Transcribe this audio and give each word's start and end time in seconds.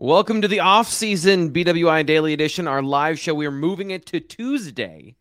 Welcome 0.00 0.42
to 0.42 0.48
the 0.48 0.60
off-season 0.60 1.52
BWI 1.52 2.06
Daily 2.06 2.32
Edition, 2.32 2.68
our 2.68 2.82
live 2.82 3.18
show. 3.18 3.34
We 3.34 3.46
are 3.46 3.50
moving 3.50 3.90
it 3.90 4.06
to 4.06 4.20
Tuesday 4.20 5.16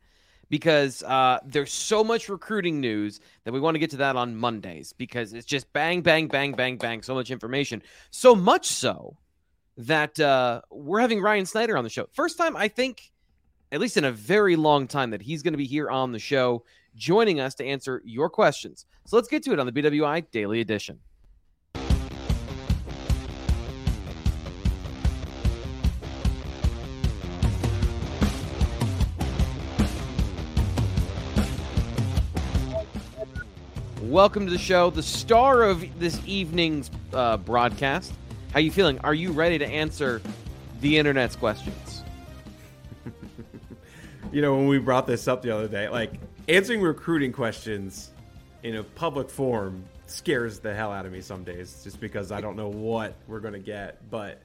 because 0.51 1.01
uh, 1.01 1.39
there's 1.43 1.73
so 1.73 2.03
much 2.03 2.29
recruiting 2.29 2.79
news 2.79 3.19
that 3.43 3.55
we 3.55 3.59
want 3.59 3.73
to 3.73 3.79
get 3.79 3.89
to 3.89 3.97
that 3.97 4.15
on 4.15 4.35
Mondays 4.35 4.93
because 4.93 5.33
it's 5.33 5.47
just 5.47 5.73
bang, 5.73 6.01
bang, 6.01 6.27
bang, 6.27 6.51
bang, 6.51 6.77
bang, 6.77 7.01
so 7.01 7.15
much 7.15 7.31
information. 7.31 7.81
So 8.11 8.35
much 8.35 8.67
so 8.67 9.17
that 9.77 10.19
uh, 10.19 10.61
we're 10.69 10.99
having 10.99 11.21
Ryan 11.21 11.47
Snyder 11.47 11.75
on 11.75 11.83
the 11.83 11.89
show. 11.89 12.05
First 12.11 12.37
time, 12.37 12.55
I 12.55 12.67
think, 12.67 13.11
at 13.71 13.81
least 13.81 13.97
in 13.97 14.03
a 14.03 14.11
very 14.11 14.55
long 14.55 14.87
time, 14.87 15.09
that 15.09 15.23
he's 15.23 15.41
going 15.41 15.53
to 15.53 15.57
be 15.57 15.65
here 15.65 15.89
on 15.89 16.11
the 16.11 16.19
show 16.19 16.63
joining 16.95 17.39
us 17.39 17.55
to 17.55 17.65
answer 17.65 18.03
your 18.05 18.29
questions. 18.29 18.85
So 19.07 19.15
let's 19.15 19.27
get 19.27 19.41
to 19.45 19.53
it 19.53 19.59
on 19.59 19.65
the 19.65 19.71
BWI 19.71 20.29
Daily 20.29 20.61
Edition. 20.61 20.99
Welcome 34.07 34.45
to 34.45 34.51
the 34.53 34.57
show, 34.57 34.89
the 34.89 35.03
star 35.03 35.63
of 35.63 35.99
this 35.99 36.21
evening's 36.25 36.89
uh, 37.11 37.35
broadcast. 37.35 38.13
How 38.53 38.61
you 38.61 38.71
feeling? 38.71 38.99
Are 38.99 39.13
you 39.13 39.33
ready 39.33 39.57
to 39.57 39.67
answer 39.67 40.21
the 40.79 40.97
internet's 40.97 41.35
questions? 41.35 42.03
you 44.31 44.41
know, 44.41 44.55
when 44.55 44.67
we 44.69 44.77
brought 44.77 45.07
this 45.07 45.27
up 45.27 45.41
the 45.41 45.53
other 45.53 45.67
day, 45.67 45.89
like 45.89 46.13
answering 46.47 46.79
recruiting 46.79 47.33
questions 47.33 48.11
in 48.63 48.77
a 48.77 48.83
public 48.83 49.29
forum 49.29 49.83
scares 50.05 50.59
the 50.59 50.73
hell 50.73 50.93
out 50.93 51.05
of 51.05 51.11
me 51.11 51.19
some 51.19 51.43
days, 51.43 51.81
just 51.83 51.99
because 51.99 52.31
I 52.31 52.39
don't 52.39 52.55
know 52.55 52.69
what 52.69 53.13
we're 53.27 53.41
going 53.41 53.55
to 53.55 53.59
get. 53.59 54.09
But 54.09 54.41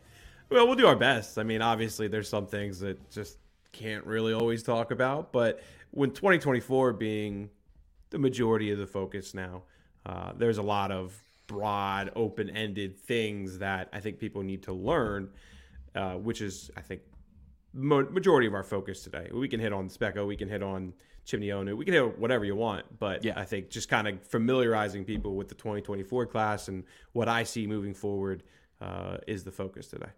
well, 0.51 0.67
we'll 0.67 0.75
do 0.75 0.89
our 0.89 0.97
best. 0.97 1.39
I 1.39 1.45
mean, 1.45 1.63
obviously, 1.63 2.09
there's 2.09 2.29
some 2.29 2.49
things 2.49 2.81
that 2.81 3.13
just 3.13 3.39
can't 3.71 4.05
really 4.07 4.33
always 4.33 4.65
talk 4.65 4.91
about, 4.91 5.31
but 5.31 5.63
when 5.93 6.11
2024 6.11 6.95
being 6.95 7.49
the 8.13 8.19
majority 8.19 8.71
of 8.71 8.79
the 8.79 8.87
focus 8.87 9.35
now. 9.35 9.63
Uh, 10.07 10.33
there's 10.37 10.59
a 10.59 10.63
lot 10.63 10.93
of 10.93 11.21
broad, 11.47 12.13
open 12.15 12.51
ended 12.51 12.99
things 12.99 13.59
that 13.59 13.89
I 13.93 14.01
think 14.01 14.19
people 14.19 14.43
need 14.43 14.63
to 14.65 14.73
learn, 14.73 15.31
uh, 15.95 16.15
which 16.15 16.41
is, 16.41 16.71
I 16.77 16.83
think, 16.83 17.03
mo- 17.73 18.09
majority 18.11 18.47
of 18.47 18.55
our 18.55 18.63
focus 18.63 19.03
today. 19.03 19.29
We 19.33 19.49
can 19.49 19.59
hit 19.59 19.73
on 19.73 19.89
Speca, 19.89 20.27
we 20.27 20.37
can 20.37 20.49
hit 20.49 20.63
on 20.63 20.93
Chimney 21.25 21.49
Onu, 21.49 21.77
we 21.77 21.85
can 21.85 21.95
hit 21.95 22.19
whatever 22.19 22.45
you 22.45 22.55
want, 22.55 22.85
but 22.99 23.25
yeah. 23.25 23.33
I 23.37 23.45
think 23.45 23.71
just 23.71 23.89
kind 23.89 24.07
of 24.07 24.23
familiarizing 24.27 25.05
people 25.05 25.35
with 25.35 25.49
the 25.49 25.55
2024 25.55 26.27
class 26.27 26.69
and 26.69 26.85
what 27.13 27.29
I 27.29 27.45
see 27.45 27.67
moving 27.67 27.95
forward 27.95 28.43
uh, 28.81 29.19
is 29.27 29.45
the 29.45 29.53
focus 29.53 29.89
today 29.89 30.11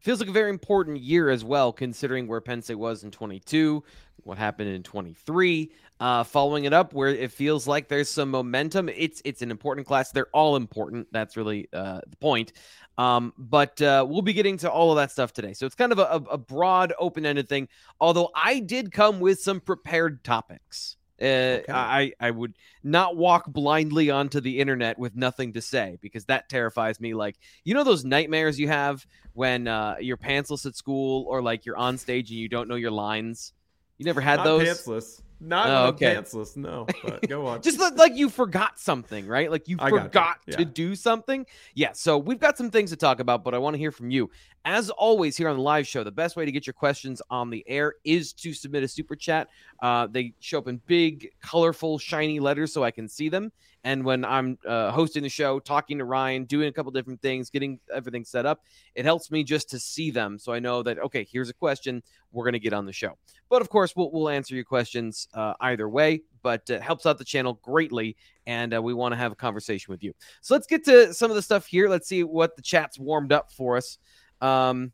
feels 0.00 0.20
like 0.20 0.28
a 0.28 0.32
very 0.32 0.50
important 0.50 1.00
year 1.00 1.30
as 1.30 1.44
well, 1.44 1.72
considering 1.72 2.26
where 2.26 2.40
Penn 2.40 2.62
State 2.62 2.76
was 2.76 3.04
in 3.04 3.10
22, 3.10 3.82
what 4.24 4.38
happened 4.38 4.70
in 4.70 4.82
23. 4.82 5.70
Uh, 6.00 6.24
following 6.24 6.64
it 6.64 6.72
up, 6.72 6.94
where 6.94 7.08
it 7.08 7.30
feels 7.30 7.66
like 7.66 7.88
there's 7.88 8.08
some 8.08 8.30
momentum. 8.30 8.88
It's 8.88 9.20
it's 9.22 9.42
an 9.42 9.50
important 9.50 9.86
class. 9.86 10.10
They're 10.10 10.30
all 10.32 10.56
important. 10.56 11.08
That's 11.12 11.36
really 11.36 11.68
uh, 11.74 12.00
the 12.08 12.16
point. 12.16 12.54
Um, 12.96 13.34
but 13.36 13.80
uh, 13.82 14.06
we'll 14.08 14.22
be 14.22 14.32
getting 14.32 14.56
to 14.58 14.70
all 14.70 14.92
of 14.92 14.96
that 14.96 15.10
stuff 15.10 15.34
today. 15.34 15.52
So 15.52 15.66
it's 15.66 15.74
kind 15.74 15.92
of 15.92 15.98
a, 15.98 16.22
a 16.30 16.38
broad, 16.38 16.94
open 16.98 17.26
ended 17.26 17.48
thing. 17.48 17.68
Although 18.00 18.30
I 18.34 18.60
did 18.60 18.92
come 18.92 19.20
with 19.20 19.40
some 19.40 19.60
prepared 19.60 20.24
topics. 20.24 20.96
Uh, 21.20 21.24
okay. 21.24 21.72
I 21.72 22.12
I 22.18 22.30
would 22.30 22.54
not 22.82 23.16
walk 23.16 23.46
blindly 23.46 24.10
onto 24.10 24.40
the 24.40 24.58
internet 24.58 24.98
with 24.98 25.14
nothing 25.14 25.52
to 25.52 25.60
say 25.60 25.98
because 26.00 26.24
that 26.26 26.48
terrifies 26.48 27.00
me. 27.00 27.14
Like 27.14 27.36
you 27.64 27.74
know 27.74 27.84
those 27.84 28.04
nightmares 28.04 28.58
you 28.58 28.68
have 28.68 29.06
when 29.34 29.68
uh, 29.68 29.96
you're 30.00 30.16
pantsless 30.16 30.64
at 30.66 30.76
school 30.76 31.26
or 31.28 31.42
like 31.42 31.66
you're 31.66 31.76
on 31.76 31.98
stage 31.98 32.30
and 32.30 32.38
you 32.38 32.48
don't 32.48 32.68
know 32.68 32.76
your 32.76 32.90
lines. 32.90 33.52
You 33.98 34.06
never 34.06 34.20
had 34.20 34.36
not 34.36 34.44
those. 34.44 34.68
Pantsless. 34.68 35.22
Not 35.40 35.70
oh, 35.70 35.86
okay. 35.88 36.14
pantsless, 36.14 36.56
no. 36.56 36.86
But 37.02 37.26
go 37.26 37.46
on. 37.46 37.62
Just 37.62 37.80
like 37.96 38.14
you 38.14 38.28
forgot 38.28 38.78
something, 38.78 39.26
right? 39.26 39.50
Like 39.50 39.68
you 39.68 39.78
forgot 39.78 40.38
you. 40.46 40.52
Yeah. 40.52 40.56
to 40.58 40.64
do 40.66 40.94
something. 40.94 41.46
Yeah. 41.74 41.92
So 41.92 42.18
we've 42.18 42.38
got 42.38 42.58
some 42.58 42.70
things 42.70 42.90
to 42.90 42.96
talk 42.96 43.20
about, 43.20 43.42
but 43.42 43.54
I 43.54 43.58
want 43.58 43.74
to 43.74 43.78
hear 43.78 43.90
from 43.90 44.10
you. 44.10 44.30
As 44.66 44.90
always, 44.90 45.38
here 45.38 45.48
on 45.48 45.56
the 45.56 45.62
live 45.62 45.86
show, 45.86 46.04
the 46.04 46.12
best 46.12 46.36
way 46.36 46.44
to 46.44 46.52
get 46.52 46.66
your 46.66 46.74
questions 46.74 47.22
on 47.30 47.48
the 47.48 47.64
air 47.66 47.94
is 48.04 48.34
to 48.34 48.52
submit 48.52 48.82
a 48.82 48.88
super 48.88 49.16
chat. 49.16 49.48
Uh, 49.82 50.06
they 50.06 50.34
show 50.40 50.58
up 50.58 50.68
in 50.68 50.82
big, 50.86 51.30
colorful, 51.40 51.98
shiny 51.98 52.38
letters 52.38 52.72
so 52.72 52.84
I 52.84 52.90
can 52.90 53.08
see 53.08 53.30
them. 53.30 53.50
And 53.82 54.04
when 54.04 54.24
I'm 54.24 54.58
uh, 54.66 54.90
hosting 54.90 55.22
the 55.22 55.30
show, 55.30 55.58
talking 55.58 55.98
to 55.98 56.04
Ryan, 56.04 56.44
doing 56.44 56.68
a 56.68 56.72
couple 56.72 56.92
different 56.92 57.22
things, 57.22 57.48
getting 57.48 57.80
everything 57.92 58.24
set 58.24 58.44
up, 58.44 58.62
it 58.94 59.04
helps 59.04 59.30
me 59.30 59.42
just 59.42 59.70
to 59.70 59.78
see 59.78 60.10
them. 60.10 60.38
So 60.38 60.52
I 60.52 60.58
know 60.58 60.82
that, 60.82 60.98
okay, 60.98 61.26
here's 61.30 61.48
a 61.48 61.54
question 61.54 62.02
we're 62.30 62.44
going 62.44 62.52
to 62.52 62.58
get 62.60 62.74
on 62.74 62.84
the 62.84 62.92
show. 62.92 63.16
But 63.48 63.62
of 63.62 63.70
course, 63.70 63.96
we'll, 63.96 64.10
we'll 64.10 64.28
answer 64.28 64.54
your 64.54 64.64
questions 64.64 65.28
uh, 65.32 65.54
either 65.60 65.88
way, 65.88 66.22
but 66.42 66.68
it 66.68 66.82
helps 66.82 67.06
out 67.06 67.16
the 67.16 67.24
channel 67.24 67.58
greatly. 67.62 68.16
And 68.46 68.74
uh, 68.74 68.82
we 68.82 68.92
want 68.92 69.12
to 69.12 69.16
have 69.16 69.32
a 69.32 69.36
conversation 69.36 69.92
with 69.92 70.02
you. 70.02 70.12
So 70.42 70.54
let's 70.54 70.66
get 70.66 70.84
to 70.84 71.14
some 71.14 71.30
of 71.30 71.36
the 71.36 71.42
stuff 71.42 71.66
here. 71.66 71.88
Let's 71.88 72.08
see 72.08 72.22
what 72.22 72.56
the 72.56 72.62
chat's 72.62 72.98
warmed 72.98 73.32
up 73.32 73.50
for 73.50 73.76
us. 73.78 73.98
Um, 74.42 74.92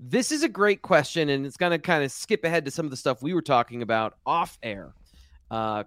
this 0.00 0.30
is 0.30 0.44
a 0.44 0.48
great 0.48 0.82
question, 0.82 1.28
and 1.28 1.44
it's 1.44 1.56
going 1.56 1.72
to 1.72 1.78
kind 1.78 2.04
of 2.04 2.12
skip 2.12 2.44
ahead 2.44 2.64
to 2.66 2.70
some 2.70 2.86
of 2.86 2.90
the 2.90 2.96
stuff 2.96 3.20
we 3.20 3.34
were 3.34 3.42
talking 3.42 3.82
about 3.82 4.14
off 4.24 4.56
air. 4.62 4.94
Uh, 5.50 5.82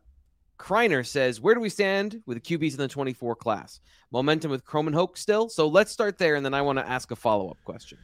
Kreiner 0.62 1.06
says, 1.06 1.42
Where 1.42 1.56
do 1.56 1.60
we 1.60 1.70
stand 1.70 2.22
with 2.28 2.42
the 2.42 2.58
QBs 2.58 2.74
in 2.74 2.78
the 2.78 2.88
24 2.88 3.36
class? 3.36 3.80
Momentum 4.12 4.52
with 4.52 4.64
Kromenhoek 4.64 5.18
still? 5.18 5.50
So 5.50 5.68
let's 5.68 5.92
start 5.92 6.20
there, 6.20 6.36
and 6.36 6.46
then 6.46 6.54
I 6.54 6.62
want 6.62 6.78
to 6.78 6.88
ask 6.88 7.10
a 7.10 7.16
follow 7.16 7.50
up 7.50 7.58
question. 7.64 7.98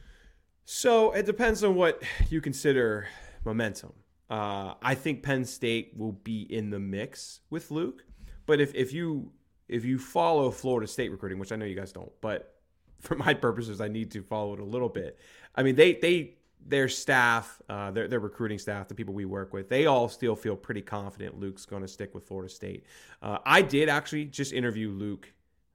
So 0.64 1.12
it 1.12 1.24
depends 1.24 1.62
on 1.62 1.76
what 1.76 2.02
you 2.30 2.40
consider 2.40 3.06
momentum. 3.44 3.92
Uh, 4.28 4.74
I 4.82 4.94
think 4.96 5.22
Penn 5.22 5.44
State 5.44 5.92
will 5.96 6.12
be 6.12 6.42
in 6.52 6.68
the 6.68 6.80
mix 6.80 7.40
with 7.48 7.70
Luke, 7.70 8.04
but 8.44 8.60
if, 8.60 8.74
if 8.74 8.92
you 8.92 9.30
if 9.68 9.84
you 9.84 9.98
follow 9.98 10.50
Florida 10.50 10.88
State 10.88 11.10
recruiting, 11.10 11.38
which 11.38 11.52
I 11.52 11.56
know 11.56 11.64
you 11.64 11.76
guys 11.76 11.92
don't, 11.92 12.12
but 12.20 12.56
for 12.98 13.14
my 13.14 13.34
purposes, 13.34 13.80
I 13.80 13.86
need 13.88 14.10
to 14.10 14.22
follow 14.22 14.54
it 14.54 14.60
a 14.60 14.64
little 14.64 14.88
bit. 14.88 15.18
I 15.54 15.62
mean, 15.62 15.76
they 15.76 15.94
they 15.94 16.37
their 16.66 16.88
staff, 16.88 17.60
uh, 17.68 17.90
their 17.90 18.08
their 18.08 18.20
recruiting 18.20 18.58
staff, 18.58 18.88
the 18.88 18.94
people 18.94 19.14
we 19.14 19.24
work 19.24 19.52
with, 19.52 19.68
they 19.68 19.86
all 19.86 20.08
still 20.08 20.36
feel 20.36 20.56
pretty 20.56 20.82
confident 20.82 21.38
Luke's 21.38 21.64
going 21.64 21.82
to 21.82 21.88
stick 21.88 22.14
with 22.14 22.26
Florida 22.26 22.52
State. 22.52 22.84
Uh, 23.22 23.38
I 23.44 23.62
did 23.62 23.88
actually 23.88 24.26
just 24.26 24.52
interview 24.52 24.90
Luke 24.90 25.32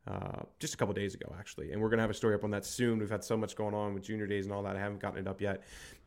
uh, 0.08 0.44
just 0.60 0.74
a 0.74 0.78
couple 0.78 0.94
days 0.94 1.16
ago, 1.16 1.34
actually, 1.40 1.72
and 1.72 1.82
we're 1.82 1.90
going 1.90 1.98
to 1.98 2.04
have 2.04 2.10
a 2.10 2.16
story 2.16 2.36
up 2.36 2.44
on 2.44 2.52
that 2.52 2.66
soon. 2.66 3.00
We've 3.00 3.10
had 3.10 3.24
so 3.24 3.38
much 3.38 3.56
going 3.56 3.74
on 3.74 3.94
with 3.94 4.04
junior 4.04 4.28
days 4.28 4.46
and 4.46 4.54
all 4.54 4.64
that. 4.64 4.76
I 4.76 4.80
haven't 4.80 5.00
gotten 5.00 5.20
it 5.20 5.28
up 5.28 5.42
yet. 5.42 5.64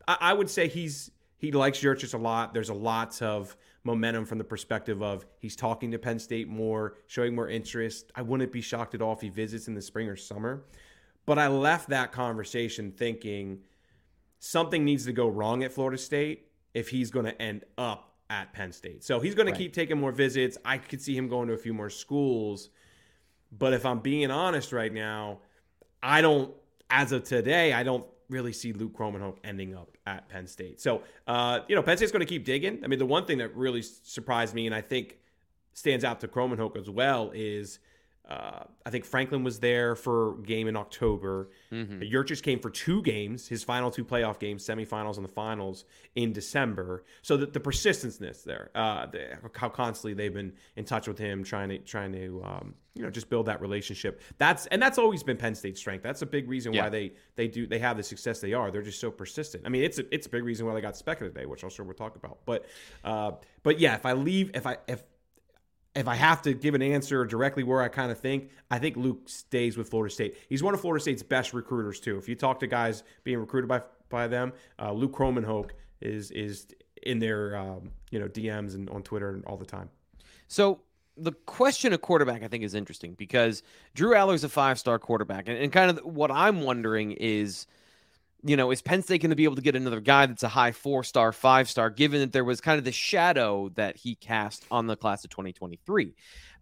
I, 0.07 0.17
I 0.21 0.33
would 0.33 0.49
say 0.49 0.67
he's 0.67 1.11
he 1.37 1.51
likes 1.51 1.79
Yurcich 1.79 2.13
a 2.13 2.17
lot. 2.17 2.53
There's 2.53 2.69
a 2.69 2.73
lot 2.73 3.21
of 3.21 3.55
momentum 3.83 4.25
from 4.25 4.37
the 4.37 4.43
perspective 4.43 5.01
of 5.01 5.25
he's 5.39 5.55
talking 5.55 5.91
to 5.91 5.99
Penn 5.99 6.19
State 6.19 6.47
more, 6.47 6.95
showing 7.07 7.35
more 7.35 7.47
interest. 7.47 8.11
I 8.15 8.21
wouldn't 8.21 8.51
be 8.51 8.61
shocked 8.61 8.95
at 8.95 9.01
all 9.01 9.13
if 9.13 9.21
he 9.21 9.29
visits 9.29 9.67
in 9.67 9.75
the 9.75 9.81
spring 9.81 10.09
or 10.09 10.15
summer. 10.15 10.63
But 11.25 11.37
I 11.37 11.47
left 11.47 11.89
that 11.89 12.11
conversation 12.11 12.91
thinking 12.91 13.59
something 14.39 14.83
needs 14.83 15.05
to 15.05 15.13
go 15.13 15.27
wrong 15.27 15.63
at 15.63 15.71
Florida 15.71 15.97
State 15.97 16.47
if 16.73 16.89
he's 16.89 17.11
going 17.11 17.25
to 17.25 17.41
end 17.41 17.63
up 17.77 18.15
at 18.29 18.53
Penn 18.53 18.71
State. 18.71 19.03
So 19.03 19.19
he's 19.19 19.35
going 19.35 19.47
right. 19.47 19.53
to 19.53 19.57
keep 19.57 19.73
taking 19.73 19.97
more 19.97 20.11
visits. 20.11 20.57
I 20.65 20.77
could 20.77 21.01
see 21.01 21.15
him 21.15 21.27
going 21.27 21.47
to 21.47 21.53
a 21.53 21.57
few 21.57 21.73
more 21.73 21.89
schools. 21.89 22.69
But 23.51 23.73
if 23.73 23.85
I'm 23.85 23.99
being 23.99 24.29
honest 24.29 24.73
right 24.73 24.93
now, 24.93 25.39
I 26.03 26.21
don't, 26.21 26.53
as 26.89 27.11
of 27.11 27.23
today, 27.23 27.73
I 27.73 27.83
don't 27.83 28.05
really 28.29 28.53
see 28.53 28.73
Luke 28.73 28.93
Kromenhoek 28.93 29.37
ending 29.43 29.75
up 29.75 29.97
at 30.05 30.27
Penn 30.27 30.47
State. 30.47 30.81
So, 30.81 31.03
uh, 31.27 31.61
you 31.67 31.75
know, 31.75 31.81
Penn 31.81 31.97
State's 31.97 32.11
going 32.11 32.19
to 32.19 32.25
keep 32.25 32.43
digging. 32.45 32.81
I 32.83 32.87
mean, 32.87 32.99
the 32.99 33.05
one 33.05 33.25
thing 33.25 33.37
that 33.37 33.55
really 33.55 33.81
surprised 33.81 34.53
me 34.53 34.65
and 34.65 34.75
I 34.75 34.81
think 34.81 35.17
stands 35.73 36.03
out 36.03 36.19
to 36.21 36.27
Kromenhoek 36.27 36.77
as 36.77 36.89
well 36.89 37.31
is– 37.33 37.79
uh, 38.27 38.63
I 38.85 38.89
think 38.89 39.05
Franklin 39.05 39.43
was 39.43 39.59
there 39.59 39.95
for 39.95 40.35
game 40.43 40.67
in 40.67 40.75
October. 40.75 41.49
mm 41.71 42.43
came 42.43 42.59
for 42.59 42.69
two 42.69 43.01
games, 43.01 43.47
his 43.47 43.63
final 43.63 43.89
two 43.89 44.03
playoff 44.03 44.37
games, 44.39 44.65
semifinals 44.65 45.15
and 45.15 45.23
the 45.23 45.31
finals 45.31 45.85
in 46.15 46.33
December. 46.33 47.03
So 47.21 47.37
that 47.37 47.53
the 47.53 47.59
persistence 47.59 48.17
there, 48.43 48.69
uh, 48.75 49.05
the, 49.05 49.37
how 49.55 49.69
constantly 49.69 50.13
they've 50.13 50.33
been 50.33 50.53
in 50.75 50.83
touch 50.83 51.07
with 51.07 51.17
him, 51.17 51.43
trying 51.43 51.69
to 51.69 51.79
trying 51.79 52.11
to 52.13 52.41
um, 52.43 52.75
you 52.95 53.03
know 53.03 53.09
just 53.09 53.29
build 53.29 53.45
that 53.45 53.61
relationship. 53.61 54.21
That's 54.37 54.65
and 54.67 54.81
that's 54.81 54.97
always 54.97 55.23
been 55.23 55.37
Penn 55.37 55.55
State's 55.55 55.79
strength. 55.79 56.03
That's 56.03 56.21
a 56.21 56.25
big 56.25 56.49
reason 56.49 56.73
yeah. 56.73 56.83
why 56.83 56.89
they 56.89 57.13
they 57.35 57.47
do 57.47 57.65
they 57.65 57.79
have 57.79 57.95
the 57.95 58.03
success 58.03 58.41
they 58.41 58.53
are. 58.53 58.71
They're 58.71 58.81
just 58.81 58.99
so 58.99 59.09
persistent. 59.09 59.63
I 59.65 59.69
mean, 59.69 59.83
it's 59.83 59.99
a, 59.99 60.13
it's 60.13 60.27
a 60.27 60.29
big 60.29 60.43
reason 60.43 60.65
why 60.65 60.73
they 60.73 60.81
got 60.81 60.97
Speck 60.97 61.19
today, 61.19 61.45
which 61.45 61.63
I'm 61.63 61.69
sure 61.69 61.85
we'll 61.85 61.95
talk 61.95 62.15
about. 62.17 62.39
But 62.45 62.65
uh, 63.03 63.31
but 63.63 63.79
yeah, 63.79 63.95
if 63.95 64.05
I 64.05 64.13
leave, 64.13 64.51
if 64.53 64.67
I 64.67 64.77
if 64.87 65.03
if 65.97 66.07
I 66.07 66.15
have 66.15 66.43
to 66.43 66.53
give 66.53 66.75
an 66.75 66.81
answer 66.83 67.25
directly 67.25 67.63
where 67.63 67.81
I 67.81 67.87
kind 67.87 68.11
of 68.11 68.19
think, 68.19 68.51
I 68.69 68.77
think 68.77 68.95
Luke 68.97 69.27
stays 69.27 69.77
with 69.77 69.89
Florida 69.89 70.13
State. 70.13 70.37
He's 70.47 70.61
one 70.61 70.75
of 70.75 70.79
Florida 70.79 71.01
State's 71.01 71.23
best 71.23 71.53
recruiters 71.53 71.99
too. 71.99 72.17
If 72.17 72.29
you 72.29 72.35
talk 72.35 72.59
to 72.59 72.67
guys 72.67 73.03
being 73.23 73.39
recruited 73.39 73.67
by 73.67 73.81
by 74.09 74.27
them, 74.27 74.53
uh, 74.79 74.93
Luke 74.93 75.11
Kromenhoek 75.11 75.71
is 75.99 76.29
is 76.31 76.67
in 77.03 77.17
their 77.17 77.57
um, 77.57 77.91
you 78.11 78.19
know 78.19 78.27
DMs 78.27 78.75
and 78.75 78.89
on 78.91 79.01
Twitter 79.01 79.29
and 79.31 79.43
all 79.45 79.57
the 79.57 79.65
time. 79.65 79.89
So 80.47 80.81
the 81.17 81.31
question 81.31 81.93
of 81.93 82.01
quarterback, 82.01 82.43
I 82.43 82.47
think, 82.47 82.63
is 82.63 82.75
interesting 82.75 83.15
because 83.15 83.63
Drew 83.95 84.13
Allar's 84.13 84.43
a 84.43 84.49
five 84.49 84.77
star 84.77 84.99
quarterback, 84.99 85.47
and, 85.47 85.57
and 85.57 85.71
kind 85.71 85.89
of 85.89 86.05
what 86.05 86.29
I'm 86.29 86.61
wondering 86.61 87.13
is 87.13 87.65
you 88.47 88.55
know, 88.55 88.71
is 88.71 88.81
Penn 88.81 89.01
State 89.01 89.21
going 89.21 89.29
to 89.29 89.35
be 89.35 89.43
able 89.43 89.55
to 89.55 89.61
get 89.61 89.75
another 89.75 89.99
guy 89.99 90.25
that's 90.25 90.43
a 90.43 90.47
high 90.47 90.71
four 90.71 91.03
star, 91.03 91.31
five 91.31 91.69
star, 91.69 91.89
given 91.89 92.21
that 92.21 92.31
there 92.31 92.43
was 92.43 92.61
kind 92.61 92.77
of 92.77 92.85
the 92.85 92.91
shadow 92.91 93.69
that 93.75 93.97
he 93.97 94.15
cast 94.15 94.65
on 94.71 94.87
the 94.87 94.95
class 94.95 95.23
of 95.23 95.29
2023? 95.29 96.13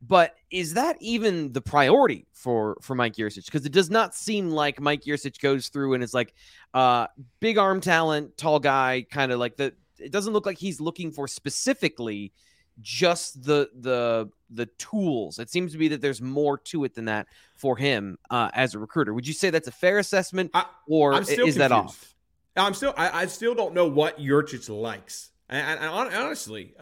But 0.02 0.36
is 0.52 0.74
that 0.76 0.98
even 1.00 1.52
the 1.54 1.62
priority 1.62 2.28
for 2.34 2.78
for 2.82 2.96
Mike 2.96 3.16
Yurcich? 3.16 3.46
Because 3.46 3.66
it 3.66 3.72
does 3.72 3.90
not 3.90 4.14
seem 4.14 4.50
like 4.50 4.80
Mike 4.80 5.04
Yurcich 5.04 5.40
goes 5.42 5.70
through 5.70 5.94
and 5.94 6.04
is 6.04 6.14
like 6.14 6.34
uh 6.74 7.08
big 7.40 7.58
arm 7.58 7.82
talent, 7.82 8.38
tall 8.38 8.60
guy, 8.60 9.06
kind 9.10 9.32
of 9.32 9.40
like 9.40 9.58
the. 9.58 9.74
It 9.98 10.12
doesn't 10.12 10.34
look 10.34 10.46
like 10.46 10.58
he's 10.58 10.82
looking 10.82 11.12
for 11.12 11.28
specifically 11.28 12.34
just 12.82 13.44
the 13.44 13.70
the 13.80 14.30
the 14.50 14.66
tools. 14.78 15.40
It 15.40 15.50
seems 15.50 15.72
to 15.72 15.78
be 15.78 15.88
that 15.90 16.02
there's 16.02 16.22
more 16.22 16.58
to 16.58 16.84
it 16.84 16.94
than 16.94 17.06
that 17.06 17.28
for 17.56 17.78
him 17.78 18.18
uh, 18.30 18.50
as 18.54 18.76
a 18.76 18.80
recruiter. 18.80 19.14
Would 19.14 19.28
you 19.28 19.34
say 19.34 19.50
that's 19.50 19.68
a 19.68 19.72
fair 19.72 20.00
assessment, 20.00 20.52
I, 20.54 20.66
or 20.88 21.20
is 21.20 21.28
confused. 21.28 21.58
that 21.58 21.72
off? 21.72 22.14
I'm 22.56 22.74
still 22.74 22.94
I, 22.98 23.24
I, 23.24 23.26
still 23.26 23.54
don't 23.54 23.74
know 23.74 23.88
what 23.88 24.18
Yurcich 24.18 24.70
likes. 24.70 25.32
And, 25.50 25.80
and 25.80 25.90
honestly, 25.90 26.74
because 26.78 26.80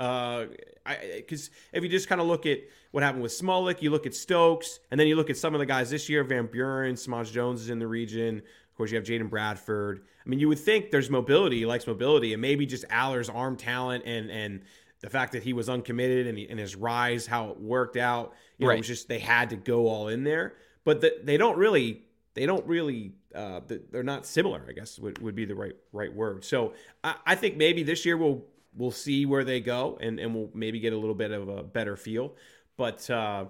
uh, 1.47 1.73
if 1.73 1.83
you 1.83 1.89
just 1.89 2.07
kind 2.07 2.21
of 2.21 2.27
look 2.27 2.45
at 2.45 2.59
what 2.91 3.03
happened 3.03 3.23
with 3.23 3.31
Smolik, 3.31 3.81
you 3.81 3.89
look 3.89 4.05
at 4.05 4.13
Stokes, 4.13 4.79
and 4.91 4.99
then 4.99 5.07
you 5.07 5.15
look 5.15 5.29
at 5.29 5.37
some 5.37 5.55
of 5.55 5.59
the 5.59 5.65
guys 5.65 5.89
this 5.89 6.07
year. 6.07 6.23
Van 6.23 6.45
Buren, 6.45 6.95
Samaj 6.95 7.31
Jones 7.31 7.61
is 7.61 7.69
in 7.69 7.79
the 7.79 7.87
region. 7.87 8.37
Of 8.37 8.77
course, 8.77 8.91
you 8.91 8.97
have 8.97 9.05
Jaden 9.05 9.29
Bradford. 9.29 10.03
I 10.25 10.29
mean, 10.29 10.39
you 10.39 10.47
would 10.47 10.59
think 10.59 10.91
there's 10.91 11.09
mobility, 11.09 11.59
he 11.59 11.65
likes 11.65 11.85
mobility, 11.85 12.33
and 12.33 12.41
maybe 12.41 12.65
just 12.65 12.87
Allar's 12.89 13.29
arm 13.29 13.57
talent 13.57 14.03
and 14.05 14.29
and 14.29 14.61
the 15.03 15.09
fact 15.09 15.33
that 15.33 15.43
he 15.43 15.51
was 15.51 15.69
uncommitted 15.69 16.27
and, 16.27 16.37
he, 16.37 16.47
and 16.49 16.57
his 16.57 16.75
rise, 16.75 17.27
how 17.27 17.49
it 17.49 17.59
worked 17.59 17.97
out. 17.97 18.33
You 18.57 18.63
know, 18.63 18.69
right. 18.69 18.75
it 18.75 18.79
was 18.79 18.87
just 18.87 19.09
they 19.09 19.19
had 19.19 19.49
to 19.51 19.57
go 19.57 19.87
all 19.87 20.07
in 20.07 20.23
there, 20.23 20.55
but 20.85 21.01
the, 21.01 21.19
they 21.21 21.35
don't 21.35 21.57
really, 21.57 22.03
they 22.33 22.45
don't 22.45 22.65
really, 22.65 23.11
uh, 23.35 23.59
they're 23.91 24.01
not 24.01 24.25
similar. 24.25 24.65
I 24.67 24.71
guess 24.71 24.97
would, 24.97 25.19
would 25.21 25.35
be 25.35 25.43
the 25.45 25.55
right 25.55 25.75
right 25.91 26.11
word. 26.11 26.45
So 26.45 26.73
I, 27.03 27.15
I 27.25 27.35
think 27.35 27.57
maybe 27.57 27.83
this 27.83 28.05
year 28.05 28.15
we'll 28.15 28.45
we'll 28.75 28.91
see 28.91 29.25
where 29.25 29.43
they 29.43 29.59
go 29.59 29.97
and 29.99 30.19
and 30.19 30.33
we'll 30.33 30.49
maybe 30.53 30.79
get 30.79 30.93
a 30.93 30.97
little 30.97 31.15
bit 31.15 31.31
of 31.31 31.49
a 31.49 31.63
better 31.63 31.97
feel. 31.97 32.33
But 32.77 33.07
uh, 33.09 33.45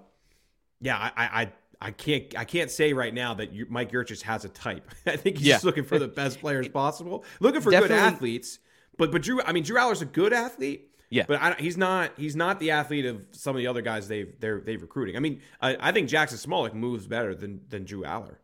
yeah, 0.81 0.97
I, 0.97 1.11
I 1.43 1.51
I 1.79 1.91
can't 1.91 2.35
I 2.35 2.45
can't 2.45 2.71
say 2.71 2.93
right 2.93 3.13
now 3.13 3.35
that 3.35 3.53
you, 3.53 3.67
Mike 3.69 3.91
Yurcich 3.91 4.23
has 4.23 4.43
a 4.43 4.49
type. 4.49 4.89
I 5.05 5.17
think 5.17 5.37
he's 5.37 5.47
yeah. 5.47 5.55
just 5.55 5.65
looking 5.65 5.83
for 5.83 5.99
the 5.99 6.07
best 6.07 6.39
players 6.39 6.67
possible, 6.67 7.25
looking 7.39 7.61
for 7.61 7.69
Definitely. 7.69 7.95
good 7.95 8.03
athletes. 8.03 8.59
But 8.97 9.11
but 9.11 9.21
Drew, 9.21 9.39
I 9.43 9.51
mean 9.51 9.63
Drew 9.63 9.77
Allar's 9.77 10.01
a 10.01 10.05
good 10.05 10.33
athlete. 10.33 10.89
Yeah, 11.13 11.25
but 11.27 11.39
I, 11.39 11.53
he's 11.59 11.77
not. 11.77 12.11
He's 12.17 12.35
not 12.35 12.59
the 12.59 12.71
athlete 12.71 13.05
of 13.05 13.21
some 13.33 13.55
of 13.55 13.59
the 13.59 13.67
other 13.67 13.83
guys 13.83 14.07
they've 14.07 14.33
they're 14.39 14.61
they've 14.61 14.81
recruiting. 14.81 15.15
I 15.15 15.19
mean, 15.19 15.41
I, 15.61 15.77
I 15.79 15.91
think 15.91 16.09
Jackson 16.09 16.39
Smolik 16.39 16.73
moves 16.73 17.05
better 17.05 17.35
than 17.35 17.61
than 17.69 17.83
Drew 17.83 18.01
Allar. 18.01 18.37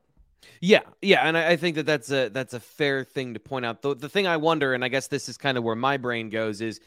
Yeah, 0.62 0.82
yeah, 1.02 1.28
and 1.28 1.36
I, 1.36 1.52
I, 1.52 1.56
think 1.56 1.78
that 1.78 1.88
that's 1.88 2.12
a 2.12 2.30
that's 2.30 2.54
a 2.54 2.60
fair 2.60 3.04
thing 3.04 3.34
to 3.34 3.40
point 3.40 3.66
out. 3.66 3.82
The, 3.82 3.96
the 3.96 4.08
thing 4.08 4.28
I 4.28 4.38
wonder, 4.38 4.76
and 4.76 4.86
I 4.86 4.88
guess 4.88 5.08
this 5.08 5.30
is 5.30 5.36
kind 5.36 5.58
of 5.58 5.64
where 5.64 5.76
my 5.76 5.98
brain 5.98 6.30
goes, 6.30 6.62
is 6.62 6.80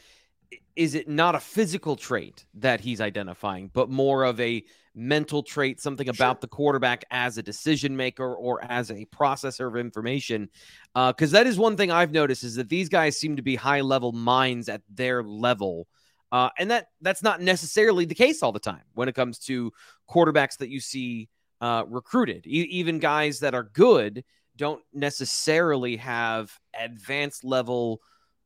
is 0.77 0.95
it 0.95 1.09
not 1.09 1.35
a 1.35 1.39
physical 1.41 1.97
trait 1.97 2.45
that 2.53 2.79
he's 2.79 3.01
identifying, 3.01 3.69
but 3.73 3.89
more 3.89 4.23
of 4.23 4.39
a 4.39 4.63
mental 4.95 5.43
trait, 5.43 5.81
something 5.81 6.09
about 6.09 6.41
the 6.41 6.47
quarterback 6.47 7.03
as 7.11 7.37
a 7.37 7.43
decision 7.43 7.95
maker 7.95 8.33
or 8.33 8.63
as 8.63 8.91
a 8.91 9.05
processor 9.05 9.67
of 9.67 9.75
information. 9.75 10.49
Because 10.93 11.33
uh, 11.33 11.37
that 11.37 11.47
is 11.47 11.57
one 11.57 11.77
thing 11.77 11.91
I've 11.91 12.11
noticed 12.11 12.43
is 12.43 12.55
that 12.55 12.69
these 12.69 12.89
guys 12.89 13.17
seem 13.17 13.35
to 13.35 13.41
be 13.41 13.55
high 13.55 13.81
level 13.81 14.11
minds 14.11 14.69
at 14.69 14.81
their 14.89 15.23
level. 15.23 15.87
Uh, 16.31 16.49
and 16.57 16.71
that 16.71 16.87
that's 17.01 17.21
not 17.21 17.41
necessarily 17.41 18.05
the 18.05 18.15
case 18.15 18.41
all 18.41 18.51
the 18.51 18.59
time 18.59 18.81
when 18.95 19.07
it 19.07 19.13
comes 19.13 19.37
to 19.37 19.71
quarterbacks 20.09 20.57
that 20.57 20.69
you 20.69 20.79
see 20.79 21.29
uh, 21.61 21.83
recruited. 21.87 22.45
E- 22.47 22.67
even 22.71 22.99
guys 22.99 23.39
that 23.39 23.53
are 23.53 23.63
good 23.63 24.23
don't 24.55 24.81
necessarily 24.93 25.95
have 25.97 26.51
advanced 26.79 27.43
level 27.43 28.01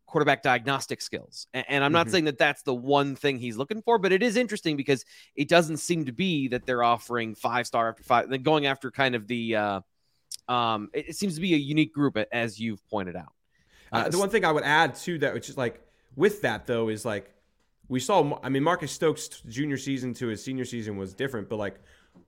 quarterback 0.07 0.41
diagnostic 0.41 1.01
skills. 1.01 1.47
And, 1.53 1.65
and 1.69 1.83
I'm 1.83 1.91
not 1.91 2.07
mm-hmm. 2.07 2.11
saying 2.13 2.25
that 2.25 2.37
that's 2.37 2.63
the 2.63 2.73
one 2.73 3.15
thing 3.15 3.37
he's 3.37 3.57
looking 3.57 3.81
for, 3.81 3.99
but 3.99 4.11
it 4.11 4.23
is 4.23 4.37
interesting 4.37 4.75
because 4.75 5.05
it 5.35 5.47
doesn't 5.47 5.77
seem 5.77 6.05
to 6.05 6.11
be 6.11 6.47
that 6.47 6.65
they're 6.65 6.83
offering 6.83 7.35
five 7.35 7.67
star 7.67 7.89
after 7.89 8.03
five, 8.03 8.29
then 8.29 8.41
going 8.41 8.65
after 8.65 8.89
kind 8.89 9.13
of 9.13 9.27
the, 9.27 9.55
uh, 9.55 9.81
um, 10.47 10.89
it, 10.93 11.09
it, 11.09 11.15
seems 11.15 11.35
to 11.35 11.41
be 11.41 11.53
a 11.53 11.57
unique 11.57 11.93
group 11.93 12.17
as 12.31 12.59
you've 12.59 12.85
pointed 12.89 13.15
out. 13.15 13.33
Uh, 13.91 13.97
uh, 13.97 14.09
the 14.09 14.17
one 14.17 14.29
thing 14.29 14.45
I 14.45 14.51
would 14.51 14.63
add 14.63 14.95
to 14.95 15.19
that, 15.19 15.33
which 15.33 15.49
is 15.49 15.57
like 15.57 15.81
with 16.15 16.41
that 16.41 16.65
though, 16.65 16.89
is 16.89 17.05
like 17.05 17.33
we 17.89 17.99
saw. 17.99 18.39
I 18.43 18.49
mean, 18.49 18.63
Marcus 18.63 18.91
Stokes' 18.91 19.27
junior 19.47 19.77
season 19.77 20.13
to 20.15 20.27
his 20.27 20.43
senior 20.43 20.65
season 20.65 20.97
was 20.97 21.13
different, 21.13 21.49
but 21.49 21.57
like 21.57 21.79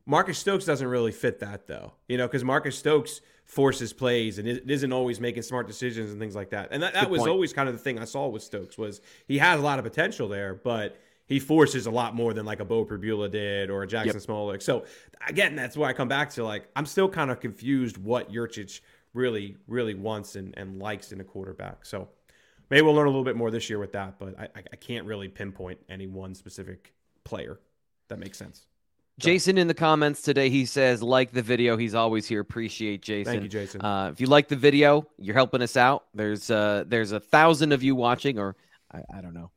Marcus 0.05 0.37
Stokes 0.37 0.65
doesn't 0.65 0.87
really 0.87 1.11
fit 1.11 1.39
that 1.39 1.67
though, 1.67 1.93
you 2.07 2.17
know, 2.17 2.27
because 2.27 2.43
Marcus 2.43 2.77
Stokes 2.77 3.21
forces 3.49 3.91
plays 3.91 4.37
and 4.37 4.47
it 4.47 4.69
isn't 4.69 4.93
always 4.93 5.19
making 5.19 5.41
smart 5.41 5.65
decisions 5.65 6.11
and 6.11 6.19
things 6.19 6.35
like 6.35 6.51
that. 6.51 6.67
And 6.69 6.83
that, 6.83 6.93
that 6.93 7.09
was 7.09 7.21
point. 7.21 7.31
always 7.31 7.51
kind 7.51 7.67
of 7.67 7.73
the 7.73 7.81
thing 7.81 7.97
I 7.97 8.05
saw 8.05 8.27
with 8.27 8.43
Stokes 8.43 8.77
was 8.77 9.01
he 9.27 9.39
has 9.39 9.59
a 9.59 9.63
lot 9.63 9.79
of 9.79 9.85
potential 9.85 10.29
there, 10.29 10.53
but 10.53 10.99
he 11.25 11.39
forces 11.39 11.87
a 11.87 11.91
lot 11.91 12.13
more 12.13 12.31
than 12.31 12.45
like 12.45 12.59
a 12.59 12.65
Beau 12.65 12.85
Pribula 12.85 13.27
did 13.27 13.71
or 13.71 13.81
a 13.81 13.87
Jackson 13.87 14.17
yep. 14.17 14.23
Smolik. 14.23 14.61
So 14.61 14.85
again, 15.27 15.55
that's 15.55 15.75
why 15.75 15.89
I 15.89 15.93
come 15.93 16.07
back 16.07 16.29
to 16.33 16.43
like 16.43 16.69
I'm 16.75 16.85
still 16.85 17.09
kind 17.09 17.31
of 17.31 17.39
confused 17.39 17.97
what 17.97 18.31
Yurcich 18.31 18.81
really, 19.15 19.57
really 19.67 19.95
wants 19.95 20.35
and, 20.35 20.55
and 20.55 20.77
likes 20.77 21.11
in 21.11 21.19
a 21.19 21.23
quarterback. 21.23 21.87
So 21.87 22.07
maybe 22.69 22.83
we'll 22.83 22.93
learn 22.93 23.07
a 23.07 23.09
little 23.09 23.25
bit 23.25 23.35
more 23.35 23.49
this 23.49 23.67
year 23.67 23.79
with 23.79 23.93
that, 23.93 24.19
but 24.19 24.39
I, 24.39 24.47
I 24.55 24.75
can't 24.75 25.07
really 25.07 25.27
pinpoint 25.27 25.79
any 25.89 26.05
one 26.05 26.35
specific 26.35 26.93
player. 27.23 27.59
That 28.09 28.19
makes 28.19 28.37
sense. 28.37 28.67
Jason 29.19 29.57
in 29.57 29.67
the 29.67 29.73
comments 29.73 30.21
today, 30.21 30.49
he 30.49 30.65
says, 30.65 31.03
like 31.03 31.31
the 31.31 31.41
video. 31.41 31.77
He's 31.77 31.93
always 31.93 32.27
here. 32.27 32.39
Appreciate 32.39 33.01
Jason. 33.01 33.33
Thank 33.33 33.43
you, 33.43 33.49
Jason. 33.49 33.81
Uh, 33.81 34.09
if 34.11 34.21
you 34.21 34.27
like 34.27 34.47
the 34.47 34.55
video, 34.55 35.07
you're 35.17 35.35
helping 35.35 35.61
us 35.61 35.77
out. 35.77 36.05
There's 36.13 36.49
uh, 36.49 36.85
there's 36.87 37.11
a 37.11 37.19
thousand 37.19 37.71
of 37.71 37.83
you 37.83 37.95
watching, 37.95 38.39
or 38.39 38.55
I, 38.91 39.03
I 39.13 39.21
don't 39.21 39.33
know. 39.33 39.51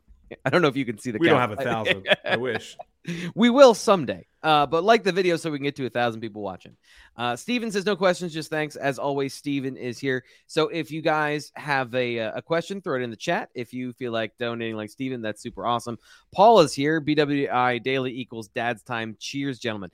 I 0.45 0.51
don't 0.51 0.63
know 0.63 0.69
if 0.69 0.77
you 0.77 0.85
can 0.85 0.99
see 0.99 1.11
the. 1.11 1.19
We 1.19 1.29
count. 1.29 1.51
don't 1.51 1.59
have 1.59 1.59
a 1.59 1.71
thousand. 1.71 2.09
I 2.25 2.37
wish. 2.37 2.77
We 3.35 3.51
will 3.51 3.75
someday. 3.75 4.29
Uh, 4.43 4.67
but 4.67 4.83
like 4.83 5.05
the 5.05 5.13
video 5.13 5.37
so 5.37 5.51
we 5.51 5.59
can 5.59 5.65
get 5.65 5.77
to 5.77 5.87
a 5.87 5.91
thousand 5.91 6.21
people 6.21 6.43
watching. 6.43 6.77
Uh, 7.17 7.37
Steven 7.37 7.71
says 7.71 7.87
no 7.87 7.95
questions, 7.95 8.33
just 8.33 8.51
thanks. 8.51 8.77
As 8.77 8.99
always, 8.99 9.35
Steven 9.35 9.77
is 9.77 9.99
here. 9.99 10.25
So 10.47 10.69
if 10.69 10.91
you 10.91 11.01
guys 11.03 11.53
have 11.55 11.95
a 11.95 12.19
uh, 12.19 12.33
a 12.35 12.43
question, 12.43 12.81
throw 12.81 12.97
it 12.97 13.03
in 13.03 13.11
the 13.11 13.17
chat. 13.17 13.51
If 13.55 13.73
you 13.73 13.93
feel 13.93 14.13
like 14.13 14.37
donating 14.39 14.77
like 14.77 14.91
Steven, 14.91 15.23
that's 15.23 15.43
super 15.43 15.67
awesome. 15.67 15.99
Paul 16.33 16.61
is 16.61 16.73
here. 16.73 17.01
BWI 17.01 17.83
daily 17.83 18.19
equals 18.19 18.49
dad's 18.49 18.83
time. 18.83 19.17
Cheers, 19.21 19.59
gentlemen. 19.59 19.91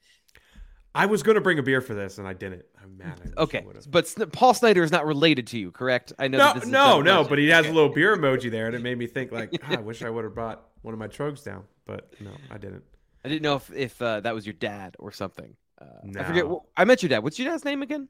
I 0.95 1.06
was 1.06 1.23
going 1.23 1.37
to 1.37 1.41
bring 1.41 1.59
a 1.59 1.62
beer 1.62 1.81
for 1.81 1.95
this 1.95 2.19
and 2.19 2.27
I 2.27 2.33
didn't. 2.33 2.65
I'm 2.83 2.97
mad. 2.97 3.33
okay, 3.37 3.65
but 3.89 4.33
Paul 4.33 4.55
Snyder 4.55 4.83
is 4.83 4.91
not 4.91 5.06
related 5.06 5.47
to 5.49 5.59
you, 5.59 5.71
correct? 5.71 6.12
I 6.19 6.29
know. 6.29 6.55
No, 6.55 6.61
no, 6.65 7.02
no. 7.02 7.25
But 7.25 7.38
he 7.38 7.49
has 7.49 7.67
a 7.67 7.73
little 7.73 7.90
beer 7.90 8.17
emoji 8.17 8.50
there, 8.50 8.67
and 8.67 8.75
it 8.75 8.83
made 8.83 8.99
me 8.99 9.07
think 9.07 9.31
like, 9.31 9.50
oh, 9.52 9.59
I 9.75 9.76
wish 9.76 10.02
I 10.02 10.11
would 10.11 10.25
have 10.25 10.35
brought 10.35 10.67
one 10.83 10.95
of 10.95 10.99
my 10.99 11.09
Troegs 11.09 11.45
down, 11.45 11.64
but 11.87 12.12
no, 12.21 12.31
I 12.50 12.59
didn't. 12.59 12.83
I 13.25 13.28
didn't 13.28 13.42
know 13.42 13.56
if 13.56 13.70
if 13.72 14.02
uh, 14.02 14.20
that 14.20 14.34
was 14.34 14.46
your 14.46 14.54
dad 14.54 14.96
or 14.98 15.12
something. 15.12 15.56
Uh, 15.80 15.84
no. 16.04 16.20
I 16.20 16.25
forget. 16.25 16.44
I 16.76 16.84
met 16.84 17.02
your 17.02 17.08
dad. 17.08 17.20
What's 17.20 17.38
your 17.38 17.50
dad's 17.50 17.64
name 17.64 17.82
again? 17.82 18.08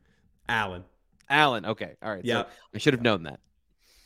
Alan. 0.48 0.84
Alan. 1.28 1.66
Okay. 1.66 1.96
All 2.02 2.12
right. 2.12 2.24
Yeah. 2.24 2.42
So 2.42 2.48
I 2.74 2.78
should 2.78 2.94
have 2.94 3.02
known 3.02 3.24
that. 3.24 3.40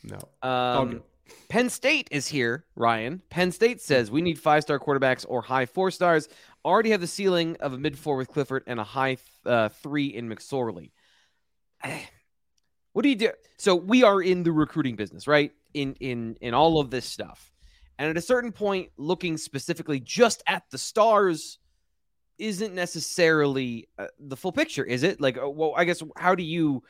No. 0.03 0.19
Um, 0.47 1.03
Penn 1.49 1.69
State 1.69 2.09
is 2.11 2.27
here, 2.27 2.65
Ryan. 2.75 3.21
Penn 3.29 3.51
State 3.51 3.81
says 3.81 4.11
we 4.11 4.21
need 4.21 4.39
five 4.39 4.63
star 4.63 4.79
quarterbacks 4.79 5.25
or 5.27 5.41
high 5.41 5.65
four 5.65 5.91
stars. 5.91 6.27
Already 6.65 6.91
have 6.91 7.01
the 7.01 7.07
ceiling 7.07 7.57
of 7.59 7.73
a 7.73 7.77
mid 7.77 7.97
four 7.97 8.17
with 8.17 8.27
Clifford 8.27 8.63
and 8.67 8.79
a 8.79 8.83
high 8.83 9.17
uh, 9.45 9.69
three 9.69 10.07
in 10.07 10.29
McSorley. 10.29 10.91
What 12.93 13.01
do 13.01 13.09
you 13.09 13.15
do? 13.15 13.31
So 13.57 13.73
we 13.73 14.03
are 14.03 14.21
in 14.21 14.43
the 14.43 14.51
recruiting 14.51 14.95
business, 14.95 15.27
right? 15.27 15.51
In 15.73 15.95
in 15.95 16.37
in 16.41 16.53
all 16.53 16.79
of 16.79 16.91
this 16.91 17.05
stuff. 17.05 17.51
And 17.99 18.09
at 18.09 18.17
a 18.17 18.21
certain 18.21 18.51
point, 18.51 18.89
looking 18.97 19.37
specifically 19.37 19.99
just 19.99 20.43
at 20.47 20.63
the 20.71 20.77
stars 20.77 21.59
isn't 22.39 22.73
necessarily 22.73 23.87
uh, 23.99 24.07
the 24.19 24.35
full 24.35 24.51
picture, 24.51 24.83
is 24.83 25.03
it? 25.03 25.21
Like, 25.21 25.37
uh, 25.37 25.49
well, 25.49 25.73
I 25.77 25.85
guess, 25.85 26.01
how 26.17 26.35
do 26.35 26.43
you 26.43 26.83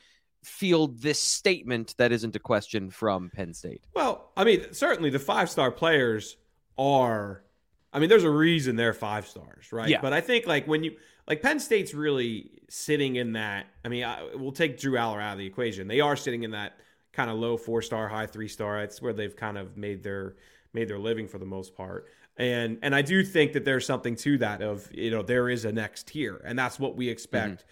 field 0.43 0.99
this 0.99 1.19
statement 1.19 1.95
that 1.97 2.11
isn't 2.11 2.35
a 2.35 2.39
question 2.39 2.89
from 2.89 3.29
Penn 3.33 3.53
State? 3.53 3.83
Well, 3.93 4.31
I 4.37 4.43
mean, 4.43 4.73
certainly 4.73 5.09
the 5.09 5.19
five 5.19 5.49
star 5.49 5.71
players 5.71 6.37
are, 6.77 7.43
I 7.91 7.99
mean, 7.99 8.09
there's 8.09 8.23
a 8.23 8.29
reason 8.29 8.75
they're 8.75 8.93
five 8.93 9.27
stars, 9.27 9.71
right? 9.71 9.89
Yeah. 9.89 10.01
But 10.01 10.13
I 10.13 10.21
think, 10.21 10.47
like, 10.47 10.67
when 10.67 10.83
you, 10.83 10.95
like, 11.27 11.41
Penn 11.41 11.59
State's 11.59 11.93
really 11.93 12.63
sitting 12.69 13.17
in 13.17 13.33
that. 13.33 13.67
I 13.85 13.89
mean, 13.89 14.03
I, 14.03 14.29
we'll 14.35 14.51
take 14.51 14.79
Drew 14.79 14.93
Allar 14.93 15.21
out 15.21 15.33
of 15.33 15.37
the 15.37 15.45
equation. 15.45 15.87
They 15.87 15.99
are 15.99 16.15
sitting 16.15 16.43
in 16.43 16.51
that 16.51 16.79
kind 17.11 17.29
of 17.29 17.37
low 17.37 17.55
four 17.55 17.81
star, 17.83 18.07
high 18.07 18.25
three 18.25 18.47
star. 18.47 18.81
It's 18.81 19.01
where 19.01 19.13
they've 19.13 19.35
kind 19.35 19.57
of 19.57 19.77
made 19.77 20.01
their, 20.01 20.35
made 20.73 20.87
their 20.87 20.99
living 20.99 21.27
for 21.27 21.37
the 21.37 21.45
most 21.45 21.75
part. 21.75 22.07
And 22.37 22.79
and 22.81 22.95
I 22.95 23.01
do 23.01 23.23
think 23.23 23.53
that 23.53 23.63
there's 23.63 23.85
something 23.85 24.15
to 24.17 24.37
that 24.39 24.61
of 24.61 24.89
you 24.91 25.11
know 25.11 25.21
there 25.21 25.49
is 25.49 25.65
a 25.65 25.71
next 25.71 26.07
tier, 26.07 26.41
and 26.45 26.57
that's 26.57 26.79
what 26.79 26.95
we 26.95 27.09
expect 27.09 27.65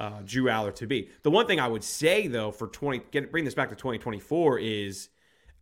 mm-hmm. 0.00 0.14
uh, 0.14 0.22
Drew 0.24 0.44
Allar 0.44 0.74
to 0.76 0.86
be. 0.86 1.10
The 1.22 1.30
one 1.30 1.46
thing 1.46 1.60
I 1.60 1.68
would 1.68 1.84
say 1.84 2.26
though 2.26 2.50
for 2.50 2.68
20 2.68 3.02
get 3.10 3.30
bring 3.30 3.44
this 3.44 3.54
back 3.54 3.68
to 3.68 3.76
2024 3.76 4.58
is 4.58 5.10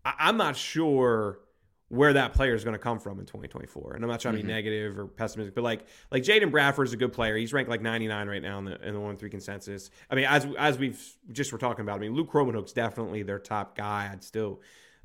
I, 0.04 0.14
I'm 0.20 0.36
not 0.36 0.56
sure 0.56 1.40
where 1.88 2.12
that 2.14 2.32
player 2.32 2.54
is 2.54 2.64
going 2.64 2.74
to 2.74 2.78
come 2.78 2.98
from 2.98 3.20
in 3.20 3.26
2024. 3.26 3.94
And 3.94 4.04
I'm 4.04 4.10
not 4.10 4.20
trying 4.20 4.34
to 4.34 4.38
be 4.38 4.42
mm-hmm. 4.42 4.52
negative 4.52 4.98
or 4.98 5.06
pessimistic, 5.06 5.54
but 5.54 5.64
like 5.64 5.86
like 6.10 6.22
Jaden 6.22 6.50
Bradford 6.50 6.86
is 6.86 6.92
a 6.92 6.96
good 6.96 7.12
player. 7.12 7.36
He's 7.36 7.52
ranked 7.52 7.70
like 7.70 7.82
99 7.82 8.28
right 8.28 8.42
now 8.42 8.58
in 8.58 8.64
the 8.64 8.86
in 8.86 8.94
the 8.94 9.00
On3 9.00 9.30
consensus. 9.30 9.90
I 10.10 10.14
mean, 10.14 10.26
as 10.26 10.46
as 10.58 10.78
we've 10.78 11.02
just 11.32 11.52
were 11.52 11.58
talking 11.58 11.82
about, 11.82 11.96
I 11.96 11.98
mean, 11.98 12.14
Luke 12.14 12.30
Kromenhoek's 12.30 12.72
definitely 12.72 13.22
their 13.22 13.38
top 13.38 13.76
guy. 13.76 14.08
I'd 14.12 14.24
still 14.24 14.60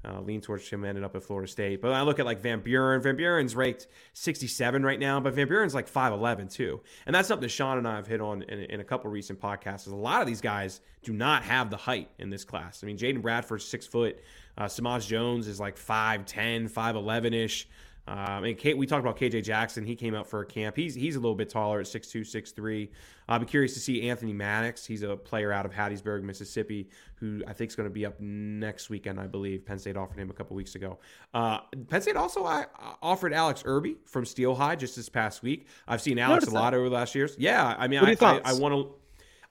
uh, 0.05 0.21
lean 0.21 0.39
towards 0.39 0.69
him 0.69 0.85
ended 0.85 1.03
up 1.03 1.15
at 1.15 1.23
Florida 1.23 1.49
State. 1.49 1.81
But 1.81 1.91
I 1.91 2.01
look 2.03 2.19
at 2.19 2.25
like 2.25 2.39
Van 2.39 2.61
Buren. 2.61 3.01
Van 3.01 3.15
Buren's 3.15 3.55
ranked 3.55 3.87
67 4.13 4.83
right 4.83 4.99
now, 4.99 5.19
but 5.19 5.33
Van 5.33 5.47
Buren's 5.47 5.75
like 5.75 5.91
5'11 5.91 6.51
too. 6.51 6.79
And 7.05 7.13
that's 7.13 7.27
something 7.27 7.49
Sean 7.49 7.77
and 7.77 7.87
I 7.87 7.97
have 7.97 8.07
hit 8.07 8.21
on 8.21 8.43
in, 8.43 8.59
in 8.59 8.79
a 8.79 8.83
couple 8.83 9.11
recent 9.11 9.39
podcasts. 9.39 9.87
Is 9.87 9.93
a 9.93 9.95
lot 9.95 10.21
of 10.21 10.27
these 10.27 10.41
guys 10.41 10.81
do 11.03 11.13
not 11.13 11.43
have 11.43 11.69
the 11.69 11.77
height 11.77 12.09
in 12.17 12.29
this 12.29 12.45
class. 12.45 12.81
I 12.83 12.87
mean, 12.87 12.97
Jaden 12.97 13.21
Bradford's 13.21 13.65
six 13.65 13.85
foot. 13.85 14.19
Uh, 14.57 14.67
Samaj 14.67 15.07
Jones 15.07 15.47
is 15.47 15.59
like 15.59 15.77
5'10, 15.77 16.69
5'11 16.69 17.33
ish. 17.33 17.67
Um, 18.09 18.43
and 18.43 18.57
Kate, 18.57 18.75
we 18.75 18.87
talked 18.87 19.01
about 19.01 19.17
KJ 19.17 19.43
Jackson. 19.43 19.85
He 19.85 19.95
came 19.95 20.15
out 20.15 20.25
for 20.25 20.41
a 20.41 20.45
camp. 20.45 20.75
He's 20.75 20.95
he's 20.95 21.15
a 21.15 21.19
little 21.19 21.35
bit 21.35 21.47
taller 21.47 21.79
at 21.79 21.85
6'2", 21.85 22.21
6'3". 22.21 22.89
I'll 23.27 23.37
be 23.37 23.45
curious 23.45 23.75
to 23.75 23.79
see 23.79 24.09
Anthony 24.09 24.33
Maddox. 24.33 24.83
He's 24.83 25.03
a 25.03 25.15
player 25.15 25.51
out 25.51 25.67
of 25.67 25.71
Hattiesburg, 25.71 26.23
Mississippi, 26.23 26.89
who 27.15 27.43
I 27.47 27.53
think 27.53 27.69
is 27.69 27.75
going 27.75 27.87
to 27.87 27.93
be 27.93 28.07
up 28.07 28.19
next 28.19 28.89
weekend, 28.89 29.19
I 29.19 29.27
believe. 29.27 29.63
Penn 29.63 29.77
State 29.77 29.95
offered 29.95 30.17
him 30.17 30.31
a 30.31 30.33
couple 30.33 30.55
weeks 30.55 30.73
ago. 30.73 30.97
Uh, 31.35 31.59
Penn 31.87 32.01
State 32.01 32.15
also 32.15 32.45
I, 32.45 32.65
offered 33.03 33.31
Alex 33.31 33.61
Irby 33.63 33.97
from 34.05 34.25
Steel 34.25 34.55
High 34.55 34.75
just 34.75 34.95
this 34.95 35.07
past 35.07 35.43
week. 35.43 35.67
I've 35.87 36.01
seen 36.01 36.17
Alex 36.17 36.47
a 36.47 36.51
lot 36.51 36.73
over 36.73 36.89
the 36.89 36.95
last 36.95 37.13
years. 37.13 37.35
Yeah, 37.37 37.75
I 37.77 37.87
mean, 37.87 37.99
I, 38.03 38.41
I 38.43 38.53
want 38.53 38.73
to 38.73 38.91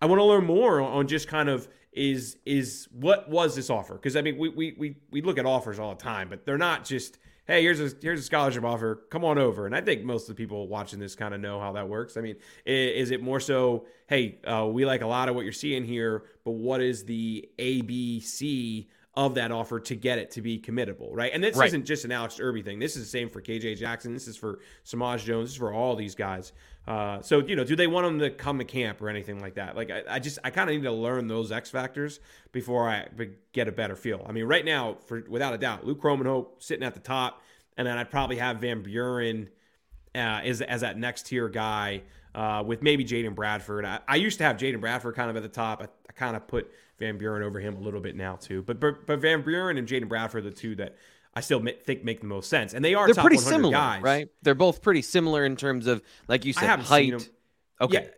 I 0.02 0.06
want 0.06 0.18
to 0.18 0.24
learn 0.24 0.44
more 0.44 0.80
on 0.80 1.06
just 1.06 1.28
kind 1.28 1.48
of 1.48 1.68
is 1.92 2.38
is 2.44 2.88
what 2.90 3.28
was 3.28 3.54
this 3.54 3.70
offer? 3.70 3.94
Because 3.94 4.16
I 4.16 4.22
mean, 4.22 4.36
we, 4.36 4.48
we 4.48 4.74
we 4.76 4.96
we 5.12 5.22
look 5.22 5.38
at 5.38 5.46
offers 5.46 5.78
all 5.78 5.94
the 5.94 6.02
time, 6.02 6.28
but 6.28 6.44
they're 6.44 6.58
not 6.58 6.84
just 6.84 7.18
hey, 7.48 7.62
here's 7.62 7.80
a 7.80 7.90
here's 8.00 8.20
a 8.20 8.22
scholarship 8.22 8.62
offer, 8.62 9.02
come 9.10 9.24
on 9.24 9.38
over. 9.38 9.66
And 9.66 9.74
I 9.74 9.80
think 9.80 10.04
most 10.04 10.28
of 10.28 10.36
the 10.36 10.42
people 10.42 10.68
watching 10.68 11.00
this 11.00 11.14
kind 11.14 11.34
of 11.34 11.40
know 11.40 11.58
how 11.58 11.72
that 11.72 11.88
works. 11.88 12.16
I 12.16 12.20
mean, 12.20 12.36
is, 12.64 13.10
it 13.10 13.22
more 13.22 13.40
so, 13.40 13.86
hey, 14.06 14.38
uh, 14.44 14.66
we 14.70 14.84
like 14.84 15.00
a 15.00 15.06
lot 15.06 15.28
of 15.28 15.34
what 15.34 15.44
you're 15.44 15.52
seeing 15.52 15.84
here, 15.84 16.24
but 16.44 16.52
what 16.52 16.82
is 16.82 17.04
the 17.04 17.48
ABC 17.58 18.86
of 19.18 19.34
that 19.34 19.50
offer 19.50 19.80
to 19.80 19.96
get 19.96 20.16
it 20.16 20.30
to 20.30 20.40
be 20.40 20.60
committable, 20.60 21.08
right? 21.10 21.32
And 21.34 21.42
this 21.42 21.56
right. 21.56 21.66
isn't 21.66 21.84
just 21.84 22.04
an 22.04 22.12
Alex 22.12 22.38
Irby 22.38 22.62
thing. 22.62 22.78
This 22.78 22.94
is 22.94 23.02
the 23.02 23.10
same 23.10 23.28
for 23.28 23.42
KJ 23.42 23.76
Jackson. 23.76 24.14
This 24.14 24.28
is 24.28 24.36
for 24.36 24.60
Samaj 24.84 25.24
Jones. 25.24 25.48
This 25.48 25.54
is 25.54 25.58
for 25.58 25.72
all 25.72 25.96
these 25.96 26.14
guys. 26.14 26.52
Uh, 26.86 27.20
so 27.20 27.40
you 27.40 27.56
know, 27.56 27.64
do 27.64 27.74
they 27.74 27.88
want 27.88 28.06
them 28.06 28.20
to 28.20 28.30
come 28.30 28.58
to 28.58 28.64
camp 28.64 29.02
or 29.02 29.08
anything 29.08 29.40
like 29.40 29.56
that? 29.56 29.74
Like, 29.74 29.90
I, 29.90 30.04
I 30.08 30.18
just 30.20 30.38
I 30.44 30.50
kind 30.50 30.70
of 30.70 30.76
need 30.76 30.84
to 30.84 30.92
learn 30.92 31.26
those 31.26 31.50
X 31.50 31.68
factors 31.68 32.20
before 32.52 32.88
I 32.88 33.08
get 33.52 33.66
a 33.66 33.72
better 33.72 33.96
feel. 33.96 34.24
I 34.24 34.30
mean, 34.30 34.44
right 34.44 34.64
now, 34.64 34.98
for 35.06 35.24
without 35.28 35.52
a 35.52 35.58
doubt, 35.58 35.84
Luke 35.84 36.00
Kromenhoek 36.00 36.62
sitting 36.62 36.86
at 36.86 36.94
the 36.94 37.00
top, 37.00 37.42
and 37.76 37.88
then 37.88 37.98
I'd 37.98 38.12
probably 38.12 38.36
have 38.36 38.58
Van 38.58 38.84
Buren 38.84 39.48
uh, 40.14 40.42
as 40.44 40.60
as 40.60 40.82
that 40.82 40.96
next 40.96 41.26
tier 41.26 41.48
guy 41.48 42.02
uh, 42.36 42.62
with 42.64 42.82
maybe 42.82 43.04
Jaden 43.04 43.34
Bradford. 43.34 43.84
I, 43.84 43.98
I, 44.06 44.14
used 44.14 44.38
to 44.38 44.44
have 44.44 44.58
Jaden 44.58 44.80
Bradford 44.80 45.16
kind 45.16 45.28
of 45.28 45.36
at 45.36 45.42
the 45.42 45.48
top. 45.48 45.82
I, 45.82 45.88
I 46.08 46.12
kind 46.12 46.36
of 46.36 46.46
put 46.46 46.70
Van 46.98 47.18
Buren 47.18 47.42
over 47.42 47.60
him 47.60 47.76
a 47.76 47.80
little 47.80 48.00
bit 48.00 48.16
now 48.16 48.36
too. 48.36 48.62
But 48.62 48.80
but, 48.80 49.06
but 49.06 49.20
Van 49.20 49.42
Buren 49.42 49.78
and 49.78 49.86
Jaden 49.86 50.08
Bradford 50.08 50.44
are 50.44 50.50
the 50.50 50.56
two 50.56 50.74
that 50.76 50.96
I 51.34 51.40
still 51.40 51.62
think 51.84 52.04
make 52.04 52.20
the 52.20 52.26
most 52.26 52.50
sense, 52.50 52.74
and 52.74 52.84
they 52.84 52.94
are 52.94 53.06
they're 53.12 53.22
pretty 53.22 53.38
similar, 53.38 53.72
guys. 53.72 54.02
right? 54.02 54.28
They're 54.42 54.54
both 54.54 54.82
pretty 54.82 55.02
similar 55.02 55.44
in 55.44 55.56
terms 55.56 55.86
of 55.86 56.02
like 56.26 56.44
you 56.44 56.52
said 56.52 56.80
height. 56.80 57.30
Okay. 57.80 58.02
Yeah, 58.02 58.08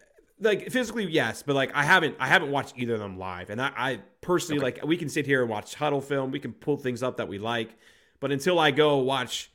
like 0.40 0.70
physically, 0.70 1.04
yes, 1.06 1.42
but 1.42 1.54
like 1.54 1.75
I 1.75 1.82
haven't 1.82 2.16
I 2.18 2.28
haven't 2.28 2.50
watched 2.50 2.75
either 2.78 2.94
of 2.94 3.00
them 3.00 3.18
live, 3.18 3.50
and 3.50 3.60
I, 3.60 3.72
I 3.76 4.00
personally 4.22 4.64
okay. 4.64 4.80
like 4.80 4.87
we 4.87 4.96
can 4.96 5.08
sit 5.08 5.26
here 5.26 5.42
and 5.42 5.50
watch 5.50 5.76
Hudl 5.76 6.02
film, 6.02 6.30
we 6.30 6.40
can 6.40 6.52
pull 6.52 6.76
things 6.76 7.02
up 7.02 7.18
that 7.18 7.28
we 7.28 7.38
like, 7.38 7.76
but 8.20 8.32
until 8.32 8.58
I 8.58 8.70
go 8.70 8.99
watch 8.99 9.50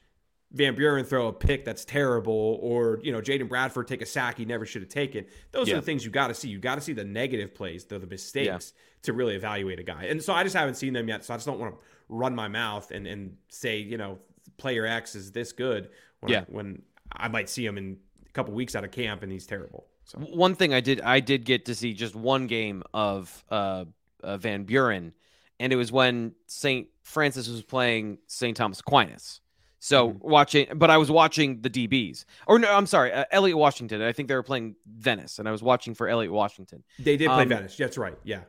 Van 0.55 0.73
Buren 0.73 1.03
throw 1.03 1.27
a 1.27 1.33
pick 1.33 1.65
that's 1.65 1.83
terrible, 1.83 2.59
or 2.61 2.99
you 3.03 3.11
know 3.11 3.19
Jaden 3.19 3.49
Bradford 3.49 3.89
take 3.89 4.01
a 4.01 4.05
sack 4.05 4.37
he 4.37 4.45
never 4.45 4.65
should 4.65 4.81
have 4.81 4.89
taken. 4.89 5.25
Those 5.51 5.67
yeah. 5.67 5.73
are 5.73 5.77
the 5.77 5.85
things 5.85 6.05
you 6.05 6.11
got 6.11 6.27
to 6.27 6.33
see. 6.33 6.47
You 6.47 6.59
got 6.59 6.75
to 6.75 6.81
see 6.81 6.93
the 6.93 7.03
negative 7.03 7.53
plays, 7.53 7.83
the, 7.83 7.99
the 7.99 8.07
mistakes, 8.07 8.73
yeah. 8.73 8.81
to 9.03 9.13
really 9.13 9.35
evaluate 9.35 9.79
a 9.79 9.83
guy. 9.83 10.05
And 10.05 10.23
so 10.23 10.31
I 10.31 10.43
just 10.43 10.55
haven't 10.55 10.75
seen 10.75 10.93
them 10.93 11.09
yet. 11.09 11.25
So 11.25 11.33
I 11.33 11.37
just 11.37 11.45
don't 11.45 11.59
want 11.59 11.75
to 11.75 11.79
run 12.07 12.33
my 12.33 12.47
mouth 12.47 12.89
and 12.91 13.05
and 13.05 13.35
say 13.49 13.79
you 13.79 13.97
know 13.97 14.17
player 14.55 14.85
X 14.85 15.13
is 15.13 15.33
this 15.33 15.51
good 15.51 15.89
when 16.21 16.31
yeah. 16.31 16.39
I, 16.39 16.43
when 16.47 16.81
I 17.11 17.27
might 17.27 17.49
see 17.49 17.65
him 17.65 17.77
in 17.77 17.97
a 18.25 18.31
couple 18.31 18.53
weeks 18.53 18.75
out 18.75 18.85
of 18.85 18.91
camp 18.91 19.23
and 19.23 19.31
he's 19.31 19.45
terrible. 19.45 19.87
So 20.05 20.19
one 20.19 20.55
thing 20.55 20.73
I 20.73 20.79
did 20.79 21.01
I 21.01 21.19
did 21.19 21.43
get 21.43 21.65
to 21.65 21.75
see 21.75 21.93
just 21.93 22.15
one 22.15 22.47
game 22.47 22.81
of 22.93 23.43
uh, 23.51 23.83
uh 24.23 24.37
Van 24.37 24.63
Buren, 24.63 25.11
and 25.59 25.73
it 25.73 25.75
was 25.75 25.91
when 25.91 26.33
St. 26.47 26.87
Francis 27.03 27.49
was 27.49 27.61
playing 27.61 28.19
St. 28.27 28.55
Thomas 28.55 28.79
Aquinas. 28.79 29.41
So 29.85 30.09
mm-hmm. 30.09 30.27
watching, 30.27 30.67
but 30.73 30.89
I 30.89 30.97
was 30.97 31.11
watching 31.11 31.61
the 31.61 31.69
DBs. 31.69 32.25
Or 32.47 32.57
no, 32.57 32.73
I'm 32.73 32.87
sorry, 32.87 33.13
uh, 33.13 33.25
Elliot 33.29 33.55
Washington. 33.55 34.01
I 34.01 34.13
think 34.13 34.27
they 34.27 34.33
were 34.33 34.41
playing 34.41 34.75
Venice, 34.87 35.37
and 35.37 35.47
I 35.47 35.51
was 35.51 35.61
watching 35.61 35.93
for 35.93 36.07
Elliot 36.07 36.33
Washington. 36.33 36.83
They 36.97 37.17
did 37.17 37.27
play 37.27 37.43
um, 37.43 37.49
Venice. 37.49 37.77
That's 37.77 37.95
right. 37.95 38.15
Yeah. 38.23 38.39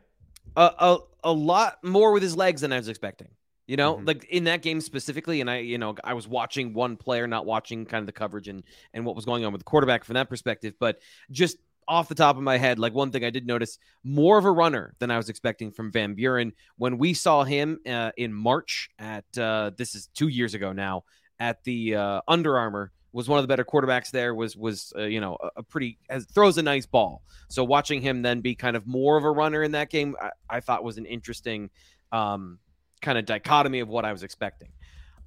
A, 0.55 0.73
a, 0.79 0.97
a 1.25 1.31
lot 1.31 1.77
more 1.83 2.11
with 2.11 2.23
his 2.23 2.35
legs 2.35 2.61
than 2.61 2.73
I 2.73 2.77
was 2.77 2.87
expecting. 2.87 3.27
You 3.67 3.77
know, 3.77 3.97
mm-hmm. 3.97 4.05
like 4.05 4.23
in 4.23 4.45
that 4.45 4.63
game 4.63 4.81
specifically, 4.81 5.39
and 5.39 5.47
I, 5.47 5.57
you 5.57 5.77
know, 5.77 5.93
I 6.03 6.15
was 6.15 6.27
watching 6.27 6.73
one 6.73 6.97
player, 6.97 7.27
not 7.27 7.45
watching 7.45 7.85
kind 7.85 8.01
of 8.01 8.07
the 8.07 8.13
coverage 8.13 8.47
and 8.47 8.63
and 8.95 9.05
what 9.05 9.15
was 9.15 9.25
going 9.25 9.45
on 9.45 9.51
with 9.51 9.59
the 9.59 9.65
quarterback 9.65 10.05
from 10.05 10.15
that 10.15 10.29
perspective. 10.29 10.73
But 10.79 10.97
just 11.29 11.57
off 11.87 12.09
the 12.09 12.15
top 12.15 12.35
of 12.35 12.41
my 12.41 12.57
head, 12.57 12.79
like 12.79 12.95
one 12.95 13.11
thing 13.11 13.23
I 13.23 13.29
did 13.29 13.45
notice 13.45 13.77
more 14.03 14.39
of 14.39 14.45
a 14.45 14.51
runner 14.51 14.95
than 14.97 15.11
I 15.11 15.17
was 15.17 15.29
expecting 15.29 15.71
from 15.71 15.91
Van 15.91 16.15
Buren 16.15 16.53
when 16.77 16.97
we 16.97 17.13
saw 17.13 17.43
him 17.43 17.79
uh, 17.87 18.09
in 18.17 18.33
March 18.33 18.89
at 18.97 19.25
uh, 19.37 19.69
this 19.77 19.93
is 19.93 20.07
two 20.15 20.29
years 20.29 20.55
ago 20.55 20.73
now 20.73 21.03
at 21.39 21.63
the 21.63 21.95
uh, 21.95 22.21
Under 22.27 22.57
Armour 22.57 22.91
was 23.17 23.27
one 23.27 23.39
of 23.39 23.43
the 23.43 23.47
better 23.47 23.65
quarterbacks 23.65 24.11
there 24.11 24.35
was 24.35 24.55
was 24.55 24.93
uh, 24.95 25.01
you 25.01 25.19
know 25.19 25.37
a, 25.55 25.63
pretty 25.63 25.97
has, 26.09 26.25
throws 26.25 26.57
a 26.57 26.61
nice 26.61 26.85
ball 26.85 27.23
so 27.49 27.63
watching 27.63 27.99
him 27.99 28.21
then 28.21 28.41
be 28.41 28.53
kind 28.53 28.75
of 28.75 28.85
more 28.85 29.17
of 29.17 29.23
a 29.23 29.31
runner 29.31 29.63
in 29.63 29.71
that 29.71 29.89
game 29.89 30.15
i, 30.21 30.29
I 30.49 30.59
thought 30.59 30.83
was 30.83 30.97
an 30.97 31.05
interesting 31.05 31.69
um, 32.11 32.59
kind 33.01 33.17
of 33.17 33.25
dichotomy 33.25 33.79
of 33.79 33.87
what 33.87 34.05
i 34.05 34.11
was 34.11 34.23
expecting 34.23 34.69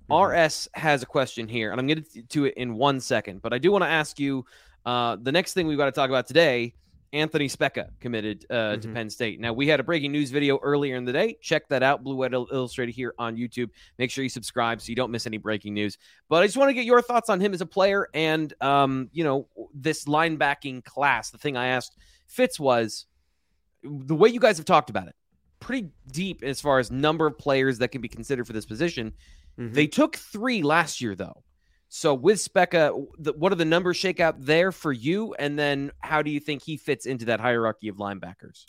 mm-hmm. 0.09 0.45
rs 0.45 0.69
has 0.75 1.03
a 1.03 1.07
question 1.07 1.49
here 1.49 1.73
and 1.73 1.81
i'm 1.81 1.87
going 1.87 2.05
to 2.05 2.23
to 2.23 2.45
it 2.45 2.55
in 2.55 2.75
one 2.75 3.01
second 3.01 3.43
but 3.43 3.53
i 3.53 3.59
do 3.59 3.73
want 3.73 3.83
to 3.83 3.89
ask 3.89 4.21
you 4.21 4.45
uh, 4.87 5.17
the 5.21 5.33
next 5.33 5.55
thing 5.55 5.67
we've 5.67 5.77
got 5.77 5.87
to 5.87 5.93
talk 5.93 6.11
about 6.11 6.27
today 6.27 6.73
Anthony 7.13 7.49
Speca 7.49 7.91
committed 7.99 8.47
uh, 8.51 8.55
mm-hmm. 8.55 8.81
to 8.83 8.89
Penn 8.89 9.11
State. 9.11 9.41
Now, 9.41 9.53
we 9.53 9.67
had 9.67 9.81
a 9.81 9.83
breaking 9.83 10.13
news 10.13 10.31
video 10.31 10.59
earlier 10.59 10.97
in 10.97 11.05
the 11.05 11.13
day. 11.13 11.37
Check 11.41 11.69
that 11.69 11.83
out, 11.83 12.05
Blue 12.05 12.15
White 12.15 12.33
Illustrated 12.33 12.93
here 12.93 13.15
on 13.19 13.37
YouTube. 13.37 13.71
Make 13.99 14.11
sure 14.11 14.23
you 14.23 14.31
subscribe 14.31 14.81
so 14.81 14.91
you 14.91 14.97
don't 14.97 15.11
miss 15.11 15.27
any 15.27 15.37
breaking 15.37 15.75
news. 15.75 15.99
But 16.29 16.43
I 16.43 16.47
just 16.47 16.57
want 16.57 16.69
to 16.71 16.75
get 16.75 16.85
your 16.85 17.03
thoughts 17.03 17.29
on 17.29 17.41
him 17.41 17.53
as 17.53 17.61
a 17.61 17.67
player 17.67 18.09
and, 18.15 18.53
um, 18.61 19.11
you 19.13 19.25
know, 19.25 19.49
this 19.75 20.05
linebacking 20.05 20.85
class. 20.85 21.31
The 21.31 21.39
thing 21.39 21.57
I 21.57 21.69
asked 21.69 21.97
Fitz 22.27 22.61
was 22.61 23.07
the 23.83 24.15
way 24.15 24.29
you 24.29 24.41
guys 24.41 24.57
have 24.59 24.67
talked 24.67 24.91
about 24.91 25.09
it, 25.09 25.17
pretty 25.59 25.89
deep 26.13 26.45
as 26.45 26.61
far 26.61 26.79
as 26.79 26.91
number 26.91 27.27
of 27.27 27.37
players 27.37 27.79
that 27.79 27.89
can 27.89 28.01
be 28.01 28.09
considered 28.09 28.47
for 28.47 28.53
this 28.53 28.67
position. 28.67 29.13
Mm-hmm. 29.59 29.75
They 29.75 29.87
took 29.89 30.17
three 30.17 30.63
last 30.63 31.01
year, 31.01 31.15
though. 31.15 31.43
So 31.93 32.15
with 32.15 32.39
Speca, 32.39 33.35
what 33.37 33.51
are 33.51 33.57
the 33.57 33.65
numbers 33.65 33.97
shake 33.97 34.21
out 34.21 34.41
there 34.41 34.71
for 34.71 34.93
you? 34.93 35.35
And 35.35 35.59
then 35.59 35.91
how 35.99 36.23
do 36.23 36.31
you 36.31 36.39
think 36.39 36.63
he 36.63 36.77
fits 36.77 37.05
into 37.05 37.25
that 37.25 37.41
hierarchy 37.41 37.89
of 37.89 37.97
linebackers? 37.97 38.65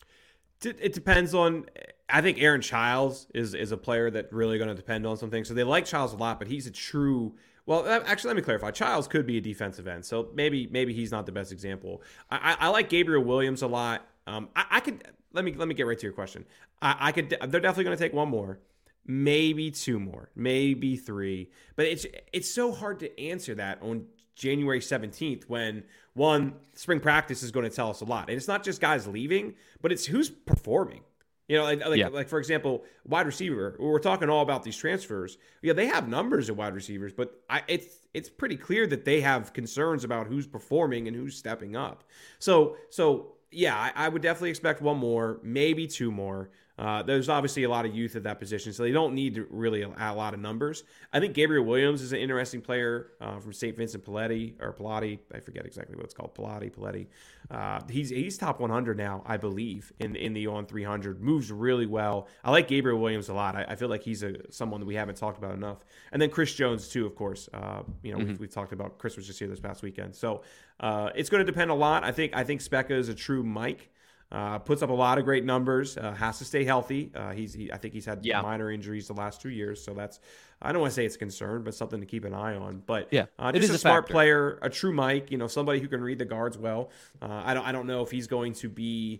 It 0.63 0.93
depends 0.93 1.35
on. 1.35 1.67
I 2.09 2.21
think 2.21 2.41
Aaron 2.41 2.61
Chiles 2.61 3.27
is 3.33 3.53
is 3.53 3.71
a 3.71 3.77
player 3.77 4.09
that 4.11 4.33
really 4.33 4.57
going 4.57 4.69
to 4.69 4.75
depend 4.75 5.05
on 5.05 5.17
something. 5.17 5.43
So 5.43 5.53
they 5.53 5.63
like 5.63 5.85
Chiles 5.85 6.13
a 6.13 6.17
lot, 6.17 6.39
but 6.39 6.47
he's 6.47 6.65
a 6.65 6.71
true. 6.71 7.33
Well, 7.67 7.87
actually, 7.87 8.29
let 8.29 8.35
me 8.37 8.41
clarify. 8.41 8.71
Chiles 8.71 9.07
could 9.07 9.27
be 9.27 9.37
a 9.37 9.41
defensive 9.41 9.87
end, 9.87 10.03
so 10.03 10.29
maybe 10.33 10.67
maybe 10.71 10.93
he's 10.93 11.11
not 11.11 11.25
the 11.27 11.31
best 11.31 11.51
example. 11.51 12.01
I, 12.29 12.55
I, 12.59 12.65
I 12.65 12.69
like 12.69 12.89
Gabriel 12.89 13.23
Williams 13.23 13.61
a 13.61 13.67
lot. 13.67 14.07
Um, 14.27 14.49
I, 14.55 14.65
I, 14.71 14.79
could 14.79 15.03
let 15.33 15.45
me 15.45 15.53
let 15.53 15.67
me 15.67 15.73
get 15.73 15.87
right 15.87 15.97
to 15.97 16.03
your 16.03 16.13
question. 16.13 16.45
I, 16.81 16.95
I 16.99 17.11
could. 17.11 17.29
They're 17.29 17.61
definitely 17.61 17.85
going 17.85 17.97
to 17.97 18.03
take 18.03 18.13
one 18.13 18.29
more 18.29 18.59
maybe 19.05 19.71
two 19.71 19.99
more, 19.99 20.29
maybe 20.35 20.95
three. 20.95 21.49
But 21.75 21.87
it's 21.87 22.05
it's 22.31 22.49
so 22.49 22.71
hard 22.71 22.99
to 22.99 23.19
answer 23.19 23.55
that 23.55 23.81
on 23.81 24.05
January 24.35 24.79
17th 24.79 25.43
when 25.45 25.83
one 26.13 26.53
spring 26.73 26.99
practice 26.99 27.43
is 27.43 27.51
going 27.51 27.69
to 27.69 27.75
tell 27.75 27.89
us 27.89 28.01
a 28.01 28.05
lot. 28.05 28.29
And 28.29 28.37
it's 28.37 28.47
not 28.47 28.63
just 28.63 28.81
guys 28.81 29.07
leaving, 29.07 29.55
but 29.81 29.91
it's 29.91 30.05
who's 30.05 30.29
performing. 30.29 31.01
You 31.47 31.57
know, 31.57 31.63
like, 31.65 31.85
like, 31.85 31.99
yeah. 31.99 32.07
like, 32.07 32.29
for 32.29 32.39
example, 32.39 32.85
wide 33.05 33.25
receiver. 33.25 33.75
We're 33.77 33.99
talking 33.99 34.29
all 34.29 34.41
about 34.41 34.63
these 34.63 34.77
transfers. 34.77 35.37
Yeah, 35.61 35.73
they 35.73 35.87
have 35.87 36.07
numbers 36.07 36.47
of 36.47 36.57
wide 36.57 36.73
receivers, 36.73 37.11
but 37.11 37.41
I, 37.49 37.61
it's 37.67 38.07
it's 38.13 38.29
pretty 38.29 38.55
clear 38.55 38.87
that 38.87 39.03
they 39.03 39.19
have 39.19 39.51
concerns 39.51 40.05
about 40.05 40.27
who's 40.27 40.47
performing 40.47 41.09
and 41.09 41.15
who's 41.15 41.35
stepping 41.35 41.75
up. 41.75 42.05
So 42.39 42.77
so 42.89 43.33
yeah, 43.51 43.75
I, 43.75 44.05
I 44.05 44.07
would 44.07 44.21
definitely 44.21 44.51
expect 44.51 44.81
one 44.81 44.97
more, 44.97 45.41
maybe 45.43 45.87
two 45.87 46.09
more. 46.09 46.51
Uh, 46.81 47.03
there's 47.03 47.29
obviously 47.29 47.61
a 47.61 47.69
lot 47.69 47.85
of 47.85 47.95
youth 47.95 48.15
at 48.15 48.23
that 48.23 48.39
position, 48.39 48.73
so 48.73 48.81
they 48.81 48.91
don't 48.91 49.13
need 49.13 49.45
really 49.51 49.83
a, 49.83 49.87
a 49.99 50.15
lot 50.15 50.33
of 50.33 50.39
numbers. 50.39 50.83
I 51.13 51.19
think 51.19 51.35
Gabriel 51.35 51.63
Williams 51.63 52.01
is 52.01 52.11
an 52.11 52.17
interesting 52.17 52.59
player 52.59 53.11
uh, 53.21 53.37
from 53.37 53.53
St. 53.53 53.77
Vincent 53.77 54.03
Paletti 54.03 54.59
or 54.59 54.73
Pilati. 54.73 55.19
I 55.31 55.39
forget 55.41 55.67
exactly 55.67 55.95
what 55.95 56.05
it's 56.05 56.15
called. 56.15 56.33
Pilati, 56.33 56.71
Paletti. 56.71 57.05
Uh, 57.51 57.81
he's 57.87 58.09
he's 58.09 58.35
top 58.35 58.59
100 58.59 58.97
now, 58.97 59.21
I 59.27 59.37
believe, 59.37 59.93
in 59.99 60.15
in 60.15 60.33
the 60.33 60.45
On300. 60.45 61.19
Moves 61.19 61.51
really 61.51 61.85
well. 61.85 62.27
I 62.43 62.49
like 62.49 62.67
Gabriel 62.67 62.97
Williams 62.97 63.29
a 63.29 63.35
lot. 63.35 63.55
I, 63.55 63.63
I 63.69 63.75
feel 63.75 63.87
like 63.89 64.01
he's 64.01 64.23
a 64.23 64.51
someone 64.51 64.79
that 64.79 64.87
we 64.87 64.95
haven't 64.95 65.17
talked 65.17 65.37
about 65.37 65.53
enough. 65.53 65.85
And 66.11 66.19
then 66.19 66.31
Chris 66.31 66.51
Jones 66.55 66.87
too, 66.87 67.05
of 67.05 67.15
course. 67.15 67.47
Uh, 67.53 67.83
you 68.01 68.11
know, 68.11 68.17
mm-hmm. 68.17 68.29
we've, 68.29 68.39
we've, 68.39 68.51
talked 68.51 68.73
about 68.73 68.97
Chris 68.97 69.17
was 69.17 69.27
just 69.27 69.37
here 69.37 69.47
this 69.47 69.59
past 69.59 69.83
weekend, 69.83 70.15
so 70.15 70.41
uh, 70.79 71.11
it's 71.13 71.29
going 71.29 71.45
to 71.45 71.51
depend 71.51 71.69
a 71.69 71.75
lot. 71.75 72.03
I 72.03 72.11
think 72.11 72.35
I 72.35 72.43
think 72.43 72.59
Speca 72.61 72.89
is 72.89 73.07
a 73.07 73.13
true 73.13 73.43
Mike. 73.43 73.91
Uh, 74.31 74.57
puts 74.59 74.81
up 74.81 74.89
a 74.89 74.93
lot 74.93 75.17
of 75.17 75.25
great 75.25 75.43
numbers. 75.43 75.97
Uh, 75.97 76.13
has 76.13 76.37
to 76.37 76.45
stay 76.45 76.63
healthy. 76.63 77.11
Uh, 77.13 77.31
he's 77.31 77.53
he, 77.53 77.71
I 77.71 77.77
think 77.77 77.93
he's 77.93 78.05
had 78.05 78.25
yeah. 78.25 78.41
minor 78.41 78.71
injuries 78.71 79.07
the 79.07 79.13
last 79.13 79.41
two 79.41 79.49
years, 79.49 79.83
so 79.83 79.93
that's 79.93 80.21
I 80.61 80.71
don't 80.71 80.79
want 80.79 80.91
to 80.91 80.95
say 80.95 81.05
it's 81.05 81.15
a 81.15 81.19
concern, 81.19 81.63
but 81.63 81.75
something 81.75 81.99
to 81.99 82.05
keep 82.05 82.23
an 82.23 82.33
eye 82.33 82.55
on. 82.55 82.81
But 82.85 83.09
yeah, 83.11 83.25
uh, 83.37 83.51
just 83.51 83.71
a, 83.71 83.75
a 83.75 83.77
smart 83.77 84.07
player, 84.07 84.57
a 84.61 84.69
true 84.69 84.93
Mike. 84.93 85.31
You 85.31 85.37
know, 85.37 85.47
somebody 85.47 85.81
who 85.81 85.89
can 85.89 86.01
read 86.01 86.17
the 86.17 86.25
guards 86.25 86.57
well. 86.57 86.91
Uh, 87.21 87.41
I 87.43 87.53
don't 87.53 87.65
I 87.65 87.73
don't 87.73 87.87
know 87.87 88.03
if 88.03 88.11
he's 88.11 88.27
going 88.27 88.53
to 88.53 88.69
be. 88.69 89.19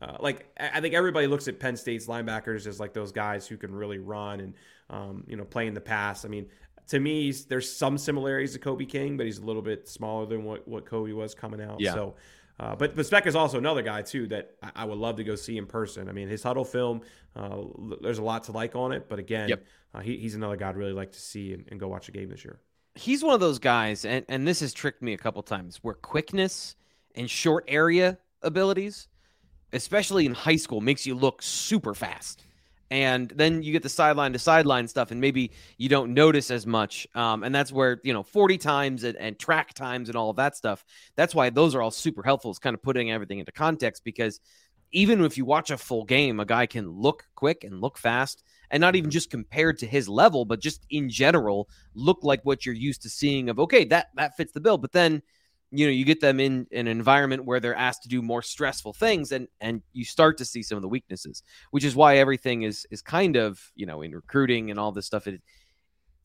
Uh, 0.00 0.16
like 0.20 0.46
I 0.58 0.80
think 0.80 0.94
everybody 0.94 1.26
looks 1.26 1.48
at 1.48 1.58
Penn 1.58 1.76
State's 1.76 2.06
linebackers 2.06 2.66
as 2.66 2.80
like 2.80 2.94
those 2.94 3.12
guys 3.12 3.46
who 3.46 3.56
can 3.58 3.74
really 3.74 3.98
run 3.98 4.40
and 4.40 4.54
um, 4.88 5.24
you 5.26 5.36
know 5.36 5.44
play 5.44 5.66
in 5.66 5.74
the 5.74 5.80
pass. 5.82 6.24
I 6.24 6.28
mean, 6.28 6.46
to 6.88 7.00
me, 7.00 7.32
there's 7.32 7.70
some 7.70 7.98
similarities 7.98 8.52
to 8.52 8.58
Kobe 8.58 8.84
King, 8.84 9.16
but 9.16 9.26
he's 9.26 9.38
a 9.38 9.44
little 9.44 9.62
bit 9.62 9.88
smaller 9.88 10.26
than 10.26 10.44
what, 10.44 10.66
what 10.68 10.86
Kobe 10.86 11.12
was 11.12 11.34
coming 11.34 11.60
out. 11.60 11.80
Yeah. 11.80 11.94
So 11.94 12.14
uh, 12.58 12.74
but 12.74 12.96
but 12.96 13.04
Speck 13.04 13.26
is 13.26 13.34
also 13.34 13.58
another 13.58 13.82
guy 13.82 14.02
too 14.02 14.26
that 14.28 14.56
I, 14.74 14.84
would 14.84 14.98
love 14.98 15.16
to 15.16 15.24
go 15.24 15.34
see 15.34 15.58
in 15.58 15.66
person. 15.66 16.08
I 16.08 16.12
mean, 16.12 16.28
his 16.28 16.42
Hudl 16.42 16.66
film, 16.66 17.02
uh, 17.34 17.58
there's 18.00 18.18
a 18.18 18.22
lot 18.22 18.44
to 18.44 18.52
like 18.52 18.74
on 18.74 18.92
it, 18.92 19.08
but 19.08 19.18
again, 19.18 19.50
yep. 19.50 19.64
uh, 19.94 20.00
he, 20.00 20.16
he's 20.16 20.34
another 20.34 20.56
guy 20.56 20.70
I'd 20.70 20.76
really 20.76 20.92
like 20.92 21.12
to 21.12 21.20
see 21.20 21.52
and, 21.52 21.66
and, 21.68 21.78
go 21.78 21.88
watch 21.88 22.08
a 22.08 22.12
game 22.12 22.30
this 22.30 22.44
year. 22.44 22.60
He's 22.94 23.22
one 23.22 23.34
of 23.34 23.40
those 23.40 23.58
guys, 23.58 24.06
and 24.06 24.24
and 24.28 24.48
this 24.48 24.60
has 24.60 24.72
tricked 24.72 25.02
me 25.02 25.12
a 25.12 25.18
couple 25.18 25.42
times, 25.42 25.78
where 25.82 25.94
quickness 25.94 26.76
and 27.14 27.28
short 27.28 27.64
area 27.68 28.18
abilities, 28.40 29.08
especially 29.74 30.24
in 30.24 30.32
high 30.32 30.56
school, 30.56 30.80
makes 30.80 31.06
you 31.06 31.14
look 31.14 31.42
super 31.42 31.94
fast 31.94 32.46
and 32.90 33.30
then 33.34 33.62
you 33.62 33.72
get 33.72 33.82
the 33.82 33.88
sideline 33.88 34.32
to 34.32 34.38
sideline 34.38 34.86
stuff 34.86 35.10
and 35.10 35.20
maybe 35.20 35.50
you 35.76 35.88
don't 35.88 36.14
notice 36.14 36.50
as 36.50 36.66
much 36.66 37.06
um, 37.14 37.42
and 37.42 37.54
that's 37.54 37.72
where 37.72 38.00
you 38.04 38.12
know 38.12 38.22
40 38.22 38.58
times 38.58 39.04
and, 39.04 39.16
and, 39.16 39.38
track 39.38 39.74
times 39.74 40.08
and 40.08 40.16
all 40.16 40.30
of 40.30 40.36
that 40.36 40.56
stuff 40.56 40.84
that's 41.14 41.34
why 41.34 41.50
those 41.50 41.74
are 41.74 41.82
all 41.82 41.90
super 41.90 42.22
helpful 42.22 42.50
is 42.50 42.58
kind 42.58 42.74
of 42.74 42.82
putting 42.82 43.10
everything 43.10 43.38
into 43.38 43.52
context 43.52 44.04
because 44.04 44.40
even 44.92 45.22
if 45.24 45.36
you 45.36 45.44
watch 45.44 45.70
a 45.70 45.76
full 45.76 46.04
game 46.04 46.40
a 46.40 46.44
guy 46.44 46.66
can 46.66 46.88
look 46.88 47.26
quick 47.34 47.64
and 47.64 47.80
look 47.80 47.98
fast 47.98 48.44
and 48.70 48.80
not 48.80 48.96
even 48.96 49.10
just 49.10 49.30
compared 49.30 49.78
to 49.78 49.86
his 49.86 50.08
level 50.08 50.44
but 50.44 50.60
just 50.60 50.86
in 50.90 51.10
general 51.10 51.68
look 51.94 52.18
like 52.22 52.40
what 52.44 52.64
you're 52.64 52.74
used 52.74 53.02
to 53.02 53.10
seeing 53.10 53.48
of 53.48 53.58
okay 53.58 53.84
that 53.84 54.08
that 54.14 54.36
fits 54.36 54.52
the 54.52 54.60
bill 54.60 54.78
but 54.78 54.92
then 54.92 55.22
you 55.70 55.86
know 55.86 55.90
you 55.90 56.04
get 56.04 56.20
them 56.20 56.38
in 56.38 56.66
an 56.72 56.86
environment 56.86 57.44
where 57.44 57.60
they're 57.60 57.74
asked 57.74 58.02
to 58.02 58.08
do 58.08 58.22
more 58.22 58.42
stressful 58.42 58.92
things 58.92 59.32
and 59.32 59.48
and 59.60 59.82
you 59.92 60.04
start 60.04 60.38
to 60.38 60.44
see 60.44 60.62
some 60.62 60.76
of 60.76 60.82
the 60.82 60.88
weaknesses 60.88 61.42
which 61.70 61.84
is 61.84 61.96
why 61.96 62.18
everything 62.18 62.62
is 62.62 62.86
is 62.90 63.02
kind 63.02 63.36
of 63.36 63.60
you 63.74 63.86
know 63.86 64.02
in 64.02 64.12
recruiting 64.12 64.70
and 64.70 64.78
all 64.78 64.92
this 64.92 65.06
stuff 65.06 65.26
it, 65.26 65.40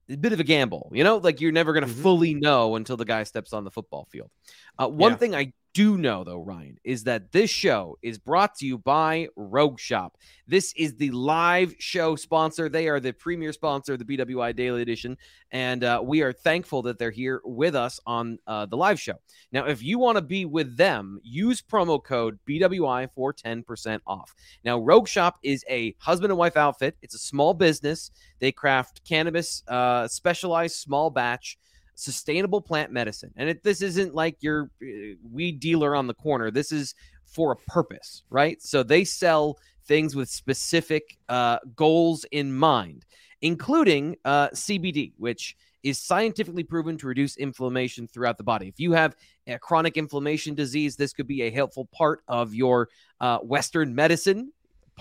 it's 0.08 0.16
a 0.16 0.20
bit 0.20 0.34
of 0.34 0.40
a 0.40 0.44
gamble 0.44 0.90
you 0.94 1.04
know 1.04 1.18
like 1.18 1.42
you're 1.42 1.52
never 1.52 1.74
going 1.74 1.86
to 1.86 1.92
mm-hmm. 1.92 2.02
fully 2.02 2.34
know 2.34 2.76
until 2.76 2.98
the 2.98 3.06
guy 3.06 3.24
steps 3.24 3.54
on 3.54 3.64
the 3.64 3.72
football 3.72 4.08
field 4.12 4.30
uh, 4.78 4.88
one 4.88 5.14
yeah. 5.14 5.18
thing 5.18 5.36
i 5.36 5.52
do 5.74 5.98
know, 5.98 6.24
though, 6.24 6.42
Ryan, 6.42 6.78
is 6.84 7.04
that 7.06 7.32
this 7.32 7.50
show 7.50 7.98
is 8.02 8.18
brought 8.18 8.56
to 8.56 8.66
you 8.66 8.78
by 8.78 9.28
Rogue 9.36 9.80
Shop. 9.80 10.18
This 10.48 10.74
is 10.76 10.96
the 10.96 11.12
live 11.12 11.76
show 11.80 12.16
sponsor. 12.16 12.68
They 12.68 12.88
are 12.90 13.00
the 13.00 13.14
premier 13.14 13.54
sponsor 13.54 13.94
of 13.94 14.00
the 14.00 14.06
BWI 14.06 14.56
Daily 14.56 14.82
Edition. 14.82 15.18
And 15.52 15.84
uh, 15.84 16.02
we 16.04 16.22
are 16.22 16.34
thankful 16.34 16.82
that 16.84 17.00
they're 17.00 17.12
here 17.12 17.42
with 17.46 17.76
us 17.76 18.00
on 18.06 18.40
uh, 18.48 18.66
the 18.66 18.76
live 18.76 19.00
show. 19.00 19.16
Now, 19.52 19.66
if 19.66 19.82
you 19.82 19.98
want 19.98 20.18
to 20.18 20.22
be 20.22 20.46
with 20.46 20.76
them, 20.76 21.20
use 21.24 21.62
promo 21.62 22.04
code 22.04 22.40
BWI 22.48 23.10
for 23.12 23.34
10% 23.34 24.00
off. 24.06 24.34
Now, 24.66 24.80
Rogue 24.80 25.08
Shop 25.08 25.38
is 25.44 25.64
a 25.70 25.96
husband 26.00 26.32
and 26.32 26.38
wife 26.38 26.58
outfit, 26.58 26.98
it's 27.02 27.16
a 27.16 27.20
small 27.20 27.54
business. 27.54 28.12
They 28.40 28.52
craft 28.52 29.02
cannabis, 29.08 29.64
uh, 29.68 30.08
specialized 30.08 30.76
small 30.76 31.10
batch 31.12 31.58
sustainable 32.02 32.62
plant 32.62 32.92
medicine. 32.92 33.32
And 33.36 33.50
it, 33.50 33.64
this 33.64 33.82
isn't 33.82 34.16
like 34.16 34.38
your 34.42 34.72
uh, 34.82 35.16
weed 35.32 35.60
dealer 35.60 35.96
on 35.96 36.08
the 36.08 36.14
corner. 36.14 36.52
This 36.52 36.72
is 36.72 36.96
for 37.26 37.54
a 37.54 37.56
purpose, 37.72 38.24
right? 38.30 38.62
So 38.62 38.84
they 38.84 39.04
sell 39.04 39.58
things 39.86 40.16
with 40.16 40.30
specific 40.30 41.18
uh, 41.30 41.60
goals 41.76 42.26
in 42.32 42.54
mind, 42.54 43.06
including 43.42 44.18
uh, 44.26 44.50
CBD, 44.50 45.14
which 45.18 45.56
is 45.84 46.00
scientifically 46.00 46.64
proven 46.64 46.98
to 46.98 47.08
reduce 47.08 47.38
inflammation 47.38 48.08
throughout 48.08 48.38
the 48.38 48.44
body. 48.44 48.68
If 48.68 48.80
you 48.80 48.92
have 48.94 49.16
a 49.48 49.58
chronic 49.58 49.98
inflammation 49.98 50.54
disease, 50.54 50.96
this 50.96 51.14
could 51.14 51.28
be 51.28 51.44
a 51.44 51.50
helpful 51.50 51.88
part 51.92 52.22
of 52.28 52.54
your 52.54 52.90
uh, 53.20 53.40
Western 53.40 53.96
medicine 53.96 54.52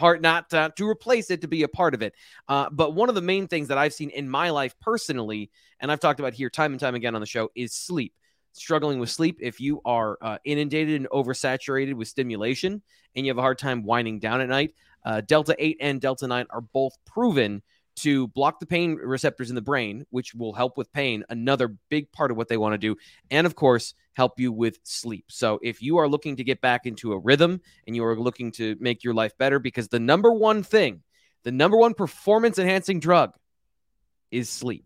part, 0.01 0.23
not 0.23 0.49
to 0.51 0.89
replace 0.89 1.31
it, 1.31 1.43
to 1.43 1.49
be 1.49 1.63
a 1.63 1.69
part 1.69 1.93
of 1.93 2.01
it. 2.01 2.15
Uh, 2.49 2.71
but 2.73 2.95
one 2.95 3.11
of 3.11 3.15
the 3.15 3.21
main 3.21 3.47
things 3.47 3.69
that 3.69 3.77
I've 3.77 3.93
seen 3.93 4.09
in 4.09 4.31
my 4.31 4.49
life 4.49 4.75
personally, 4.81 5.51
and 5.79 5.93
I've 5.93 6.01
talked 6.01 6.21
about 6.21 6.33
here 6.33 6.49
time 6.49 6.73
and 6.73 6.81
time 6.81 6.95
again 6.95 7.15
on 7.15 7.21
the 7.21 7.27
show, 7.27 7.51
is 7.55 7.75
sleep. 7.75 8.15
Struggling 8.53 8.99
with 8.99 9.11
sleep, 9.11 9.39
if 9.41 9.61
you 9.61 9.81
are 9.85 10.19
uh, 10.23 10.39
inundated 10.45 10.97
and 10.97 11.09
oversaturated 11.11 11.95
with 11.95 12.09
stimulation 12.09 12.83
and 13.15 13.27
you 13.27 13.31
have 13.31 13.39
a 13.39 13.43
hard 13.43 13.59
time 13.59 13.85
winding 13.85 14.19
down 14.19 14.41
at 14.41 14.49
night, 14.49 14.75
uh, 15.05 15.21
Delta 15.21 15.55
8 15.59 15.77
and 15.81 16.01
Delta 16.01 16.27
9 16.27 16.47
are 16.51 16.63
both 16.63 16.97
proven 17.05 17.63
to 18.03 18.29
block 18.29 18.61
the 18.61 18.67
pain 18.67 18.97
receptors 18.97 19.51
in 19.51 19.55
the 19.55 19.63
brain, 19.63 20.05
which 20.11 20.35
will 20.35 20.53
help 20.53 20.77
with 20.77 20.93
pain, 20.93 21.25
another 21.29 21.77
big 21.89 22.11
part 22.13 22.31
of 22.31 22.37
what 22.37 22.49
they 22.49 22.57
want 22.57 22.75
to 22.75 22.79
do. 22.79 22.97
And 23.31 23.47
of 23.47 23.55
course, 23.55 23.95
help 24.15 24.39
you 24.39 24.53
with 24.53 24.79
sleep. 24.83 25.27
So 25.29 25.59
if 25.63 25.83
you 25.83 25.99
are 25.99 26.09
looking 26.09 26.37
to 26.37 26.45
get 26.45 26.61
back 26.61 26.87
into 26.87 27.13
a 27.13 27.19
rhythm 27.19 27.61
and 27.87 27.97
you 27.97 28.05
are 28.05 28.19
looking 28.19 28.53
to 28.53 28.77
make 28.81 29.05
your 29.05 29.15
life 29.15 29.37
better, 29.39 29.59
because 29.59 29.89
the 29.89 30.01
number 30.01 30.33
one 30.33 30.63
thing, 30.63 31.03
the 31.45 31.53
number 31.53 31.77
one 31.77 31.95
performance 31.95 32.59
enhancing 32.59 33.01
drug 33.01 33.33
is 34.31 34.49
sleep. 34.49 34.85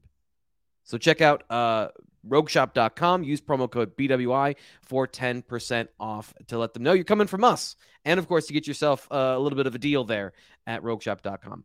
So 0.85 0.99
check 0.99 1.21
out 1.21 1.45
uh, 1.51 1.89
rogueshop.com. 2.29 3.25
Use 3.25 3.41
promo 3.41 3.71
code 3.71 3.97
BWI 3.97 4.57
for 4.83 5.07
10% 5.07 5.89
off 5.99 6.35
to 6.49 6.59
let 6.59 6.75
them 6.75 6.83
know 6.83 6.93
you're 6.93 7.05
coming 7.05 7.27
from 7.27 7.45
us. 7.45 7.77
And 8.05 8.19
of 8.19 8.29
course, 8.29 8.47
to 8.47 8.53
get 8.53 8.67
yourself 8.67 9.09
uh, 9.11 9.35
a 9.37 9.39
little 9.39 9.57
bit 9.57 9.67
of 9.67 9.75
a 9.75 9.79
deal 9.79 10.05
there 10.05 10.33
at 10.67 10.83
rogueshop.com. 10.83 11.65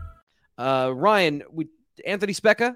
Uh, 0.61 0.91
Ryan, 0.91 1.43
we, 1.51 1.67
Anthony 2.05 2.33
Speca, 2.33 2.75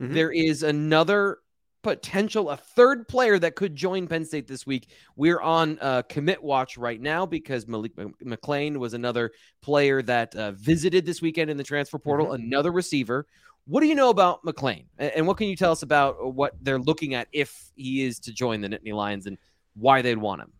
mm-hmm. 0.00 0.12
there 0.14 0.30
is 0.30 0.62
another 0.62 1.38
potential, 1.82 2.50
a 2.50 2.56
third 2.56 3.08
player 3.08 3.36
that 3.38 3.56
could 3.56 3.74
join 3.74 4.06
Penn 4.06 4.24
State 4.24 4.46
this 4.46 4.64
week. 4.64 4.88
We're 5.16 5.40
on 5.40 5.78
uh, 5.80 6.02
commit 6.02 6.40
watch 6.40 6.76
right 6.76 7.00
now 7.00 7.26
because 7.26 7.66
Malik 7.66 7.96
McClain 7.96 8.76
was 8.76 8.94
another 8.94 9.32
player 9.60 10.02
that 10.02 10.36
uh, 10.36 10.52
visited 10.52 11.04
this 11.04 11.20
weekend 11.20 11.50
in 11.50 11.56
the 11.56 11.64
transfer 11.64 11.98
portal, 11.98 12.26
mm-hmm. 12.26 12.44
another 12.44 12.70
receiver. 12.70 13.26
What 13.66 13.80
do 13.80 13.86
you 13.86 13.96
know 13.96 14.10
about 14.10 14.44
McClain? 14.44 14.84
And 14.98 15.26
what 15.26 15.36
can 15.36 15.48
you 15.48 15.56
tell 15.56 15.72
us 15.72 15.82
about 15.82 16.34
what 16.34 16.54
they're 16.62 16.78
looking 16.78 17.14
at 17.14 17.26
if 17.32 17.72
he 17.74 18.04
is 18.04 18.20
to 18.20 18.32
join 18.32 18.60
the 18.60 18.68
Nittany 18.68 18.94
Lions 18.94 19.26
and 19.26 19.36
why 19.74 20.00
they'd 20.02 20.18
want 20.18 20.42
him? 20.42 20.52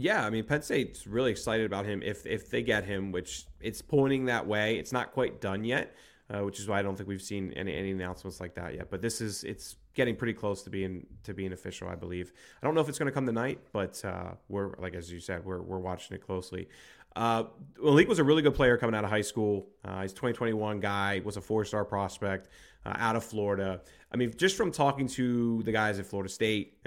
Yeah, 0.00 0.24
I 0.24 0.30
mean 0.30 0.44
Penn 0.44 0.62
State's 0.62 1.06
really 1.06 1.30
excited 1.30 1.66
about 1.66 1.84
him 1.84 2.02
if 2.02 2.24
if 2.24 2.48
they 2.48 2.62
get 2.62 2.84
him, 2.84 3.12
which 3.12 3.44
it's 3.60 3.82
pointing 3.82 4.24
that 4.26 4.46
way. 4.46 4.78
It's 4.78 4.92
not 4.92 5.12
quite 5.12 5.42
done 5.42 5.62
yet, 5.62 5.94
uh, 6.30 6.42
which 6.42 6.58
is 6.58 6.66
why 6.66 6.78
I 6.78 6.82
don't 6.82 6.96
think 6.96 7.06
we've 7.06 7.20
seen 7.20 7.52
any, 7.52 7.74
any 7.74 7.90
announcements 7.90 8.40
like 8.40 8.54
that 8.54 8.74
yet. 8.74 8.90
But 8.90 9.02
this 9.02 9.20
is 9.20 9.44
it's 9.44 9.76
getting 9.92 10.16
pretty 10.16 10.32
close 10.32 10.62
to 10.62 10.70
being 10.70 11.06
to 11.24 11.34
being 11.34 11.52
official, 11.52 11.86
I 11.86 11.96
believe. 11.96 12.32
I 12.62 12.66
don't 12.66 12.74
know 12.74 12.80
if 12.80 12.88
it's 12.88 12.98
going 12.98 13.08
to 13.08 13.12
come 13.12 13.26
tonight, 13.26 13.58
but 13.72 14.02
uh, 14.02 14.30
we're 14.48 14.74
like 14.78 14.94
as 14.94 15.12
you 15.12 15.20
said, 15.20 15.44
we're 15.44 15.60
we're 15.60 15.78
watching 15.78 16.16
it 16.16 16.26
closely. 16.26 16.68
Uh, 17.14 17.44
Malik 17.78 18.08
was 18.08 18.20
a 18.20 18.24
really 18.24 18.40
good 18.40 18.54
player 18.54 18.78
coming 18.78 18.94
out 18.94 19.04
of 19.04 19.10
high 19.10 19.20
school. 19.20 19.66
Uh, 19.84 20.00
he's 20.00 20.14
2021 20.14 20.80
guy, 20.80 21.20
was 21.26 21.36
a 21.36 21.42
four 21.42 21.66
star 21.66 21.84
prospect 21.84 22.48
uh, 22.86 22.94
out 22.96 23.16
of 23.16 23.24
Florida. 23.24 23.82
I 24.10 24.16
mean, 24.16 24.32
just 24.34 24.56
from 24.56 24.72
talking 24.72 25.08
to 25.08 25.62
the 25.64 25.72
guys 25.72 25.98
at 25.98 26.06
Florida 26.06 26.30
State, 26.30 26.78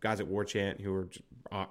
guys 0.00 0.18
at 0.18 0.26
War 0.26 0.44
Chant 0.44 0.80
who 0.80 0.92
are 0.92 1.08
uh, 1.52 1.66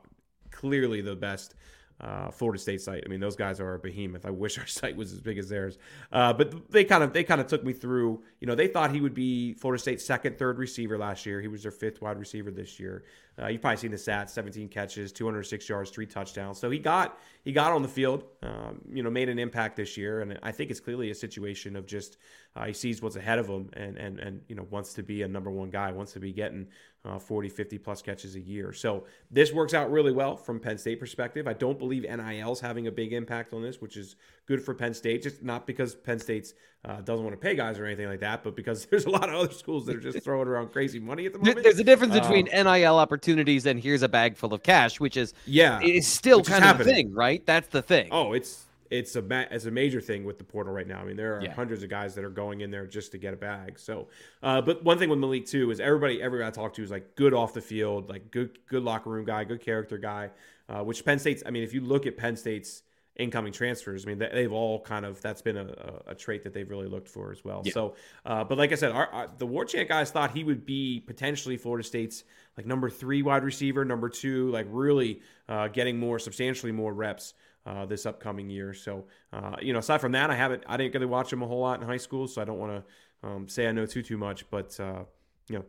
clearly 0.66 1.02
the 1.02 1.16
best 1.16 1.54
uh, 2.02 2.30
Florida 2.30 2.60
State 2.60 2.82
site. 2.82 3.04
I 3.06 3.10
mean, 3.10 3.22
those 3.22 3.38
guys 3.38 3.60
are 3.60 3.76
a 3.76 3.80
behemoth. 3.80 4.26
I 4.26 4.30
wish 4.30 4.58
our 4.60 4.68
site 4.68 4.96
was 4.96 5.14
as 5.14 5.22
big 5.22 5.38
as 5.38 5.48
theirs. 5.48 5.78
Uh, 6.12 6.34
but 6.34 6.72
they 6.72 6.84
kind 6.84 7.04
of 7.04 7.14
they 7.14 7.24
kind 7.24 7.40
of 7.40 7.48
took 7.48 7.64
me 7.64 7.72
through. 7.72 8.22
You 8.42 8.48
know, 8.48 8.56
they 8.56 8.68
thought 8.68 8.92
he 8.92 9.00
would 9.00 9.14
be 9.14 9.54
Florida 9.54 9.82
State's 9.82 10.04
second, 10.04 10.38
third 10.38 10.58
receiver 10.58 10.98
last 10.98 11.26
year. 11.26 11.40
He 11.40 11.48
was 11.48 11.64
their 11.64 11.72
fifth 11.72 12.02
wide 12.02 12.20
receiver 12.20 12.52
this 12.52 12.80
year. 12.80 13.04
Uh, 13.42 13.48
you've 13.48 13.62
probably 13.62 13.78
seen 13.78 13.92
the 13.92 13.98
stats: 13.98 14.30
17 14.30 14.68
catches, 14.70 15.12
206 15.12 15.70
yards, 15.70 15.90
three 15.90 16.06
touchdowns. 16.06 16.58
So 16.58 16.70
he 16.70 16.80
got 16.80 17.20
he 17.44 17.54
got 17.54 17.72
on 17.72 17.82
the 17.82 17.88
field. 17.88 18.26
Um, 18.44 18.82
you 18.92 19.04
know, 19.04 19.10
made 19.10 19.30
an 19.30 19.40
impact 19.40 19.78
this 19.78 19.96
year, 19.96 20.22
and 20.22 20.38
I 20.44 20.52
think 20.52 20.72
it's 20.72 20.80
clearly 20.82 21.12
a 21.12 21.16
situation 21.16 21.76
of 21.76 21.86
just 21.86 22.18
uh, 22.56 22.66
he 22.66 22.74
sees 22.74 23.02
what's 23.02 23.16
ahead 23.16 23.40
of 23.40 23.48
him, 23.48 23.70
and 23.74 23.98
and 23.98 24.20
and 24.20 24.42
you 24.50 24.56
know 24.56 24.68
wants 24.70 24.94
to 24.96 25.04
be 25.04 25.22
a 25.22 25.28
number 25.28 25.50
one 25.50 25.70
guy, 25.70 25.92
wants 25.92 26.12
to 26.14 26.20
be 26.20 26.34
getting 26.34 26.68
uh, 27.06 27.20
40, 27.20 27.50
50 27.50 27.78
plus 27.78 28.02
catches 28.02 28.36
a 28.36 28.40
year. 28.40 28.74
So 28.74 29.06
this 29.30 29.54
works 29.54 29.74
out 29.74 29.92
really 29.92 30.12
well 30.12 30.36
from 30.36 30.60
Penn 30.60 30.78
State 30.78 31.00
perspective. 31.00 31.48
I 31.48 31.54
don't 31.54 31.78
believe 31.78 32.04
NIL's 32.04 32.60
having 32.60 32.88
a 32.88 32.92
big 32.92 33.14
impact 33.14 33.54
on 33.54 33.62
this, 33.62 33.80
which 33.80 33.96
is 33.96 34.16
good 34.48 34.64
for 34.64 34.74
Penn 34.74 34.94
State. 34.94 35.22
Just 35.22 35.44
not 35.44 35.68
because 35.68 35.94
Penn 35.96 36.20
State's 36.20 36.54
uh, 36.84 37.02
doesn't 37.02 37.24
want 37.24 37.34
to 37.34 37.40
pay 37.40 37.56
guys 37.56 37.78
or 37.78 37.86
anything 37.86 38.08
like 38.08 38.22
that, 38.22 38.44
but 38.44 38.56
because 38.56 38.86
there's 38.90 39.06
a 39.06 39.10
lot 39.10 39.30
of 39.30 39.36
other 39.36 39.54
schools 39.54 39.86
that 39.86 39.96
are 39.96 40.00
just 40.00 40.24
throwing 40.24 40.48
around 40.48 40.72
crazy 40.72 41.00
money 41.00 41.28
at 41.28 41.34
the 41.34 41.40
moment. 41.40 41.64
There's 41.64 41.80
a 41.80 41.84
difference 41.84 42.14
between 42.14 42.50
uh, 42.54 42.64
NIL 42.64 42.98
opportunities 42.98 43.66
and 43.66 43.80
here's 43.80 44.02
a 44.02 44.10
bag 44.10 44.36
full 44.36 44.54
of 44.54 44.64
cash, 44.64 45.00
which 45.00 45.16
is 45.16 45.34
yeah, 45.46 45.80
is 45.82 46.08
still 46.08 46.44
kind 46.44 46.64
of 46.66 46.80
the 46.80 46.84
thing, 46.84 47.14
right? 47.14 47.46
That's 47.46 47.68
the 47.68 47.82
thing. 47.82 48.10
Oh, 48.12 48.34
it's 48.34 48.65
it's 48.90 49.16
a 49.16 49.22
ma- 49.22 49.46
it's 49.52 49.66
a 49.66 49.72
major 49.72 50.02
thing 50.02 50.24
with 50.24 50.38
the 50.38 50.44
portal 50.44 50.74
right 50.74 50.88
now. 50.88 51.00
I 51.00 51.06
mean, 51.06 51.18
there 51.18 51.38
are 51.38 51.44
yeah. 51.44 51.54
hundreds 51.54 51.84
of 51.84 51.90
guys 51.90 52.16
that 52.16 52.24
are 52.24 52.30
going 52.30 52.62
in 52.62 52.72
there 52.72 52.86
just 52.86 53.12
to 53.14 53.18
get 53.18 53.34
a 53.34 53.38
bag. 53.38 53.80
So, 53.80 54.08
uh, 54.44 54.62
but 54.62 54.84
one 54.84 54.98
thing 54.98 55.10
with 55.10 55.20
Malik 55.20 55.46
too 55.46 55.72
is 55.72 55.80
everybody 55.80 56.22
everybody 56.22 56.48
I 56.48 56.52
talk 56.52 56.74
to 56.76 56.84
is 56.84 56.92
like 56.92 57.16
good 57.16 57.34
off 57.34 57.54
the 57.54 57.62
field, 57.62 58.10
like 58.10 58.32
good 58.32 58.60
good 58.68 58.84
locker 58.84 59.10
room 59.10 59.26
guy, 59.26 59.44
good 59.44 59.62
character 59.62 59.98
guy. 59.98 60.30
Uh, 60.68 60.84
which 60.84 61.06
Penn 61.06 61.20
State's. 61.20 61.44
I 61.46 61.52
mean, 61.52 61.64
if 61.64 61.74
you 61.74 61.82
look 61.82 62.08
at 62.08 62.18
Penn 62.18 62.36
State's 62.36 62.82
incoming 63.18 63.54
transfers, 63.54 64.06
I 64.06 64.10
mean, 64.10 64.18
they've 64.18 64.52
all 64.52 64.82
kind 64.82 65.06
of 65.06 65.22
that's 65.22 65.42
been 65.42 65.58
a, 65.58 66.02
a 66.08 66.16
trait 66.16 66.44
that 66.44 66.54
they've 66.54 66.70
really 66.70 66.88
looked 66.88 67.08
for 67.08 67.32
as 67.32 67.44
well. 67.44 67.62
Yeah. 67.64 67.74
So, 67.74 67.96
uh, 68.26 68.44
but 68.44 68.58
like 68.58 68.72
I 68.72 68.76
said, 68.76 68.92
our, 68.92 69.08
our, 69.08 69.30
the 69.38 69.48
Warchant 69.48 69.88
guys 69.88 70.10
thought 70.12 70.32
he 70.32 70.44
would 70.44 70.66
be 70.66 71.02
potentially 71.06 71.56
Florida 71.58 71.86
State's 71.86 72.24
like 72.58 72.66
number 72.66 72.90
three 72.90 73.22
wide 73.22 73.44
receiver, 73.44 73.86
number 73.86 74.10
two, 74.10 74.50
like 74.50 74.66
really 74.70 75.22
uh, 75.48 75.68
getting 75.68 76.00
more 76.00 76.18
substantially 76.18 76.72
more 76.72 76.94
reps 76.94 77.36
uh, 77.66 77.86
this 77.86 78.06
upcoming 78.06 78.50
year. 78.50 78.74
So, 78.74 79.06
uh, 79.34 79.56
you 79.62 79.74
know, 79.74 79.80
aside 79.80 80.02
from 80.02 80.12
that, 80.14 80.30
I 80.30 80.36
haven't, 80.36 80.64
I 80.68 80.78
didn't 80.78 81.00
to 81.00 81.08
watch 81.08 81.32
him 81.32 81.42
a 81.42 81.48
whole 81.48 81.62
lot 81.62 81.82
in 81.82 81.88
high 81.88 81.98
school, 81.98 82.28
so 82.28 82.42
I 82.42 82.46
don't 82.46 82.60
want 82.60 82.84
to 83.24 83.28
um, 83.28 83.48
say 83.48 83.68
I 83.68 83.72
know 83.72 83.86
too 83.86 84.04
too 84.04 84.18
much. 84.18 84.50
But 84.50 84.80
uh, 84.80 85.04
you 85.50 85.58
know, 85.58 85.66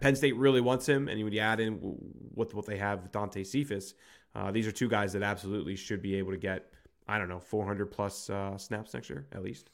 Penn 0.00 0.16
State 0.16 0.36
really 0.36 0.60
wants 0.60 0.88
him, 0.88 1.08
and 1.08 1.22
when 1.22 1.32
you 1.32 1.40
add 1.40 1.60
in 1.60 1.74
what 1.74 2.52
what 2.54 2.66
they 2.66 2.78
have 2.78 3.02
with 3.02 3.12
Dante 3.12 3.44
Cephas, 3.44 3.94
uh, 4.34 4.50
these 4.50 4.66
are 4.66 4.72
two 4.72 4.88
guys 4.88 5.12
that 5.12 5.22
absolutely 5.22 5.76
should 5.76 6.02
be 6.02 6.16
able 6.16 6.32
to 6.32 6.38
get, 6.38 6.72
I 7.06 7.18
don't 7.18 7.28
know, 7.28 7.40
400 7.40 7.86
plus 7.86 8.30
uh, 8.30 8.58
snaps 8.58 8.94
next 8.94 9.10
year 9.10 9.26
at 9.32 9.42
least 9.42 9.70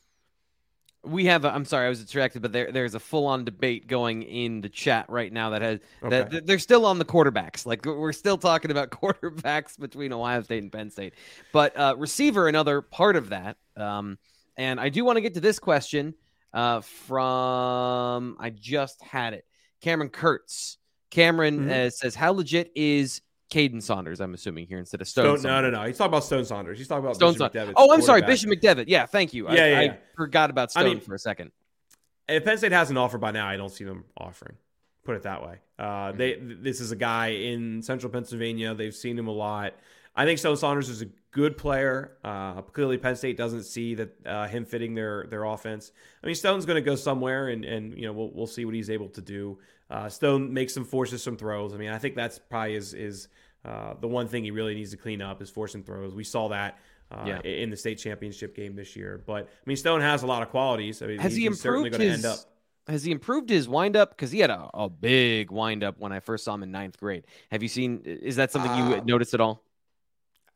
we 1.04 1.26
have 1.26 1.44
i 1.44 1.54
am 1.54 1.64
sorry 1.64 1.86
i 1.86 1.88
was 1.88 2.00
distracted 2.00 2.42
but 2.42 2.52
there 2.52 2.70
there's 2.72 2.94
a 2.94 3.00
full-on 3.00 3.44
debate 3.44 3.86
going 3.86 4.22
in 4.22 4.60
the 4.60 4.68
chat 4.68 5.08
right 5.08 5.32
now 5.32 5.50
that 5.50 5.62
has 5.62 5.80
okay. 6.02 6.26
that 6.30 6.46
they're 6.46 6.58
still 6.58 6.86
on 6.86 6.98
the 6.98 7.04
quarterbacks 7.04 7.66
like 7.66 7.84
we're 7.84 8.12
still 8.12 8.38
talking 8.38 8.70
about 8.70 8.90
quarterbacks 8.90 9.78
between 9.78 10.12
ohio 10.12 10.42
state 10.42 10.62
and 10.62 10.72
penn 10.72 10.90
state 10.90 11.14
but 11.52 11.76
uh, 11.78 11.94
receiver 11.96 12.48
another 12.48 12.80
part 12.80 13.16
of 13.16 13.30
that 13.30 13.56
um, 13.76 14.18
and 14.56 14.80
i 14.80 14.88
do 14.88 15.04
want 15.04 15.16
to 15.16 15.20
get 15.20 15.34
to 15.34 15.40
this 15.40 15.58
question 15.58 16.14
uh, 16.52 16.80
from 16.80 18.36
i 18.40 18.50
just 18.50 19.02
had 19.02 19.34
it 19.34 19.44
cameron 19.80 20.08
kurtz 20.08 20.78
cameron 21.10 21.60
mm-hmm. 21.60 21.86
uh, 21.86 21.90
says 21.90 22.14
how 22.14 22.32
legit 22.32 22.70
is 22.74 23.20
Kaden 23.54 23.80
Saunders, 23.80 24.20
I'm 24.20 24.34
assuming 24.34 24.66
here 24.66 24.78
instead 24.78 25.00
of 25.00 25.06
Stone. 25.06 25.38
Stone 25.38 25.50
no, 25.50 25.70
no, 25.70 25.70
no. 25.70 25.86
He's 25.86 25.96
talking 25.96 26.10
about 26.10 26.24
Stone 26.24 26.44
Saunders. 26.44 26.76
He's 26.76 26.88
talking 26.88 27.04
about 27.04 27.14
Stone 27.14 27.34
Bishop 27.34 27.72
Oh, 27.76 27.92
I'm 27.92 28.02
sorry, 28.02 28.22
Bishop 28.22 28.50
McDevitt. 28.50 28.86
Yeah, 28.88 29.06
thank 29.06 29.32
you. 29.32 29.44
Yeah, 29.44 29.50
I, 29.50 29.54
yeah, 29.54 29.80
yeah. 29.80 29.92
I 29.92 29.98
forgot 30.16 30.50
about 30.50 30.72
Stone 30.72 30.84
I 30.84 30.88
mean, 30.88 31.00
for 31.00 31.14
a 31.14 31.18
second. 31.18 31.52
If 32.28 32.44
Penn 32.44 32.58
State 32.58 32.72
has 32.72 32.90
an 32.90 32.96
offer 32.96 33.16
by 33.16 33.30
now, 33.30 33.46
I 33.46 33.56
don't 33.56 33.70
see 33.70 33.84
them 33.84 34.04
offering. 34.16 34.56
Put 35.04 35.16
it 35.16 35.22
that 35.22 35.42
way. 35.42 35.58
Uh, 35.78 35.84
mm-hmm. 35.84 36.18
They 36.18 36.34
this 36.40 36.80
is 36.80 36.90
a 36.90 36.96
guy 36.96 37.28
in 37.28 37.82
Central 37.82 38.10
Pennsylvania. 38.10 38.74
They've 38.74 38.94
seen 38.94 39.18
him 39.18 39.28
a 39.28 39.32
lot. 39.32 39.74
I 40.16 40.24
think 40.24 40.38
Stone 40.38 40.56
Saunders 40.56 40.88
is 40.88 41.02
a 41.02 41.06
good 41.30 41.56
player. 41.56 42.16
Uh, 42.24 42.62
clearly, 42.62 42.98
Penn 42.98 43.16
State 43.16 43.36
doesn't 43.36 43.64
see 43.64 43.94
that 43.96 44.26
uh, 44.26 44.48
him 44.48 44.64
fitting 44.64 44.94
their 44.94 45.26
their 45.28 45.44
offense. 45.44 45.92
I 46.22 46.26
mean, 46.26 46.34
Stone's 46.34 46.64
going 46.66 46.82
to 46.82 46.88
go 46.88 46.96
somewhere, 46.96 47.48
and 47.48 47.64
and 47.64 47.96
you 47.96 48.06
know 48.06 48.12
we'll 48.12 48.30
we'll 48.32 48.46
see 48.46 48.64
what 48.64 48.74
he's 48.74 48.90
able 48.90 49.08
to 49.10 49.20
do. 49.20 49.58
Uh, 49.90 50.08
Stone 50.08 50.52
makes 50.52 50.72
some 50.72 50.84
forces 50.84 51.22
some 51.22 51.36
throws. 51.36 51.74
I 51.74 51.76
mean, 51.76 51.90
I 51.90 51.98
think 51.98 52.16
that's 52.16 52.38
probably 52.38 52.74
is 52.74 52.94
is 52.94 53.28
uh, 53.64 53.94
the 54.00 54.08
one 54.08 54.28
thing 54.28 54.44
he 54.44 54.50
really 54.50 54.74
needs 54.74 54.90
to 54.90 54.96
clean 54.96 55.22
up 55.22 55.40
is 55.40 55.50
forcing 55.50 55.82
throws. 55.82 56.14
We 56.14 56.24
saw 56.24 56.48
that 56.48 56.78
uh, 57.10 57.24
yeah. 57.26 57.40
in 57.40 57.70
the 57.70 57.76
state 57.76 57.96
championship 57.96 58.54
game 58.54 58.76
this 58.76 58.96
year. 58.96 59.22
But 59.26 59.44
I 59.44 59.66
mean, 59.66 59.76
Stone 59.76 60.00
has 60.00 60.22
a 60.22 60.26
lot 60.26 60.42
of 60.42 60.50
qualities. 60.50 61.02
I 61.02 61.06
mean, 61.06 61.18
has 61.18 61.34
he 61.34 61.46
improved 61.46 61.94
his? 61.94 62.46
Has 62.86 63.02
he 63.02 63.12
improved 63.12 63.48
his 63.48 63.66
windup? 63.66 64.10
Because 64.10 64.30
he 64.30 64.40
had 64.40 64.50
a, 64.50 64.68
a 64.74 64.90
big 64.90 65.50
windup 65.50 65.98
when 65.98 66.12
I 66.12 66.20
first 66.20 66.44
saw 66.44 66.52
him 66.52 66.62
in 66.62 66.70
ninth 66.70 66.98
grade. 66.98 67.24
Have 67.50 67.62
you 67.62 67.68
seen? 67.68 68.02
Is 68.04 68.36
that 68.36 68.52
something 68.52 68.74
you 68.76 68.96
uh, 68.96 69.00
noticed 69.04 69.32
at 69.32 69.40
all? 69.40 69.63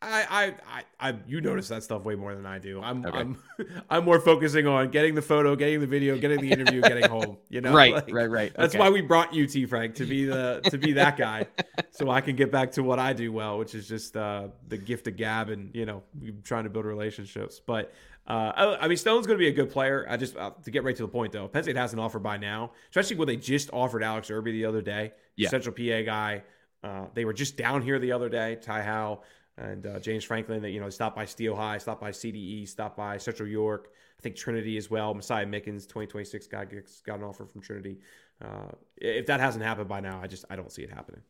I, 0.01 0.55
I, 1.01 1.11
I, 1.11 1.15
you 1.27 1.41
notice 1.41 1.69
that 1.69 1.83
stuff 1.83 2.05
way 2.05 2.15
more 2.15 2.33
than 2.35 2.47
I 2.47 2.61
do. 2.61 2.81
I'm, 2.81 3.05
okay. 3.05 3.19
I'm, 3.19 3.39
I'm 3.91 4.05
more 4.05 4.21
focusing 4.21 4.67
on 4.67 4.91
getting 4.91 5.17
the 5.17 5.23
photo, 5.23 5.57
getting 5.57 5.81
the 5.81 5.89
video, 5.89 6.17
getting 6.17 6.41
the 6.41 6.53
interview, 6.53 6.81
getting 6.83 7.05
home. 7.11 7.39
You 7.49 7.63
know, 7.63 7.73
right, 7.73 7.93
like, 7.93 8.13
right, 8.13 8.31
right. 8.31 8.53
That's 8.55 8.75
okay. 8.75 8.79
why 8.79 8.91
we 8.91 9.01
brought 9.01 9.35
you, 9.35 9.49
T. 9.49 9.67
Frank, 9.67 9.97
to 9.97 10.07
be 10.07 10.25
the, 10.27 10.61
to 10.71 10.79
be 10.79 10.93
that 10.93 11.17
guy, 11.17 11.47
so 11.91 12.11
I 12.11 12.21
can 12.21 12.37
get 12.37 12.53
back 12.53 12.71
to 12.73 12.85
what 12.85 13.01
I 13.01 13.13
do 13.13 13.33
well, 13.33 13.59
which 13.59 13.75
is 13.75 13.89
just 13.89 14.17
uh, 14.17 14.49
the 14.69 14.79
gift 14.79 15.09
of 15.09 15.17
gab 15.17 15.51
and 15.51 15.75
you 15.75 15.85
know, 15.85 16.05
trying 16.45 16.65
to 16.65 16.71
build 16.71 16.85
relationships. 16.85 17.61
But 17.65 17.93
uh, 18.29 18.77
I 18.81 18.87
mean, 18.87 18.99
Stone's 18.99 19.27
going 19.27 19.39
to 19.39 19.43
be 19.43 19.49
a 19.49 19.53
good 19.53 19.71
player. 19.71 20.07
I 20.09 20.17
just 20.17 20.37
uh, 20.37 20.53
to 20.63 20.71
get 20.71 20.85
right 20.85 20.95
to 20.95 21.03
the 21.03 21.09
point 21.09 21.33
though, 21.33 21.49
Penn 21.49 21.65
State 21.65 21.77
has 21.77 21.93
an 21.93 21.99
offer 21.99 22.21
by 22.21 22.37
now, 22.37 22.71
especially 22.91 23.17
when 23.17 23.27
they 23.27 23.37
just 23.37 23.71
offered 23.73 24.05
Alex 24.05 24.31
Irby 24.31 24.53
the 24.53 24.67
other 24.67 24.83
day, 24.83 25.13
yeah. 25.35 25.49
Central 25.49 25.75
PA 25.75 26.03
guy. 26.03 26.45
Uh, 26.85 27.07
they 27.15 27.25
were 27.25 27.33
just 27.33 27.57
down 27.57 27.83
here 27.83 27.99
the 27.99 28.13
other 28.13 28.29
day. 28.29 28.57
Ty 28.63 28.83
Howle 28.83 29.25
and 29.59 29.87
uh, 29.87 30.01
James 30.01 30.25
Franklin. 30.25 30.62
That 30.62 30.71
you 30.71 30.81
know, 30.81 30.90
stopped 30.90 31.16
by 31.16 31.25
Steel 31.25 31.57
High, 31.57 31.79
stopped 31.79 32.01
by 32.01 32.11
CDE, 32.11 32.68
stopped 32.68 32.97
by 32.97 33.18
Central 33.18 33.49
York. 33.49 33.90
I 34.18 34.23
think 34.23 34.37
Trinity 34.37 34.77
as 34.77 34.90
well. 34.90 35.14
Messiah 35.14 35.47
Mickens, 35.47 35.83
2026 35.83 36.47
guy 36.49 36.64
gets 36.64 37.01
got 37.01 37.18
an 37.18 37.25
offer 37.25 37.47
from 37.47 37.61
Trinity. 37.61 37.99
Uh, 38.42 38.73
if 38.97 39.27
that 39.27 39.40
hasn't 39.40 39.64
happened 39.64 39.88
by 39.88 40.01
now, 40.01 40.21
I 40.23 40.27
just 40.27 40.44
I 40.51 40.57
don't 40.57 40.73
see 40.73 40.83
it 40.83 40.90
happening. 40.90 41.23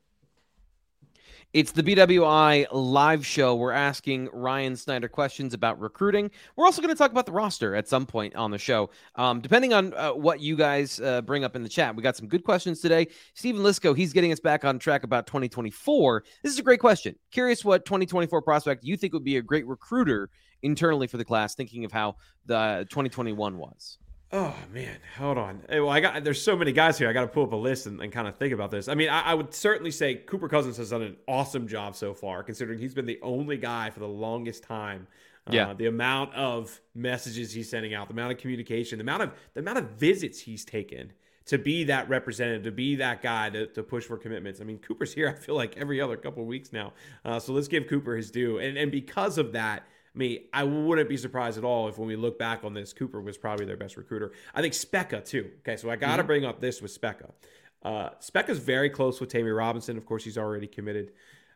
It's 1.54 1.72
the 1.72 1.82
BWI 1.82 2.66
live 2.72 3.24
show. 3.24 3.56
We're 3.56 3.72
asking 3.72 4.28
Ryan 4.34 4.76
Snyder 4.76 5.08
questions 5.08 5.54
about 5.54 5.80
recruiting. 5.80 6.30
We're 6.56 6.66
also 6.66 6.82
going 6.82 6.94
to 6.94 6.98
talk 6.98 7.10
about 7.10 7.24
the 7.24 7.32
roster 7.32 7.74
at 7.74 7.88
some 7.88 8.04
point 8.04 8.36
on 8.36 8.50
the 8.50 8.58
show, 8.58 8.90
um, 9.14 9.40
depending 9.40 9.72
on 9.72 9.94
uh, 9.94 10.10
what 10.10 10.40
you 10.40 10.56
guys 10.56 11.00
uh, 11.00 11.22
bring 11.22 11.44
up 11.44 11.56
in 11.56 11.62
the 11.62 11.68
chat. 11.70 11.96
We 11.96 12.02
got 12.02 12.18
some 12.18 12.28
good 12.28 12.44
questions 12.44 12.82
today. 12.82 13.06
Stephen 13.32 13.62
Lisco, 13.62 13.96
he's 13.96 14.12
getting 14.12 14.30
us 14.30 14.40
back 14.40 14.66
on 14.66 14.78
track 14.78 15.04
about 15.04 15.26
2024. 15.26 16.22
This 16.42 16.52
is 16.52 16.58
a 16.58 16.62
great 16.62 16.80
question. 16.80 17.14
Curious 17.30 17.64
what 17.64 17.86
2024 17.86 18.42
prospect 18.42 18.84
you 18.84 18.98
think 18.98 19.14
would 19.14 19.24
be 19.24 19.38
a 19.38 19.42
great 19.42 19.66
recruiter 19.66 20.28
internally 20.60 21.06
for 21.06 21.16
the 21.16 21.24
class, 21.24 21.54
thinking 21.54 21.86
of 21.86 21.92
how 21.92 22.16
the 22.44 22.86
2021 22.90 23.56
was. 23.56 23.96
Oh 24.30 24.54
man, 24.72 24.98
hold 25.16 25.38
on. 25.38 25.62
Well, 25.70 25.88
I 25.88 26.00
got 26.00 26.22
there's 26.22 26.42
so 26.42 26.54
many 26.54 26.72
guys 26.72 26.98
here. 26.98 27.08
I 27.08 27.14
got 27.14 27.22
to 27.22 27.28
pull 27.28 27.44
up 27.44 27.52
a 27.52 27.56
list 27.56 27.86
and, 27.86 28.00
and 28.02 28.12
kind 28.12 28.28
of 28.28 28.36
think 28.36 28.52
about 28.52 28.70
this. 28.70 28.86
I 28.86 28.94
mean, 28.94 29.08
I, 29.08 29.20
I, 29.20 29.34
would 29.34 29.54
certainly 29.54 29.90
say 29.90 30.16
Cooper 30.16 30.50
Cousins 30.50 30.76
has 30.76 30.90
done 30.90 31.00
an 31.00 31.16
awesome 31.26 31.66
job 31.66 31.96
so 31.96 32.12
far, 32.12 32.42
considering 32.42 32.78
he's 32.78 32.92
been 32.92 33.06
the 33.06 33.18
only 33.22 33.56
guy 33.56 33.88
for 33.88 34.00
the 34.00 34.08
longest 34.08 34.64
time. 34.64 35.06
Uh, 35.46 35.52
yeah. 35.54 35.72
The 35.72 35.86
amount 35.86 36.34
of 36.34 36.78
messages 36.94 37.52
he's 37.52 37.70
sending 37.70 37.94
out, 37.94 38.08
the 38.08 38.12
amount 38.12 38.32
of 38.32 38.38
communication, 38.38 38.98
the 38.98 39.02
amount 39.02 39.22
of 39.22 39.32
the 39.54 39.60
amount 39.60 39.78
of 39.78 39.90
visits 39.92 40.40
he's 40.40 40.62
taken 40.62 41.14
to 41.46 41.56
be 41.56 41.84
that 41.84 42.06
representative, 42.10 42.64
to 42.64 42.70
be 42.70 42.96
that 42.96 43.22
guy 43.22 43.48
to, 43.48 43.66
to 43.68 43.82
push 43.82 44.04
for 44.04 44.18
commitments. 44.18 44.60
I 44.60 44.64
mean, 44.64 44.78
Cooper's 44.78 45.14
here. 45.14 45.30
I 45.30 45.32
feel 45.32 45.54
like 45.54 45.78
every 45.78 46.02
other 46.02 46.18
couple 46.18 46.42
of 46.42 46.48
weeks 46.48 46.70
now. 46.70 46.92
Uh, 47.24 47.38
so 47.38 47.54
let's 47.54 47.68
give 47.68 47.86
Cooper 47.86 48.14
his 48.14 48.30
due, 48.30 48.58
and 48.58 48.76
and 48.76 48.92
because 48.92 49.38
of 49.38 49.52
that 49.52 49.84
me, 50.18 50.48
I 50.52 50.64
wouldn't 50.64 51.08
be 51.08 51.16
surprised 51.16 51.56
at 51.56 51.64
all 51.64 51.88
if 51.88 51.96
when 51.96 52.08
we 52.08 52.16
look 52.16 52.38
back 52.38 52.64
on 52.64 52.74
this, 52.74 52.92
Cooper 52.92 53.20
was 53.20 53.38
probably 53.38 53.64
their 53.64 53.76
best 53.76 53.96
recruiter. 53.96 54.32
I 54.54 54.60
think 54.60 54.74
Speca 54.74 55.24
too. 55.24 55.50
Okay, 55.60 55.76
so 55.76 55.88
I 55.88 55.96
got 55.96 56.16
to 56.16 56.22
mm-hmm. 56.22 56.26
bring 56.26 56.44
up 56.44 56.60
this 56.60 56.82
with 56.82 56.98
Speca. 57.00 57.30
Uh, 57.82 58.10
Speca's 58.20 58.58
very 58.58 58.90
close 58.90 59.20
with 59.20 59.30
Tammy 59.30 59.50
Robinson. 59.50 59.96
Of 59.96 60.04
course, 60.04 60.24
he's 60.24 60.36
already 60.36 60.66
committed. 60.66 61.12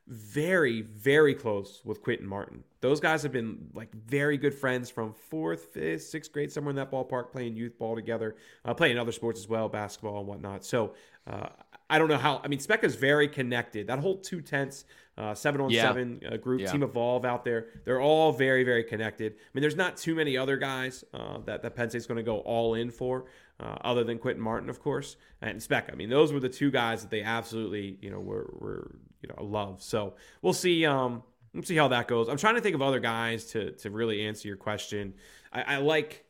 Very, 0.07 0.83
very 0.83 1.35
close 1.35 1.81
with 1.85 2.03
Quinton 2.03 2.27
Martin. 2.27 2.65
Those 2.81 3.01
guys 3.01 3.23
have 3.23 3.33
been 3.33 3.69
like 3.75 3.93
very 3.95 4.37
good 4.37 4.55
friends 4.55 4.91
from 4.91 5.13
fourth, 5.13 5.67
fifth, 5.73 6.05
sixth 6.05 6.33
grade, 6.33 6.51
somewhere 6.51 6.71
in 6.71 6.77
that 6.77 6.91
ballpark, 6.91 7.31
playing 7.33 7.57
youth 7.57 7.79
ball 7.79 7.95
together, 7.95 8.37
uh, 8.65 8.75
playing 8.75 8.99
other 8.99 9.13
sports 9.13 9.41
as 9.41 9.49
well, 9.49 9.69
basketball 9.69 10.19
and 10.19 10.27
whatnot. 10.27 10.65
So 10.65 10.95
uh, 11.27 11.49
I 11.93 11.99
don't 11.99 12.09
know 12.09 12.19
how. 12.19 12.41
I 12.43 12.49
mean, 12.49 12.59
Speca's 12.59 12.97
very 12.97 13.29
connected. 13.29 13.87
That 13.87 13.99
whole 13.99 14.17
two 14.17 14.41
tenths 14.41 14.85
uh, 15.19 15.35
seven 15.35 15.61
on 15.61 15.71
yeah. 15.71 15.83
seven 15.83 16.21
uh, 16.27 16.37
group, 16.39 16.63
yeah. 16.63 16.73
Team 16.73 16.83
Evolve 16.83 17.25
out 17.25 17.45
there. 17.45 17.67
They're 17.85 18.01
all 18.01 18.33
very, 18.33 18.65
very 18.65 18.83
connected. 18.83 19.33
I 19.33 19.51
mean, 19.53 19.61
there's 19.61 19.77
not 19.77 19.97
too 19.97 20.15
many 20.15 20.37
other 20.37 20.57
guys 20.57 21.05
uh, 21.13 21.39
that, 21.45 21.63
that 21.63 21.77
Penn 21.77 21.91
State's 21.91 22.07
going 22.07 22.17
to 22.17 22.23
go 22.23 22.39
all 22.39 22.75
in 22.75 22.91
for, 22.91 23.27
uh, 23.61 23.77
other 23.83 24.05
than 24.05 24.19
Quinton 24.19 24.43
Martin, 24.43 24.71
of 24.71 24.81
course, 24.81 25.17
and 25.43 25.63
Speck. 25.63 25.91
I 25.93 25.97
mean, 25.97 26.09
those 26.09 26.33
were 26.33 26.41
the 26.41 26.49
two 26.49 26.71
guys 26.71 27.03
that 27.03 27.11
they 27.11 27.23
absolutely, 27.23 27.99
you 28.01 28.11
know, 28.11 28.21
were, 28.21 28.49
were 28.59 28.97
you 29.21 29.29
know, 29.29 29.45
love. 29.45 29.83
So 29.83 30.15
we'll 30.41 30.55
see. 30.55 30.87
Um, 30.87 31.23
Let's 31.55 31.69
see 31.69 31.77
how 31.77 31.89
that 31.89 32.09
goes. 32.09 32.31
I'm 32.31 32.39
trying 32.39 32.55
to 32.55 32.63
think 32.63 32.75
of 32.75 32.81
other 32.81 32.99
guys 32.99 33.45
to 33.53 33.73
to 33.73 33.91
really 33.91 34.25
answer 34.25 34.49
your 34.49 34.57
question. 34.57 35.13
I, 35.53 35.75
I 35.75 35.77
like. 35.77 36.25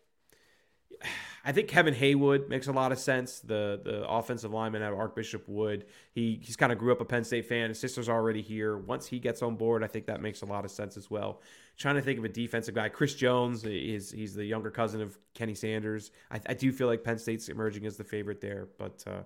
I 1.44 1.52
think 1.52 1.68
Kevin 1.68 1.94
Haywood 1.94 2.48
makes 2.48 2.68
a 2.68 2.72
lot 2.72 2.92
of 2.92 2.98
sense. 2.98 3.40
The 3.40 3.81
the 3.83 4.09
offensive 4.09 4.52
lineman 4.52 4.83
at 4.83 4.92
Archbishop 4.92 5.48
Wood. 5.48 5.87
He 6.12 6.38
he's 6.42 6.57
kind 6.57 6.72
of 6.72 6.78
grew 6.78 6.92
up 6.92 7.00
a 7.00 7.05
Penn 7.05 7.24
State 7.24 7.46
fan. 7.46 7.68
His 7.68 7.81
sister's 7.81 8.09
already 8.09 8.42
here. 8.42 8.76
Once 8.78 9.07
he 9.07 9.18
gets 9.18 9.42
on 9.42 9.57
board, 9.57 9.83
I 9.83 9.88
think 9.88 10.07
that 10.07 10.20
makes 10.20 10.42
a 10.42 10.46
lot 10.46 10.64
of 10.64 10.70
sense 10.70 10.96
as 10.96 11.11
well. 11.11 11.40
Trying 11.76 11.96
to 11.96 12.02
think 12.02 12.18
of 12.18 12.24
a 12.24 12.28
defensive 12.28 12.74
guy. 12.74 12.88
Chris 12.88 13.14
Jones 13.14 13.64
is 13.64 14.12
he's 14.12 14.35
the 14.35 14.44
younger 14.44 14.70
cousin 14.70 15.00
of 15.00 15.18
Kenny 15.35 15.55
Sanders. 15.55 16.12
I, 16.31 16.40
I 16.46 16.55
do 16.55 16.70
feel 16.70 16.87
like 16.87 17.02
Penn 17.02 17.18
State's 17.18 17.48
emerging 17.48 17.87
as 17.87 17.96
the 17.96 18.05
favorite 18.05 18.40
there, 18.40 18.68
but. 18.78 19.05
Uh, 19.07 19.22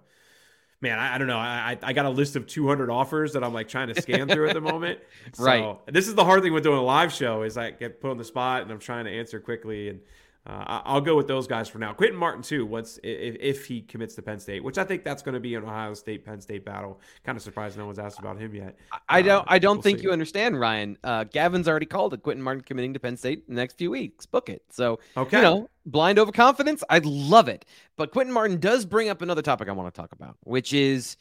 man, 0.81 0.99
I, 0.99 1.15
I, 1.15 1.19
don't 1.19 1.27
know. 1.27 1.39
I 1.39 1.79
I 1.83 1.93
got 1.93 2.05
a 2.05 2.11
list 2.11 2.37
of 2.37 2.47
200 2.47 2.91
offers 2.91 3.33
that 3.33 3.43
I'm 3.43 3.55
like 3.55 3.69
trying 3.69 3.89
to 3.89 4.01
scan 4.01 4.29
through 4.29 4.49
at 4.49 4.55
the 4.55 4.61
moment. 4.61 5.01
So, 5.33 5.45
right. 5.45 5.79
This 5.87 6.09
is 6.09 6.15
the 6.15 6.25
hard 6.25 6.43
thing 6.43 6.53
with 6.53 6.63
doing 6.63 6.79
a 6.79 6.83
live 6.83 7.13
show 7.13 7.43
is 7.43 7.57
I 7.57 7.73
get 7.73 8.01
put 8.01 8.11
on 8.11 8.17
the 8.17 8.25
spot 8.25 8.63
and 8.63 8.71
I'm 8.71 8.79
trying 8.79 9.07
to 9.07 9.11
answer 9.11 9.41
quickly 9.41 9.89
and 9.89 10.01
uh, 10.47 10.83
I'll 10.85 11.01
go 11.01 11.17
with 11.17 11.27
those 11.27 11.49
guys 11.49 11.69
for 11.69 11.79
now. 11.79 11.93
Quinton 11.93 12.17
Martin 12.17 12.41
too. 12.41 12.65
Once 12.65 13.01
if, 13.03 13.37
if 13.41 13.67
he 13.67 13.83
commits 13.83 14.15
to 14.15 14.23
Penn 14.23 14.39
State, 14.39 14.63
which 14.63 14.79
I 14.79 14.85
think 14.85 15.03
that's 15.03 15.23
going 15.23 15.35
to 15.35 15.41
be 15.41 15.57
an 15.57 15.65
Ohio 15.65 15.93
State 15.95 16.25
Penn 16.25 16.41
State 16.41 16.65
battle. 16.65 17.01
Kind 17.25 17.37
of 17.37 17.43
surprised 17.43 17.77
no 17.77 17.87
one's 17.87 17.99
asked 17.99 18.21
about 18.21 18.39
him 18.39 18.55
yet. 18.55 18.77
I 19.09 19.23
don't. 19.23 19.43
Uh, 19.43 19.45
I 19.49 19.59
don't 19.59 19.77
we'll 19.77 19.83
think 19.83 19.99
see. 19.99 20.05
you 20.05 20.13
understand, 20.13 20.61
Ryan. 20.61 20.99
Uh, 21.03 21.25
Gavin's 21.25 21.67
already 21.67 21.87
called 21.87 22.15
it. 22.15 22.23
Quinton 22.23 22.43
Martin 22.45 22.63
committing 22.63 22.95
to 22.95 23.01
Penn 23.01 23.17
State 23.17 23.43
in 23.49 23.57
the 23.57 23.61
next 23.61 23.77
few 23.77 23.91
weeks. 23.91 24.25
Book 24.25 24.49
it. 24.49 24.63
So 24.71 25.01
okay. 25.17 25.39
you 25.39 25.43
know, 25.43 25.71
blind 25.85 26.21
overconfidence. 26.21 26.85
I 26.89 27.01
love 27.03 27.49
it. 27.49 27.65
But 27.97 28.13
Quinton 28.13 28.33
Martin 28.33 28.61
does 28.61 28.85
bring 28.85 29.09
up 29.09 29.23
another 29.23 29.43
topic 29.43 29.69
I 29.69 29.73
want 29.73 29.93
to 29.93 30.01
talk 30.01 30.13
about, 30.13 30.37
which 30.45 30.73
is 30.73 31.17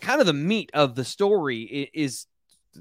kind 0.00 0.20
of 0.20 0.26
the 0.26 0.32
meat 0.32 0.70
of 0.72 0.94
the 0.94 1.04
story. 1.04 1.90
Is 1.92 2.26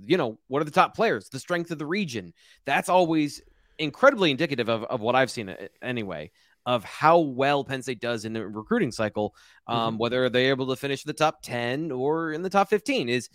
you 0.05 0.15
know 0.15 0.37
what 0.47 0.61
are 0.61 0.65
the 0.65 0.71
top 0.71 0.95
players, 0.95 1.27
the 1.27 1.39
strength 1.39 1.69
of 1.71 1.79
the 1.79 1.85
region. 1.85 2.33
That's 2.63 2.87
always 2.87 3.41
incredibly 3.81 4.31
indicative 4.31 4.69
of, 4.69 4.83
of 4.85 5.01
what 5.01 5.15
I've 5.15 5.31
seen 5.31 5.49
uh, 5.49 5.55
anyway 5.81 6.31
of 6.65 6.83
how 6.83 7.19
well 7.19 7.63
Penn 7.63 7.81
State 7.81 7.99
does 7.99 8.25
in 8.25 8.33
the 8.33 8.45
recruiting 8.47 8.91
cycle, 8.91 9.35
um, 9.67 9.93
mm-hmm. 9.93 9.97
whether 9.97 10.29
they're 10.29 10.49
able 10.49 10.67
to 10.67 10.75
finish 10.75 11.03
the 11.03 11.13
top 11.13 11.41
10 11.41 11.91
or 11.91 12.31
in 12.31 12.43
the 12.43 12.49
top 12.49 12.69
15 12.69 13.09
is 13.09 13.29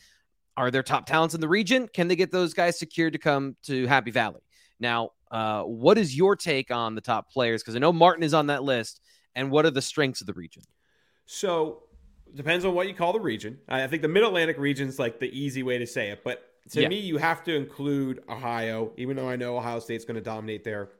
are 0.57 0.71
there 0.71 0.83
top 0.83 1.07
talents 1.07 1.35
in 1.35 1.41
the 1.41 1.49
region? 1.49 1.89
Can 1.93 2.09
they 2.09 2.17
get 2.17 2.31
those 2.31 2.55
guys 2.55 2.79
secured 2.79 3.13
to 3.13 3.19
come 3.19 3.57
to 3.65 3.87
Happy 3.87 4.11
Valley? 4.11 4.41
Now, 4.81 5.11
uh, 5.31 5.63
what 5.63 5.99
is 5.99 6.17
your 6.17 6.35
take 6.35 6.71
on 6.71 6.95
the 6.95 7.01
top 7.01 7.31
players? 7.31 7.63
Because 7.63 7.77
I 7.77 7.79
know 7.79 7.93
Martin 7.93 8.23
is 8.23 8.33
on 8.33 8.47
that 8.47 8.63
list. 8.63 9.01
And 9.35 9.51
what 9.51 9.67
are 9.67 9.71
the 9.71 9.83
strengths 9.83 10.23
of 10.23 10.27
the 10.27 10.33
region? 10.33 10.63
So, 11.27 11.83
depends 12.35 12.65
on 12.65 12.75
what 12.75 12.89
you 12.89 12.95
call 12.95 13.13
the 13.13 13.21
region. 13.21 13.59
I 13.69 13.87
think 13.87 14.01
the 14.01 14.09
Mid 14.09 14.23
Atlantic 14.23 14.57
region 14.59 14.89
is 14.89 14.99
like 14.99 15.21
the 15.21 15.29
easy 15.29 15.63
way 15.63 15.77
to 15.77 15.87
say 15.87 16.09
it. 16.09 16.25
But 16.25 16.46
to 16.71 16.83
yeah. 16.83 16.89
me, 16.89 16.99
you 16.99 17.19
have 17.19 17.45
to 17.45 17.55
include 17.55 18.23
Ohio, 18.29 18.93
even 18.97 19.17
though 19.17 19.29
I 19.29 19.37
know 19.37 19.57
Ohio 19.57 19.79
State's 19.79 20.05
going 20.05 20.17
to 20.17 20.21
dominate 20.21 20.65
there. 20.65 20.91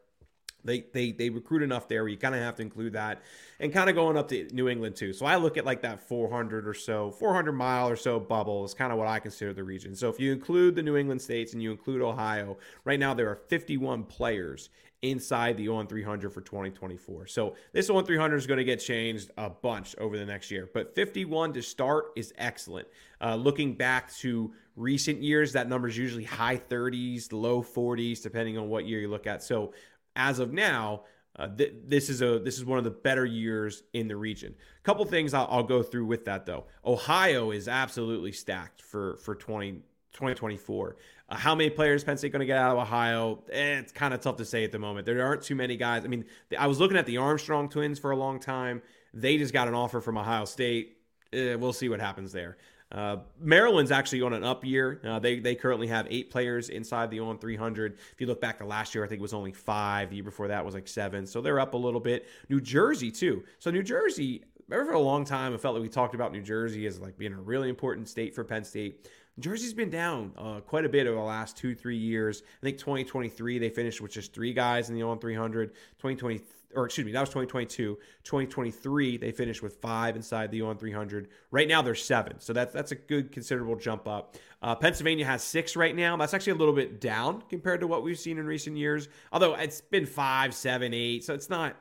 They, 0.65 0.85
they 0.93 1.13
they 1.13 1.31
recruit 1.31 1.63
enough 1.63 1.87
there. 1.87 2.09
You 2.09 2.17
kind 2.17 2.35
of 2.35 2.41
have 2.41 2.57
to 2.57 2.63
include 2.63 2.95
that, 2.95 3.23
and 3.61 3.73
kind 3.73 3.89
of 3.89 3.95
going 3.95 4.17
up 4.17 4.27
to 4.31 4.49
New 4.53 4.69
England 4.69 4.97
too. 4.97 5.13
So 5.13 5.25
I 5.25 5.37
look 5.37 5.57
at 5.57 5.65
like 5.65 5.83
that 5.83 6.09
400 6.09 6.67
or 6.67 6.75
so, 6.75 7.13
400 7.13 7.53
mile 7.53 7.89
or 7.89 7.95
so 7.95 8.19
bubble 8.19 8.65
is 8.65 8.75
kind 8.75 8.91
of 8.91 8.99
what 8.99 9.07
I 9.07 9.21
consider 9.21 9.53
the 9.53 9.63
region. 9.63 9.95
So 9.95 10.09
if 10.09 10.19
you 10.19 10.33
include 10.33 10.75
the 10.75 10.83
New 10.83 10.97
England 10.97 11.23
states 11.23 11.53
and 11.53 11.63
you 11.63 11.71
include 11.71 12.03
Ohio, 12.03 12.57
right 12.85 12.99
now 12.99 13.15
there 13.15 13.31
are 13.31 13.37
51 13.49 14.05
players 14.05 14.71
inside 15.03 15.57
the 15.57 15.67
On300 15.67 16.33
for 16.33 16.41
2024. 16.41 17.27
So 17.27 17.55
this 17.73 17.89
On300 17.89 18.37
is 18.37 18.47
going 18.47 18.59
to 18.59 18.65
get 18.65 18.79
changed 18.79 19.31
a 19.37 19.51
bunch 19.51 19.95
over 19.99 20.17
the 20.17 20.25
next 20.25 20.51
year, 20.51 20.69
but 20.73 20.95
51 20.95 21.53
to 21.55 21.63
start 21.63 22.07
is 22.17 22.33
excellent. 22.39 22.89
Uh, 23.21 23.35
looking 23.35 23.75
back 23.75 24.13
to 24.17 24.53
recent 24.77 25.23
years, 25.23 25.53
that 25.53 25.69
number 25.69 25.89
is 25.89 25.97
usually 25.97 26.25
high 26.25 26.59
30s, 26.59 27.33
low 27.33 27.63
40s, 27.63 28.23
depending 28.23 28.59
on 28.59 28.69
what 28.69 28.87
year 28.87 29.01
you 29.01 29.09
look 29.09 29.27
at. 29.27 29.43
So 29.43 29.73
as 30.15 30.39
of 30.39 30.53
now, 30.53 31.03
uh, 31.39 31.49
th- 31.49 31.75
this 31.87 32.09
is 32.09 32.23
a 32.23 32.39
this 32.39 32.57
is 32.57 32.65
one 32.65 32.79
of 32.79 32.85
the 32.85 32.91
better 32.91 33.25
years 33.25 33.83
in 33.93 34.09
the 34.09 34.17
region. 34.17 34.55
A 34.79 34.83
couple 34.83 35.05
things 35.05 35.35
I'll, 35.35 35.47
I'll, 35.51 35.63
go 35.63 35.83
through 35.83 36.07
with 36.07 36.25
that 36.25 36.47
though. 36.47 36.65
Ohio 36.85 37.51
is 37.51 37.69
absolutely 37.69 38.33
stacked 38.33 38.81
for 38.81 39.17
for 39.19 39.35
20, 39.35 39.73
2024. 40.13 40.97
Uh, 41.29 41.37
how 41.37 41.55
many 41.55 41.69
players 41.69 42.05
Penn 42.05 42.17
State 42.17 42.33
going 42.33 42.41
to 42.41 42.47
get 42.47 42.57
out 42.57 42.77
of 42.77 42.83
Ohio? 42.83 43.43
Eh, 43.51 43.79
it's 43.79 43.93
kind 43.93 44.15
of 44.15 44.21
tough 44.21 44.37
to 44.37 44.45
say 44.45 44.65
at 44.65 44.73
the 44.73 44.79
moment. 44.79 45.05
There 45.05 45.23
aren't 45.23 45.43
too 45.43 45.57
many 45.57 45.77
guys. 45.77 46.05
I 46.05 46.09
mean, 46.09 46.25
I 46.59 46.67
was 46.69 46.81
looking 46.81 46.97
at 46.97 47.05
the 47.05 47.19
Armstrong 47.19 47.69
twins 47.69 47.99
for 47.99 48.13
a 48.13 48.17
long 48.17 48.41
time. 48.41 48.81
They 49.13 49.37
just 49.37 49.53
got 49.53 49.69
an 49.69 49.75
offer 49.75 50.01
from 50.01 50.17
Ohio 50.17 50.47
State. 50.47 50.97
Eh, 51.33 51.57
we'll 51.57 51.73
see 51.75 51.89
what 51.91 52.01
happens 52.01 52.33
there. 52.33 52.57
Uh, 52.93 53.17
Maryland's 53.41 53.91
actually 53.91 54.23
on 54.23 54.33
an 54.33 54.45
up 54.45 54.65
year. 54.65 55.01
Uh, 55.05 55.19
they 55.19 55.41
they 55.41 55.55
currently 55.55 55.89
have 55.89 56.07
eight 56.09 56.31
players 56.31 56.69
inside 56.69 57.11
the 57.11 57.19
On300. 57.19 57.95
If 58.13 58.21
you 58.21 58.27
look 58.27 58.41
back 58.41 58.59
to 58.59 58.65
last 58.65 58.95
year, 58.95 59.05
I 59.05 59.09
think 59.09 59.19
it 59.19 59.23
was 59.23 59.35
only 59.35 59.53
five. 59.53 60.11
The 60.11 60.17
year 60.17 60.25
before 60.25 60.49
that 60.49 60.65
was 60.65 60.75
like 60.75 60.87
seven. 60.87 61.27
So 61.27 61.41
they're 61.41 61.61
up 61.61 61.75
a 61.75 61.77
little 61.77 62.01
bit. 62.01 62.29
New 62.49 62.61
Jersey 62.61 63.11
too. 63.11 63.45
So 63.59 63.71
New 63.71 63.83
Jersey. 63.83 64.45
Remember 64.69 64.93
for 64.93 64.97
a 64.97 65.01
long 65.01 65.25
time, 65.25 65.55
I 65.55 65.59
felt 65.59 65.75
like 65.75 65.83
we 65.83 65.89
talked 65.89 66.17
about 66.17 66.33
New 66.33 66.43
Jersey 66.43 66.87
as 66.87 66.99
like 66.99 67.17
being 67.17 67.33
a 67.33 67.41
really 67.41 67.69
important 67.69 68.09
state 68.09 68.35
for 68.35 68.43
Penn 68.43 68.65
State. 68.65 69.09
Jersey's 69.39 69.75
been 69.75 69.91
down 69.91 70.33
uh, 70.37 70.61
quite 70.61 70.85
a 70.85 70.89
bit 70.89 71.07
over 71.07 71.17
the 71.17 71.23
last 71.23 71.57
two, 71.57 71.75
three 71.75 71.99
years. 71.99 72.43
I 72.61 72.65
think 72.65 72.79
2023 72.79 73.59
they 73.59 73.69
finished 73.69 74.01
with 74.01 74.11
just 74.11 74.33
three 74.33 74.53
guys 74.53 74.89
in 74.89 74.97
the 74.97 75.03
On300. 75.03 75.69
2020 75.99 76.41
or 76.77 76.85
excuse 76.85 77.05
me, 77.05 77.13
that 77.13 77.21
was 77.21 77.31
2022. 77.31 77.99
2023, 78.23 79.17
they 79.17 79.33
finished 79.33 79.63
with 79.63 79.77
five 79.77 80.15
inside 80.15 80.51
the 80.51 80.61
On300. 80.61 81.27
Right 81.51 81.67
now, 81.67 81.83
they're 81.83 81.95
seven, 81.95 82.39
so 82.39 82.53
that's 82.53 82.73
that's 82.73 82.93
a 82.93 82.95
good 82.95 83.33
considerable 83.33 83.77
jump 83.77 84.07
up. 84.07 84.37
Uh, 84.63 84.75
Pennsylvania 84.75 85.25
has 85.25 85.43
six 85.43 85.77
right 85.77 85.95
now. 85.95 86.17
That's 86.17 86.35
actually 86.35 86.53
a 86.53 86.57
little 86.57 86.75
bit 86.75 87.01
down 87.01 87.43
compared 87.49 87.81
to 87.81 87.87
what 87.87 88.03
we've 88.03 88.19
seen 88.19 88.39
in 88.39 88.47
recent 88.47 88.77
years. 88.77 89.09
Although 89.33 89.55
it's 89.55 89.81
been 89.81 90.07
five, 90.07 90.55
seven, 90.55 90.93
eight, 90.95 91.25
so 91.25 91.35
it's 91.35 91.51
not 91.51 91.77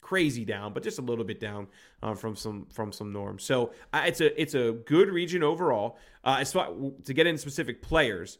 crazy 0.00 0.44
down, 0.44 0.72
but 0.72 0.82
just 0.82 0.98
a 0.98 1.02
little 1.02 1.24
bit 1.24 1.40
down 1.40 1.66
uh, 2.02 2.14
from 2.14 2.34
some 2.34 2.66
from 2.72 2.92
some 2.92 3.12
norms. 3.12 3.42
So 3.44 3.72
uh, 3.92 4.04
it's 4.06 4.20
a 4.20 4.40
it's 4.40 4.54
a 4.54 4.72
good 4.72 5.08
region 5.10 5.42
overall. 5.42 5.98
Uh, 6.24 6.36
as 6.40 6.52
far 6.52 6.68
to 7.04 7.14
get 7.14 7.26
into 7.26 7.40
specific 7.40 7.82
players, 7.82 8.38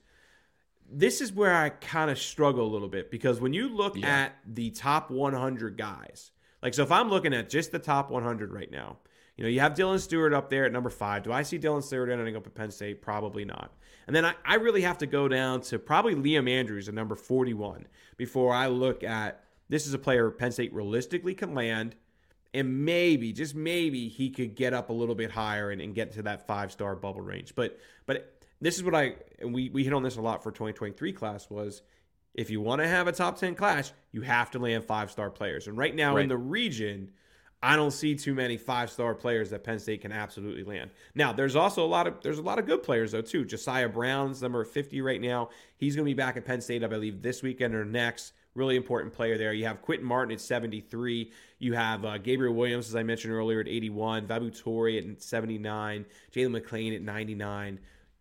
this 0.90 1.20
is 1.20 1.32
where 1.32 1.54
I 1.54 1.70
kind 1.70 2.10
of 2.10 2.18
struggle 2.18 2.66
a 2.66 2.70
little 2.72 2.88
bit 2.88 3.10
because 3.10 3.40
when 3.40 3.52
you 3.52 3.68
look 3.68 3.96
yeah. 3.96 4.06
at 4.06 4.36
the 4.46 4.70
top 4.70 5.10
100 5.10 5.76
guys, 5.76 6.30
like 6.62 6.74
so, 6.74 6.82
if 6.82 6.90
I'm 6.90 7.10
looking 7.10 7.34
at 7.34 7.50
just 7.50 7.72
the 7.72 7.78
top 7.78 8.10
100 8.10 8.52
right 8.52 8.70
now, 8.70 8.98
you 9.36 9.44
know, 9.44 9.50
you 9.50 9.60
have 9.60 9.74
Dylan 9.74 10.00
Stewart 10.00 10.34
up 10.34 10.50
there 10.50 10.64
at 10.64 10.72
number 10.72 10.90
five. 10.90 11.22
Do 11.22 11.32
I 11.32 11.42
see 11.42 11.58
Dylan 11.58 11.82
Stewart 11.82 12.10
ending 12.10 12.34
up 12.34 12.46
at 12.46 12.54
Penn 12.54 12.72
State? 12.72 13.00
Probably 13.00 13.44
not. 13.44 13.72
And 14.08 14.16
then 14.16 14.24
I, 14.24 14.34
I 14.44 14.54
really 14.56 14.80
have 14.80 14.98
to 14.98 15.06
go 15.06 15.28
down 15.28 15.60
to 15.62 15.78
probably 15.78 16.16
Liam 16.16 16.50
Andrews 16.50 16.88
at 16.88 16.94
number 16.94 17.14
41 17.14 17.86
before 18.16 18.52
I 18.52 18.66
look 18.66 19.04
at 19.04 19.44
this 19.68 19.86
is 19.86 19.94
a 19.94 19.98
player 19.98 20.30
Penn 20.30 20.50
State 20.50 20.72
realistically 20.74 21.34
can 21.34 21.54
land. 21.54 21.94
And 22.54 22.84
maybe, 22.84 23.32
just 23.32 23.54
maybe, 23.54 24.08
he 24.08 24.30
could 24.30 24.56
get 24.56 24.72
up 24.72 24.88
a 24.88 24.92
little 24.92 25.14
bit 25.14 25.30
higher 25.30 25.70
and, 25.70 25.80
and 25.82 25.94
get 25.94 26.12
to 26.12 26.22
that 26.22 26.46
five 26.46 26.72
star 26.72 26.96
bubble 26.96 27.20
range. 27.20 27.54
But 27.54 27.78
but 28.06 28.37
this 28.60 28.76
is 28.76 28.84
what 28.84 28.94
I 28.94 29.14
and 29.38 29.54
we 29.54 29.70
we 29.70 29.84
hit 29.84 29.92
on 29.92 30.02
this 30.02 30.16
a 30.16 30.20
lot 30.20 30.42
for 30.42 30.50
2023 30.50 31.12
class 31.12 31.48
was 31.50 31.82
if 32.34 32.50
you 32.50 32.60
want 32.60 32.80
to 32.80 32.86
have 32.86 33.08
a 33.08 33.12
top 33.12 33.38
10 33.38 33.56
class, 33.56 33.92
you 34.12 34.20
have 34.22 34.50
to 34.52 34.60
land 34.60 34.84
five 34.84 35.10
star 35.10 35.28
players. 35.28 35.66
And 35.66 35.76
right 35.76 35.94
now 35.94 36.14
right. 36.14 36.22
in 36.22 36.28
the 36.28 36.36
region, 36.36 37.10
I 37.60 37.74
don't 37.74 37.90
see 37.90 38.14
too 38.14 38.34
many 38.34 38.56
five 38.56 38.90
star 38.90 39.14
players 39.14 39.50
that 39.50 39.64
Penn 39.64 39.80
State 39.80 40.02
can 40.02 40.12
absolutely 40.12 40.62
land. 40.62 40.90
Now, 41.16 41.32
there's 41.32 41.56
also 41.56 41.84
a 41.84 41.88
lot 41.88 42.06
of 42.06 42.22
there's 42.22 42.38
a 42.38 42.42
lot 42.42 42.60
of 42.60 42.66
good 42.66 42.82
players 42.82 43.12
though 43.12 43.22
too. 43.22 43.44
Josiah 43.44 43.88
Brown's 43.88 44.40
number 44.40 44.64
50 44.64 45.00
right 45.00 45.20
now. 45.20 45.50
He's 45.76 45.96
going 45.96 46.04
to 46.06 46.10
be 46.10 46.14
back 46.14 46.36
at 46.36 46.44
Penn 46.44 46.60
State, 46.60 46.84
I 46.84 46.86
believe, 46.86 47.22
this 47.22 47.42
weekend 47.42 47.74
or 47.74 47.84
next. 47.84 48.34
Really 48.54 48.76
important 48.76 49.12
player 49.12 49.36
there. 49.36 49.52
You 49.52 49.66
have 49.66 49.82
Quinton 49.82 50.06
Martin 50.06 50.32
at 50.32 50.40
73. 50.40 51.32
You 51.58 51.72
have 51.74 52.04
uh, 52.04 52.18
Gabriel 52.18 52.54
Williams, 52.54 52.88
as 52.88 52.96
I 52.96 53.02
mentioned 53.02 53.32
earlier, 53.32 53.60
at 53.60 53.68
81. 53.68 54.26
Vabu 54.26 54.56
Torre 54.56 54.90
at 54.90 55.22
79. 55.22 56.04
Jalen 56.32 56.50
McLean 56.50 56.94
at 56.94 57.02
99 57.02 57.78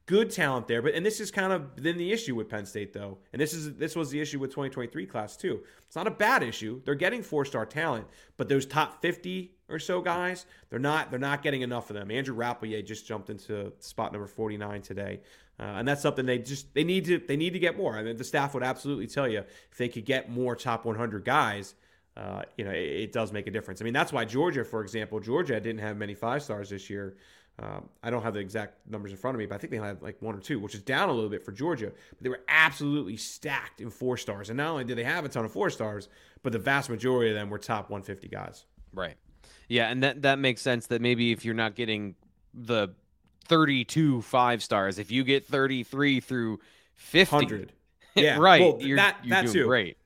good 0.07 0.31
talent 0.31 0.67
there. 0.67 0.81
But 0.81 0.95
and 0.95 1.05
this 1.05 1.19
is 1.19 1.29
kind 1.29 1.53
of 1.53 1.69
then 1.75 1.97
the 1.97 2.11
issue 2.11 2.33
with 2.33 2.49
Penn 2.49 2.65
State 2.65 2.93
though, 2.93 3.19
and 3.31 3.39
this 3.39 3.53
is 3.53 3.75
this 3.75 3.95
was 3.95 4.09
the 4.09 4.19
issue 4.19 4.39
with 4.39 4.49
2023 4.49 5.05
class 5.05 5.37
too. 5.37 5.61
It's 5.85 5.95
not 5.95 6.07
a 6.07 6.11
bad 6.11 6.41
issue. 6.41 6.81
They're 6.83 6.95
getting 6.95 7.21
four 7.21 7.45
star 7.45 7.65
talent, 7.65 8.07
but 8.37 8.49
those 8.49 8.65
top 8.65 9.01
50 9.01 9.51
or 9.69 9.77
so 9.77 10.01
guys, 10.01 10.47
they're 10.69 10.79
not 10.79 11.11
they're 11.11 11.19
not 11.19 11.43
getting 11.43 11.61
enough 11.61 11.91
of 11.91 11.95
them. 11.95 12.09
Andrew 12.09 12.35
Rappleyea 12.35 12.83
just 12.83 13.05
jumped 13.05 13.29
into 13.29 13.71
spot 13.79 14.11
number 14.11 14.27
49 14.27 14.81
today. 14.81 15.19
Uh, 15.59 15.63
and 15.63 15.87
that's 15.87 16.01
something 16.01 16.25
they 16.25 16.37
just 16.37 16.73
they 16.73 16.83
need 16.83 17.05
to 17.05 17.19
they 17.19 17.35
need 17.35 17.53
to 17.53 17.59
get 17.59 17.77
more. 17.77 17.95
I 17.95 18.03
mean, 18.03 18.17
the 18.17 18.23
staff 18.23 18.53
would 18.53 18.63
absolutely 18.63 19.07
tell 19.07 19.27
you 19.27 19.39
if 19.71 19.77
they 19.77 19.89
could 19.89 20.05
get 20.05 20.29
more 20.29 20.55
top 20.55 20.85
100 20.85 21.25
guys, 21.25 21.73
uh, 22.15 22.43
you 22.57 22.63
know, 22.63 22.71
it, 22.71 22.77
it, 22.77 23.11
does 23.11 23.31
make 23.33 23.47
a 23.47 23.51
difference. 23.51 23.81
I 23.81 23.83
mean, 23.83 23.93
that's 23.93 24.13
why 24.13 24.25
Georgia, 24.25 24.63
for 24.63 24.81
example, 24.81 25.19
Georgia 25.19 25.59
didn't 25.59 25.81
have 25.81 25.97
many 25.97 26.15
five 26.15 26.41
stars 26.41 26.69
this 26.69 26.89
year. 26.89 27.17
Um, 27.59 27.89
I 28.03 28.11
don't 28.11 28.21
have 28.21 28.35
the 28.35 28.39
exact 28.39 28.87
numbers 28.87 29.11
in 29.11 29.17
front 29.17 29.33
of 29.33 29.39
me, 29.39 29.47
but 29.47 29.55
I 29.55 29.57
think 29.57 29.71
they 29.71 29.77
had 29.77 30.01
like 30.01 30.21
one 30.21 30.35
or 30.35 30.39
two, 30.39 30.59
which 30.59 30.75
is 30.75 30.81
down 30.81 31.09
a 31.09 31.11
little 31.11 31.29
bit 31.29 31.43
for 31.43 31.51
Georgia. 31.51 31.91
But 32.11 32.21
they 32.21 32.29
were 32.29 32.41
absolutely 32.47 33.17
stacked 33.17 33.81
in 33.81 33.89
four 33.89 34.15
stars. 34.17 34.49
And 34.49 34.57
not 34.57 34.71
only 34.71 34.83
did 34.83 34.97
they 34.97 35.03
have 35.03 35.25
a 35.25 35.29
ton 35.29 35.43
of 35.43 35.51
four 35.51 35.71
stars, 35.71 36.07
but 36.43 36.53
the 36.53 36.59
vast 36.59 36.89
majority 36.89 37.31
of 37.31 37.35
them 37.35 37.49
were 37.49 37.57
top 37.57 37.89
150 37.89 38.27
guys. 38.27 38.65
Right. 38.93 39.15
Yeah, 39.69 39.89
and 39.89 40.03
that 40.03 40.21
that 40.21 40.39
makes 40.39 40.61
sense. 40.61 40.87
That 40.87 41.01
maybe 41.01 41.31
if 41.31 41.43
you're 41.43 41.55
not 41.55 41.75
getting 41.75 42.15
the 42.53 42.89
32 43.47 44.21
five 44.21 44.61
stars, 44.61 44.99
if 44.99 45.11
you 45.11 45.23
get 45.23 45.45
33 45.47 46.19
through 46.19 46.59
50, 46.95 47.35
100. 47.35 47.73
Yeah, 48.15 48.37
right. 48.39 48.61
Well, 48.61 48.77
you're, 48.81 48.97
that 48.97 49.17
you're 49.23 49.43
that 49.43 49.51
too. 49.51 49.65
Great. 49.65 49.97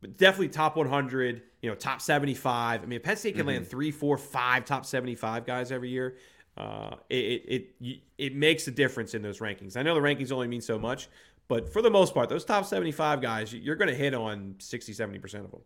But 0.00 0.16
definitely 0.16 0.50
top 0.50 0.76
100. 0.76 1.42
You 1.62 1.70
know, 1.70 1.74
top 1.74 2.00
75. 2.00 2.82
I 2.82 2.86
mean, 2.86 3.00
Penn 3.00 3.16
State 3.16 3.32
can 3.34 3.40
mm-hmm. 3.40 3.48
land 3.48 3.68
three, 3.68 3.90
four, 3.90 4.16
five 4.16 4.64
top 4.64 4.86
75 4.86 5.46
guys 5.46 5.72
every 5.72 5.88
year. 5.88 6.16
Uh, 6.56 6.96
it, 7.10 7.16
it 7.16 7.74
it 7.80 8.00
it 8.16 8.34
makes 8.34 8.66
a 8.66 8.70
difference 8.70 9.14
in 9.14 9.22
those 9.22 9.40
rankings. 9.40 9.76
I 9.76 9.82
know 9.82 9.94
the 9.94 10.00
rankings 10.00 10.32
only 10.32 10.48
mean 10.48 10.62
so 10.62 10.78
much, 10.78 11.08
but 11.48 11.72
for 11.72 11.82
the 11.82 11.90
most 11.90 12.14
part, 12.14 12.28
those 12.28 12.44
top 12.44 12.64
75 12.64 13.20
guys, 13.20 13.52
you're 13.52 13.76
going 13.76 13.90
to 13.90 13.94
hit 13.94 14.14
on 14.14 14.54
60, 14.58 14.92
70% 14.92 15.44
of 15.44 15.50
them. 15.50 15.60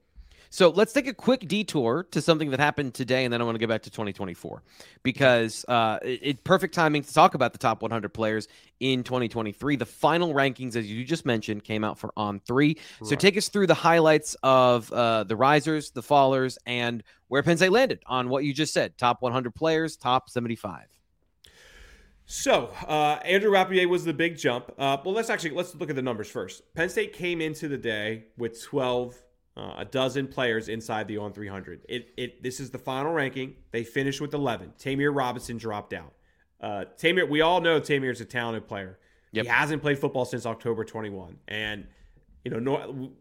So 0.52 0.70
let's 0.70 0.92
take 0.92 1.06
a 1.06 1.14
quick 1.14 1.46
detour 1.46 2.02
to 2.10 2.20
something 2.20 2.50
that 2.50 2.58
happened 2.58 2.92
today, 2.92 3.24
and 3.24 3.32
then 3.32 3.40
I 3.40 3.44
want 3.44 3.54
to 3.54 3.60
get 3.60 3.68
back 3.68 3.82
to 3.82 3.90
2024 3.90 4.62
because 5.04 5.64
uh, 5.68 6.00
it, 6.02 6.20
it, 6.22 6.44
perfect 6.44 6.74
timing 6.74 7.02
to 7.04 7.14
talk 7.14 7.34
about 7.34 7.52
the 7.52 7.58
top 7.58 7.82
100 7.82 8.08
players 8.08 8.48
in 8.80 9.04
2023. 9.04 9.76
The 9.76 9.86
final 9.86 10.34
rankings, 10.34 10.74
as 10.74 10.90
you 10.90 11.04
just 11.04 11.24
mentioned, 11.24 11.62
came 11.62 11.84
out 11.84 12.00
for 12.00 12.12
On 12.16 12.40
Three. 12.40 12.76
Right. 13.00 13.08
So 13.08 13.14
take 13.14 13.36
us 13.36 13.48
through 13.48 13.68
the 13.68 13.74
highlights 13.74 14.36
of 14.42 14.92
uh, 14.92 15.22
the 15.22 15.36
risers, 15.36 15.92
the 15.92 16.02
fallers, 16.02 16.58
and 16.66 17.04
where 17.28 17.44
Penn 17.44 17.56
State 17.56 17.70
landed 17.70 18.02
on 18.06 18.28
what 18.28 18.42
you 18.42 18.52
just 18.52 18.74
said: 18.74 18.98
top 18.98 19.22
100 19.22 19.54
players, 19.54 19.96
top 19.96 20.28
75. 20.28 20.86
So 22.26 22.72
uh, 22.88 23.20
Andrew 23.24 23.52
Rappleyea 23.52 23.88
was 23.88 24.04
the 24.04 24.12
big 24.12 24.36
jump. 24.36 24.72
Uh, 24.78 24.96
well, 25.04 25.14
let's 25.14 25.30
actually 25.30 25.50
let's 25.50 25.76
look 25.76 25.90
at 25.90 25.96
the 25.96 26.02
numbers 26.02 26.28
first. 26.28 26.62
Penn 26.74 26.88
State 26.88 27.12
came 27.12 27.40
into 27.40 27.68
the 27.68 27.78
day 27.78 28.24
with 28.36 28.60
12 28.62 29.16
uh, 29.60 29.74
a 29.76 29.84
dozen 29.84 30.26
players 30.26 30.68
inside 30.68 31.06
the 31.06 31.16
On300. 31.16 31.80
It, 31.86 32.14
it 32.16 32.42
this 32.42 32.60
is 32.60 32.70
the 32.70 32.78
final 32.78 33.12
ranking. 33.12 33.56
They 33.72 33.84
finished 33.84 34.20
with 34.20 34.32
11. 34.32 34.72
Ta'Mere 34.78 35.12
Robinson 35.12 35.58
dropped 35.58 35.92
out. 35.92 36.14
Uh, 36.60 36.84
Ta'Mere, 36.96 37.26
we 37.26 37.42
all 37.42 37.60
know 37.60 37.76
is 37.76 38.20
a 38.20 38.24
talented 38.24 38.66
player. 38.66 38.98
Yep. 39.32 39.44
He 39.44 39.50
hasn't 39.50 39.82
played 39.82 39.98
football 39.98 40.24
since 40.24 40.46
October 40.46 40.84
21, 40.84 41.36
and 41.46 41.86
you 42.44 42.50
know, 42.50 42.58
no, 42.58 43.12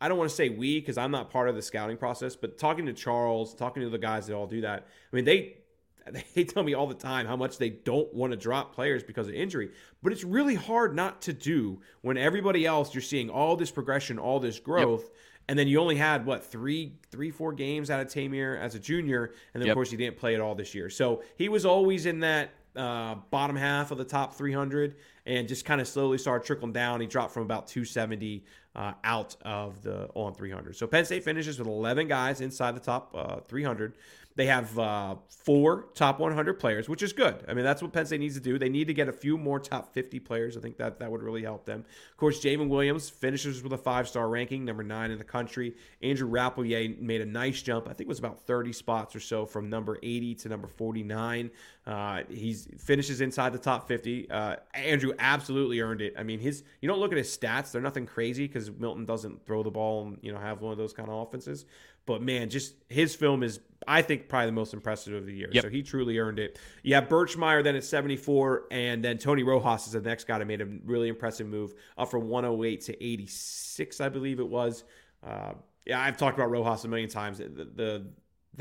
I 0.00 0.08
don't 0.08 0.16
want 0.16 0.30
to 0.30 0.36
say 0.36 0.48
we 0.48 0.80
because 0.80 0.96
I'm 0.96 1.10
not 1.10 1.30
part 1.30 1.48
of 1.48 1.56
the 1.56 1.62
scouting 1.62 1.96
process, 1.96 2.36
but 2.36 2.56
talking 2.56 2.86
to 2.86 2.92
Charles, 2.92 3.54
talking 3.54 3.82
to 3.82 3.90
the 3.90 3.98
guys 3.98 4.26
that 4.28 4.34
all 4.34 4.46
do 4.46 4.60
that, 4.62 4.86
I 5.12 5.16
mean, 5.16 5.24
they 5.24 5.58
they 6.34 6.44
tell 6.44 6.62
me 6.62 6.74
all 6.74 6.86
the 6.86 6.94
time 6.94 7.26
how 7.26 7.36
much 7.36 7.58
they 7.58 7.70
don't 7.70 8.12
want 8.14 8.32
to 8.32 8.36
drop 8.36 8.74
players 8.74 9.02
because 9.02 9.28
of 9.28 9.34
injury. 9.34 9.70
But 10.02 10.12
it's 10.12 10.24
really 10.24 10.54
hard 10.54 10.94
not 10.94 11.22
to 11.22 11.32
do 11.32 11.80
when 12.02 12.16
everybody 12.16 12.66
else 12.66 12.94
you're 12.94 13.02
seeing 13.02 13.30
all 13.30 13.56
this 13.56 13.70
progression, 13.70 14.18
all 14.18 14.40
this 14.40 14.58
growth. 14.58 15.02
Yep. 15.02 15.12
And 15.48 15.58
then 15.58 15.68
you 15.68 15.78
only 15.78 15.96
had 15.96 16.24
what 16.24 16.44
three, 16.44 16.94
three, 17.10 17.30
four 17.30 17.52
games 17.52 17.90
out 17.90 18.00
of 18.00 18.08
Ta'Mere 18.08 18.58
as 18.58 18.74
a 18.74 18.78
junior, 18.78 19.32
and 19.52 19.60
then 19.60 19.66
yep. 19.66 19.72
of 19.72 19.76
course 19.76 19.90
he 19.90 19.96
didn't 19.96 20.16
play 20.16 20.34
at 20.34 20.40
all 20.40 20.54
this 20.54 20.74
year. 20.74 20.88
So 20.88 21.22
he 21.36 21.48
was 21.48 21.66
always 21.66 22.06
in 22.06 22.20
that 22.20 22.50
uh, 22.76 23.16
bottom 23.30 23.56
half 23.56 23.90
of 23.90 23.98
the 23.98 24.04
top 24.04 24.34
300, 24.34 24.96
and 25.26 25.46
just 25.46 25.64
kind 25.64 25.80
of 25.80 25.88
slowly 25.88 26.18
started 26.18 26.46
trickling 26.46 26.72
down. 26.72 27.00
He 27.00 27.06
dropped 27.06 27.32
from 27.32 27.42
about 27.42 27.66
270 27.66 28.44
uh, 28.74 28.92
out 29.04 29.36
of 29.42 29.82
the 29.82 30.08
On300. 30.16 30.74
So 30.74 30.86
Penn 30.86 31.04
State 31.04 31.24
finishes 31.24 31.58
with 31.58 31.68
11 31.68 32.08
guys 32.08 32.40
inside 32.40 32.74
the 32.74 32.80
top 32.80 33.14
uh, 33.14 33.40
300. 33.46 33.94
They 34.36 34.46
have 34.46 34.76
uh, 34.78 35.16
four 35.28 35.86
top 35.94 36.18
100 36.18 36.54
players, 36.54 36.88
which 36.88 37.02
is 37.02 37.12
good. 37.12 37.44
I 37.46 37.54
mean, 37.54 37.64
that's 37.64 37.82
what 37.82 37.92
Penn 37.92 38.06
State 38.06 38.18
needs 38.18 38.34
to 38.34 38.40
do. 38.40 38.58
They 38.58 38.68
need 38.68 38.88
to 38.88 38.94
get 38.94 39.08
a 39.08 39.12
few 39.12 39.38
more 39.38 39.60
top 39.60 39.94
50 39.94 40.18
players. 40.20 40.56
I 40.56 40.60
think 40.60 40.76
that 40.78 40.98
that 40.98 41.10
would 41.10 41.22
really 41.22 41.42
help 41.42 41.64
them. 41.64 41.84
Of 42.10 42.16
course, 42.16 42.40
Javen 42.40 42.68
Williams 42.68 43.08
finishes 43.08 43.62
with 43.62 43.72
a 43.72 43.78
five 43.78 44.08
star 44.08 44.28
ranking, 44.28 44.64
number 44.64 44.82
nine 44.82 45.12
in 45.12 45.18
the 45.18 45.24
country. 45.24 45.74
Andrew 46.02 46.28
Rappleyea 46.28 47.00
made 47.00 47.20
a 47.20 47.26
nice 47.26 47.62
jump. 47.62 47.86
I 47.86 47.92
think 47.92 48.02
it 48.02 48.08
was 48.08 48.18
about 48.18 48.40
30 48.40 48.72
spots 48.72 49.14
or 49.14 49.20
so 49.20 49.46
from 49.46 49.70
number 49.70 49.98
80 50.02 50.34
to 50.36 50.48
number 50.48 50.66
49. 50.66 51.50
Uh, 51.86 52.22
he 52.28 52.54
finishes 52.54 53.20
inside 53.20 53.52
the 53.52 53.58
top 53.58 53.86
50. 53.86 54.30
Uh, 54.30 54.56
Andrew 54.72 55.12
absolutely 55.18 55.80
earned 55.80 56.00
it. 56.00 56.14
I 56.18 56.22
mean, 56.22 56.40
his 56.40 56.64
you 56.80 56.88
don't 56.88 56.98
look 56.98 57.12
at 57.12 57.18
his 57.18 57.36
stats; 57.36 57.70
they're 57.72 57.82
nothing 57.82 58.06
crazy 58.06 58.46
because 58.46 58.70
Milton 58.70 59.04
doesn't 59.04 59.44
throw 59.46 59.62
the 59.62 59.70
ball 59.70 60.06
and 60.06 60.18
you 60.22 60.32
know 60.32 60.38
have 60.38 60.60
one 60.60 60.72
of 60.72 60.78
those 60.78 60.92
kind 60.92 61.08
of 61.08 61.14
offenses. 61.14 61.66
But 62.06 62.22
man, 62.22 62.50
just 62.50 62.74
his 62.88 63.14
film 63.14 63.42
is, 63.42 63.60
I 63.88 64.02
think, 64.02 64.23
probably 64.28 64.46
the 64.46 64.52
most 64.52 64.74
impressive 64.74 65.14
of 65.14 65.26
the 65.26 65.32
year. 65.32 65.48
Yep. 65.52 65.64
So 65.64 65.70
he 65.70 65.82
truly 65.82 66.18
earned 66.18 66.38
it. 66.38 66.58
You 66.82 66.94
have 66.94 67.08
Birchmeier 67.08 67.62
then 67.62 67.76
at 67.76 67.84
74, 67.84 68.64
and 68.70 69.04
then 69.04 69.18
Tony 69.18 69.42
Rojas 69.42 69.86
is 69.86 69.92
the 69.92 70.00
next 70.00 70.26
guy 70.26 70.38
that 70.38 70.46
made 70.46 70.60
a 70.60 70.66
really 70.84 71.08
impressive 71.08 71.46
move 71.46 71.74
up 71.96 72.10
from 72.10 72.28
108 72.28 72.80
to 72.82 73.04
86, 73.04 74.00
I 74.00 74.08
believe 74.08 74.40
it 74.40 74.48
was. 74.48 74.84
Uh, 75.22 75.52
yeah, 75.86 76.00
I've 76.00 76.16
talked 76.16 76.38
about 76.38 76.50
Rojas 76.50 76.84
a 76.84 76.88
million 76.88 77.08
times. 77.08 77.38
The, 77.38 77.46
the 77.46 78.06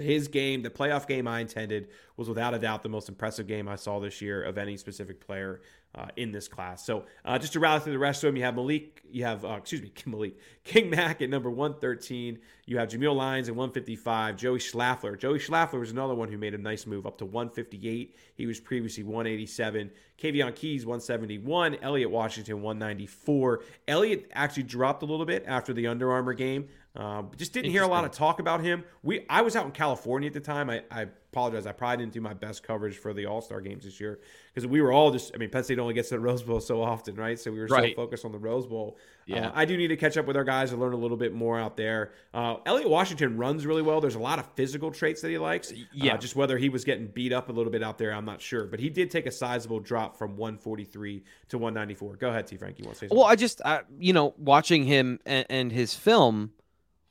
his 0.01 0.27
game, 0.27 0.63
the 0.63 0.69
playoff 0.69 1.07
game 1.07 1.27
I 1.27 1.39
intended, 1.39 1.89
was 2.17 2.27
without 2.27 2.53
a 2.53 2.59
doubt 2.59 2.83
the 2.83 2.89
most 2.89 3.09
impressive 3.09 3.47
game 3.47 3.67
I 3.67 3.75
saw 3.75 3.99
this 3.99 4.21
year 4.21 4.41
of 4.41 4.57
any 4.57 4.77
specific 4.77 5.25
player 5.25 5.61
uh, 5.95 6.07
in 6.15 6.31
this 6.31 6.47
class. 6.47 6.85
So 6.85 7.05
uh, 7.23 7.37
just 7.37 7.53
to 7.53 7.59
rally 7.59 7.79
through 7.79 7.93
the 7.93 7.99
rest 7.99 8.23
of 8.23 8.29
them, 8.29 8.37
you 8.37 8.43
have 8.43 8.55
Malik, 8.55 9.01
you 9.09 9.25
have, 9.25 9.45
uh, 9.45 9.57
excuse 9.59 9.81
me, 9.81 9.91
Malik, 10.05 10.37
King 10.63 10.89
Mack 10.89 11.21
at 11.21 11.29
number 11.29 11.49
113. 11.49 12.39
You 12.65 12.77
have 12.77 12.89
Jameial 12.89 13.15
Lyons 13.15 13.49
at 13.49 13.55
155. 13.55 14.37
Joey 14.37 14.57
Schlaffer. 14.57 15.19
Joey 15.19 15.37
Schlaffer 15.37 15.79
was 15.79 15.91
another 15.91 16.15
one 16.15 16.31
who 16.31 16.37
made 16.37 16.53
a 16.53 16.57
nice 16.57 16.87
move 16.87 17.05
up 17.05 17.17
to 17.19 17.25
158. 17.25 18.15
He 18.35 18.45
was 18.45 18.59
previously 18.59 19.03
187. 19.03 19.91
Kaveion 20.17 20.55
Keys, 20.55 20.85
171. 20.85 21.75
Elliot 21.81 22.09
Washington, 22.09 22.61
194. 22.61 23.63
Elliot 23.87 24.31
actually 24.33 24.63
dropped 24.63 25.03
a 25.03 25.05
little 25.05 25.25
bit 25.25 25.43
after 25.45 25.73
the 25.73 25.87
Under 25.87 26.11
Armour 26.11 26.33
game. 26.33 26.69
Uh, 26.95 27.23
just 27.35 27.53
didn't 27.53 27.71
hear 27.71 27.83
a 27.83 27.87
lot 27.87 28.05
of 28.05 28.11
talk 28.11 28.39
about 28.39 28.61
him. 28.61 28.83
We 29.01 29.25
I 29.27 29.41
was 29.41 29.55
out 29.55 29.65
in 29.65 29.71
California 29.71 30.27
at 30.27 30.33
the 30.33 30.39
time. 30.39 30.69
I, 30.69 30.83
I 30.91 31.07
apologize. 31.33 31.65
I 31.65 31.71
probably 31.71 31.97
didn't 31.97 32.13
do 32.13 32.21
my 32.21 32.33
best 32.33 32.63
coverage 32.63 32.97
for 32.97 33.13
the 33.13 33.25
All 33.25 33.41
Star 33.41 33.59
games 33.59 33.83
this 33.83 33.99
year 33.99 34.19
because 34.53 34.67
we 34.67 34.81
were 34.81 34.91
all 34.91 35.11
just. 35.11 35.31
I 35.33 35.37
mean, 35.37 35.49
Penn 35.49 35.63
State 35.63 35.79
only 35.79 35.93
gets 35.93 36.09
to 36.09 36.15
the 36.15 36.19
Rose 36.19 36.43
Bowl 36.43 36.59
so 36.59 36.81
often, 36.81 37.15
right? 37.15 37.39
So 37.39 37.51
we 37.51 37.59
were 37.59 37.67
right. 37.67 37.95
so 37.95 38.01
focused 38.01 38.25
on 38.25 38.31
the 38.31 38.37
Rose 38.37 38.67
Bowl. 38.67 38.97
Yeah, 39.25 39.47
uh, 39.47 39.51
I 39.55 39.65
do 39.65 39.77
need 39.77 39.87
to 39.87 39.97
catch 39.97 40.17
up 40.17 40.25
with 40.25 40.37
our 40.37 40.43
guys 40.43 40.71
and 40.71 40.81
learn 40.81 40.93
a 40.93 40.97
little 40.97 41.17
bit 41.17 41.33
more 41.33 41.59
out 41.59 41.77
there. 41.77 42.11
Uh, 42.33 42.57
Elliot 42.65 42.89
Washington 42.89 43.37
runs 43.37 43.65
really 43.65 43.81
well. 43.81 44.01
There's 44.01 44.15
a 44.15 44.19
lot 44.19 44.39
of 44.39 44.47
physical 44.55 44.91
traits 44.91 45.21
that 45.21 45.29
he 45.29 45.37
likes. 45.37 45.71
Uh, 45.71 45.75
yeah, 45.93 46.17
just 46.17 46.35
whether 46.35 46.57
he 46.57 46.69
was 46.69 46.83
getting 46.83 47.07
beat 47.07 47.33
up 47.33 47.49
a 47.49 47.51
little 47.51 47.71
bit 47.71 47.83
out 47.83 47.97
there, 47.97 48.13
I'm 48.13 48.25
not 48.25 48.41
sure. 48.41 48.65
But 48.65 48.79
he 48.79 48.89
did 48.89 49.09
take 49.09 49.25
a 49.25 49.31
sizable 49.31 49.79
drop 49.79 50.17
from 50.17 50.37
143 50.37 51.23
to 51.49 51.57
194. 51.57 52.17
Go 52.17 52.29
ahead, 52.29 52.47
T. 52.47 52.57
Frank. 52.57 52.79
You 52.79 52.85
want 52.85 52.95
to 52.95 52.99
say 52.99 53.07
something? 53.07 53.17
Well, 53.17 53.27
I 53.27 53.35
just, 53.35 53.61
you 53.97 54.13
know, 54.13 54.33
watching 54.37 54.83
him 54.85 55.19
and, 55.25 55.45
and 55.49 55.71
his 55.71 55.93
film 55.93 56.51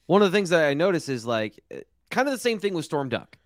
one 0.07 0.23
of 0.23 0.31
the 0.31 0.37
things 0.37 0.51
that 0.51 0.65
I 0.65 0.75
notice 0.75 1.09
is 1.09 1.25
like 1.25 1.59
eh, 1.71 1.81
kind 2.11 2.29
of 2.29 2.35
the 2.35 2.41
same 2.41 2.59
thing 2.59 2.75
with 2.75 2.85
Storm 2.85 3.09
Duck. 3.09 3.39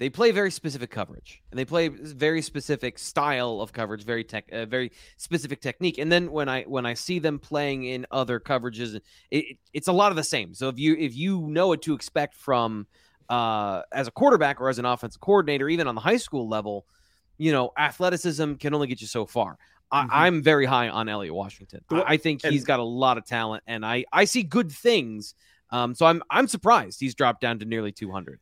They 0.00 0.08
play 0.08 0.30
very 0.30 0.50
specific 0.50 0.90
coverage, 0.90 1.42
and 1.50 1.58
they 1.58 1.66
play 1.66 1.88
very 1.88 2.40
specific 2.40 2.98
style 2.98 3.60
of 3.60 3.74
coverage, 3.74 4.02
very 4.02 4.24
tech, 4.24 4.50
uh, 4.50 4.64
very 4.64 4.92
specific 5.18 5.60
technique. 5.60 5.98
And 5.98 6.10
then 6.10 6.32
when 6.32 6.48
I 6.48 6.62
when 6.62 6.86
I 6.86 6.94
see 6.94 7.18
them 7.18 7.38
playing 7.38 7.84
in 7.84 8.06
other 8.10 8.40
coverages, 8.40 8.98
it, 9.30 9.58
it's 9.74 9.88
a 9.88 9.92
lot 9.92 10.10
of 10.10 10.16
the 10.16 10.24
same. 10.24 10.54
So 10.54 10.70
if 10.70 10.78
you 10.78 10.96
if 10.96 11.14
you 11.14 11.42
know 11.42 11.68
what 11.68 11.82
to 11.82 11.92
expect 11.92 12.34
from 12.34 12.86
uh, 13.28 13.82
as 13.92 14.08
a 14.08 14.10
quarterback 14.10 14.58
or 14.58 14.70
as 14.70 14.78
an 14.78 14.86
offensive 14.86 15.20
coordinator, 15.20 15.68
even 15.68 15.86
on 15.86 15.94
the 15.94 16.00
high 16.00 16.16
school 16.16 16.48
level, 16.48 16.86
you 17.36 17.52
know, 17.52 17.70
athleticism 17.76 18.54
can 18.54 18.72
only 18.72 18.86
get 18.86 19.02
you 19.02 19.06
so 19.06 19.26
far. 19.26 19.58
Mm-hmm. 19.92 20.08
I, 20.10 20.28
am 20.28 20.42
very 20.42 20.64
high 20.64 20.88
on 20.88 21.10
Elliot 21.10 21.34
Washington. 21.34 21.84
I, 21.90 22.14
I 22.14 22.16
think 22.16 22.42
he's 22.42 22.64
got 22.64 22.80
a 22.80 22.84
lot 22.84 23.18
of 23.18 23.26
talent, 23.26 23.64
and 23.66 23.84
I 23.84 24.06
I 24.10 24.24
see 24.24 24.44
good 24.44 24.72
things 24.72 25.34
um, 25.72 25.94
so 25.94 26.06
I'm 26.06 26.22
I'm 26.30 26.48
surprised 26.48 27.00
he's 27.00 27.14
dropped 27.14 27.40
down 27.40 27.58
to 27.60 27.64
nearly 27.64 27.92
200. 27.92 28.40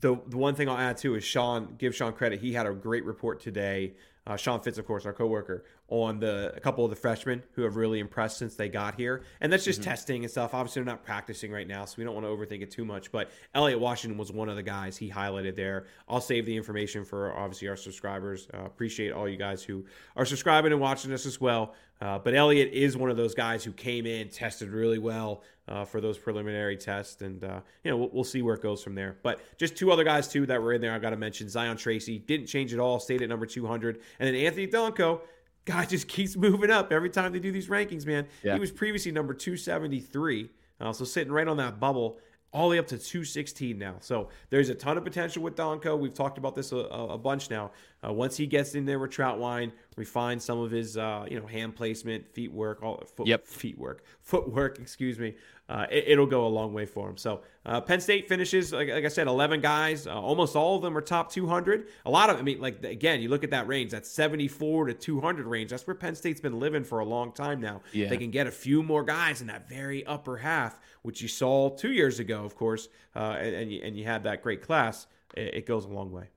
The 0.00 0.20
the 0.28 0.36
one 0.36 0.54
thing 0.54 0.68
I'll 0.68 0.78
add 0.78 0.96
too 0.96 1.14
is 1.14 1.24
Sean. 1.24 1.74
Give 1.78 1.94
Sean 1.94 2.12
credit. 2.12 2.40
He 2.40 2.52
had 2.52 2.66
a 2.66 2.72
great 2.72 3.04
report 3.04 3.40
today. 3.40 3.94
Uh, 4.28 4.36
Sean 4.36 4.60
Fitz, 4.60 4.76
of 4.76 4.86
course, 4.86 5.06
our 5.06 5.14
coworker, 5.14 5.64
on 5.88 6.20
the 6.20 6.52
a 6.54 6.60
couple 6.60 6.84
of 6.84 6.90
the 6.90 6.96
freshmen 6.96 7.42
who 7.52 7.62
have 7.62 7.76
really 7.76 7.98
impressed 7.98 8.36
since 8.36 8.56
they 8.56 8.68
got 8.68 8.94
here, 8.94 9.22
and 9.40 9.50
that's 9.50 9.64
just 9.64 9.80
mm-hmm. 9.80 9.88
testing 9.88 10.22
and 10.22 10.30
stuff. 10.30 10.52
Obviously, 10.52 10.80
they're 10.80 10.92
not 10.92 11.02
practicing 11.02 11.50
right 11.50 11.66
now, 11.66 11.86
so 11.86 11.94
we 11.96 12.04
don't 12.04 12.14
want 12.14 12.26
to 12.26 12.30
overthink 12.30 12.60
it 12.60 12.70
too 12.70 12.84
much. 12.84 13.10
But 13.10 13.30
Elliot 13.54 13.80
Washington 13.80 14.18
was 14.18 14.30
one 14.30 14.50
of 14.50 14.56
the 14.56 14.62
guys 14.62 14.98
he 14.98 15.10
highlighted 15.10 15.56
there. 15.56 15.86
I'll 16.06 16.20
save 16.20 16.44
the 16.44 16.54
information 16.54 17.06
for 17.06 17.34
obviously 17.34 17.68
our 17.68 17.76
subscribers. 17.76 18.48
Uh, 18.52 18.66
appreciate 18.66 19.12
all 19.12 19.26
you 19.26 19.38
guys 19.38 19.62
who 19.62 19.86
are 20.14 20.26
subscribing 20.26 20.72
and 20.72 20.80
watching 20.80 21.10
us 21.12 21.24
as 21.24 21.40
well. 21.40 21.74
Uh, 22.00 22.18
but 22.18 22.34
Elliot 22.34 22.70
is 22.72 22.96
one 22.96 23.10
of 23.10 23.16
those 23.16 23.34
guys 23.34 23.64
who 23.64 23.72
came 23.72 24.06
in, 24.06 24.28
tested 24.28 24.70
really 24.70 24.98
well, 24.98 25.42
uh, 25.68 25.84
for 25.84 26.00
those 26.00 26.16
preliminary 26.16 26.76
tests, 26.76 27.20
and 27.22 27.44
uh, 27.44 27.60
you 27.84 27.90
know 27.90 27.96
we'll, 27.96 28.10
we'll, 28.12 28.24
see 28.24 28.40
where 28.40 28.54
it 28.54 28.62
goes 28.62 28.82
from 28.82 28.94
there. 28.94 29.18
But 29.22 29.40
just 29.58 29.76
two 29.76 29.92
other 29.92 30.04
guys 30.04 30.28
too 30.28 30.46
that 30.46 30.62
were 30.62 30.72
in 30.72 30.80
there. 30.80 30.92
I 30.92 30.98
got 30.98 31.10
to 31.10 31.16
mention 31.16 31.48
Zion 31.48 31.76
Tracy 31.76 32.18
didn't 32.18 32.46
change 32.46 32.72
at 32.72 32.80
all, 32.80 32.98
stayed 33.00 33.22
at 33.22 33.28
number 33.28 33.46
200, 33.46 34.00
and 34.18 34.26
then 34.26 34.34
Anthony 34.34 34.66
Donkoh. 34.66 35.20
Guy 35.64 35.84
just 35.84 36.08
keeps 36.08 36.34
moving 36.36 36.70
up 36.70 36.92
every 36.92 37.10
time 37.10 37.32
they 37.32 37.38
do 37.38 37.52
these 37.52 37.68
rankings, 37.68 38.06
man. 38.06 38.26
Yeah. 38.42 38.54
He 38.54 38.60
was 38.60 38.72
previously 38.72 39.12
number 39.12 39.34
273, 39.34 40.48
uh, 40.80 40.92
so 40.92 41.04
sitting 41.04 41.32
right 41.32 41.46
on 41.46 41.58
that 41.58 41.78
bubble 41.78 42.18
all 42.52 42.68
the 42.68 42.74
way 42.74 42.78
up 42.78 42.86
to 42.86 42.98
216 42.98 43.78
now. 43.78 43.96
So 44.00 44.28
there's 44.50 44.70
a 44.70 44.74
ton 44.74 44.96
of 44.96 45.04
potential 45.04 45.42
with 45.42 45.54
Donkoh. 45.54 45.98
We've 45.98 46.14
talked 46.14 46.38
about 46.38 46.54
this 46.54 46.72
a, 46.72 46.76
a 46.76 47.18
bunch 47.18 47.50
now. 47.50 47.72
Uh, 48.06 48.12
once 48.12 48.36
he 48.36 48.46
gets 48.46 48.74
in 48.74 48.86
there 48.86 48.98
with 48.98 49.10
Trautwein, 49.10 49.72
refine 49.96 50.40
some 50.40 50.58
of 50.58 50.70
his 50.70 50.96
uh, 50.96 51.26
you 51.30 51.38
know 51.38 51.46
hand 51.46 51.76
placement, 51.76 52.26
feet 52.32 52.52
work, 52.52 52.82
all 52.82 53.02
foot, 53.16 53.26
yep. 53.26 53.46
feet 53.46 53.78
work, 53.78 54.04
footwork. 54.20 54.78
Excuse 54.78 55.18
me. 55.18 55.34
Uh, 55.68 55.86
it, 55.90 56.18
will 56.18 56.26
go 56.26 56.46
a 56.46 56.48
long 56.48 56.72
way 56.72 56.86
for 56.86 57.10
him. 57.10 57.16
So 57.18 57.42
uh, 57.66 57.80
Penn 57.82 58.00
State 58.00 58.26
finishes, 58.26 58.72
like, 58.72 58.88
like 58.88 59.04
I 59.04 59.08
said, 59.08 59.26
11 59.26 59.60
guys. 59.60 60.06
Uh, 60.06 60.18
almost 60.18 60.56
all 60.56 60.76
of 60.76 60.82
them 60.82 60.96
are 60.96 61.02
top 61.02 61.30
200. 61.30 61.88
A 62.06 62.10
lot 62.10 62.30
of, 62.30 62.36
them, 62.36 62.44
I 62.44 62.46
mean, 62.46 62.60
like 62.60 62.82
again, 62.84 63.20
you 63.20 63.28
look 63.28 63.44
at 63.44 63.50
that 63.50 63.68
range, 63.68 63.90
that 63.90 64.06
74 64.06 64.86
to 64.86 64.94
200 64.94 65.46
range. 65.46 65.70
That's 65.70 65.86
where 65.86 65.94
Penn 65.94 66.14
State's 66.14 66.40
been 66.40 66.58
living 66.58 66.84
for 66.84 67.00
a 67.00 67.04
long 67.04 67.32
time 67.32 67.60
now. 67.60 67.82
Yeah. 67.92 68.08
They 68.08 68.16
can 68.16 68.30
get 68.30 68.46
a 68.46 68.50
few 68.50 68.82
more 68.82 69.04
guys 69.04 69.42
in 69.42 69.48
that 69.48 69.68
very 69.68 70.06
upper 70.06 70.38
half, 70.38 70.80
which 71.02 71.20
you 71.20 71.28
saw 71.28 71.68
two 71.76 71.92
years 71.92 72.18
ago, 72.18 72.44
of 72.44 72.56
course, 72.56 72.88
uh, 73.14 73.36
and, 73.38 73.54
and 73.54 73.72
you, 73.72 73.80
and, 73.84 73.96
you, 73.96 74.04
had 74.04 74.24
that 74.24 74.42
great 74.42 74.62
class. 74.62 75.06
It, 75.36 75.54
it 75.54 75.66
goes 75.66 75.84
a 75.84 75.88
long 75.88 76.10
way. 76.10 76.28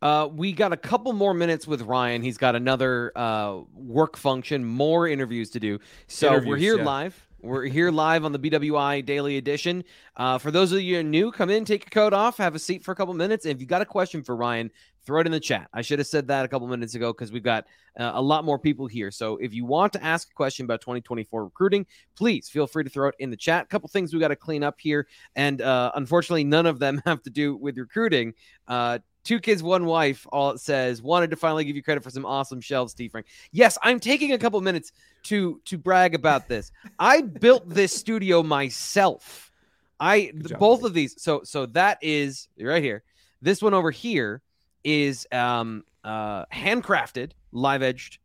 Uh, 0.00 0.28
we 0.32 0.52
got 0.52 0.72
a 0.72 0.76
couple 0.76 1.12
more 1.12 1.34
minutes 1.34 1.66
with 1.66 1.82
Ryan. 1.82 2.22
He's 2.22 2.38
got 2.38 2.56
another 2.56 3.12
uh, 3.14 3.60
work 3.74 4.16
function, 4.16 4.64
more 4.64 5.06
interviews 5.06 5.50
to 5.50 5.60
do. 5.60 5.78
So 6.06 6.28
interviews, 6.28 6.48
we're 6.48 6.56
here 6.56 6.78
yeah. 6.78 6.84
live. 6.84 7.28
We're 7.42 7.64
here 7.64 7.90
live 7.90 8.24
on 8.24 8.30
the 8.30 8.38
BWI 8.38 9.04
Daily 9.04 9.36
Edition. 9.36 9.82
Uh, 10.16 10.38
for 10.38 10.52
those 10.52 10.70
of 10.70 10.80
you 10.80 11.02
new, 11.02 11.32
come 11.32 11.50
in, 11.50 11.64
take 11.64 11.84
your 11.84 11.90
coat 11.90 12.12
off, 12.12 12.36
have 12.36 12.54
a 12.54 12.58
seat 12.58 12.84
for 12.84 12.92
a 12.92 12.94
couple 12.94 13.14
minutes. 13.14 13.44
And 13.44 13.52
if 13.52 13.60
you 13.60 13.66
got 13.66 13.82
a 13.82 13.84
question 13.84 14.22
for 14.22 14.36
Ryan, 14.36 14.70
throw 15.04 15.20
it 15.20 15.26
in 15.26 15.32
the 15.32 15.40
chat. 15.40 15.68
I 15.72 15.82
should 15.82 15.98
have 15.98 16.06
said 16.06 16.28
that 16.28 16.44
a 16.44 16.48
couple 16.48 16.68
minutes 16.68 16.94
ago 16.94 17.12
because 17.12 17.32
we've 17.32 17.42
got 17.42 17.66
uh, 17.98 18.12
a 18.14 18.22
lot 18.22 18.44
more 18.44 18.60
people 18.60 18.86
here. 18.86 19.10
So 19.10 19.38
if 19.38 19.52
you 19.52 19.64
want 19.64 19.92
to 19.94 20.04
ask 20.04 20.30
a 20.30 20.34
question 20.34 20.66
about 20.66 20.82
2024 20.82 21.42
recruiting, 21.42 21.84
please 22.14 22.48
feel 22.48 22.68
free 22.68 22.84
to 22.84 22.90
throw 22.90 23.08
it 23.08 23.16
in 23.18 23.30
the 23.30 23.36
chat. 23.36 23.64
A 23.64 23.66
couple 23.66 23.88
things 23.88 24.14
we 24.14 24.20
got 24.20 24.28
to 24.28 24.36
clean 24.36 24.62
up 24.62 24.76
here, 24.78 25.08
and 25.34 25.60
uh, 25.62 25.90
unfortunately, 25.96 26.44
none 26.44 26.66
of 26.66 26.78
them 26.78 27.02
have 27.06 27.24
to 27.24 27.30
do 27.30 27.56
with 27.56 27.76
recruiting. 27.76 28.34
Uh, 28.68 29.00
two 29.24 29.40
kids, 29.40 29.62
one 29.62 29.86
wife. 29.86 30.26
All 30.32 30.50
it 30.50 30.60
says 30.60 31.02
wanted 31.02 31.30
to 31.30 31.36
finally 31.36 31.64
give 31.64 31.76
you 31.76 31.82
credit 31.82 32.02
for 32.02 32.10
some 32.10 32.26
awesome 32.26 32.60
shelves, 32.60 32.92
Steve 32.92 33.10
Frank. 33.10 33.26
Yes, 33.50 33.78
I'm 33.82 34.00
taking 34.00 34.32
a 34.32 34.38
couple 34.38 34.60
minutes 34.60 34.92
to 35.24 35.60
to 35.66 35.78
brag 35.78 36.14
about 36.14 36.48
this. 36.48 36.72
I 36.98 37.22
built 37.22 37.68
this 37.68 37.94
studio 37.94 38.42
myself. 38.42 39.50
I 40.00 40.32
job, 40.46 40.58
both 40.58 40.84
of 40.84 40.94
these. 40.94 41.20
So 41.22 41.42
so 41.44 41.66
that 41.66 41.98
is 42.02 42.48
right 42.60 42.82
here. 42.82 43.02
This 43.40 43.62
one 43.62 43.74
over 43.74 43.90
here 43.90 44.42
is 44.84 45.26
um 45.32 45.84
uh 46.04 46.46
handcrafted, 46.46 47.32
live 47.52 47.82
edged 47.82 48.18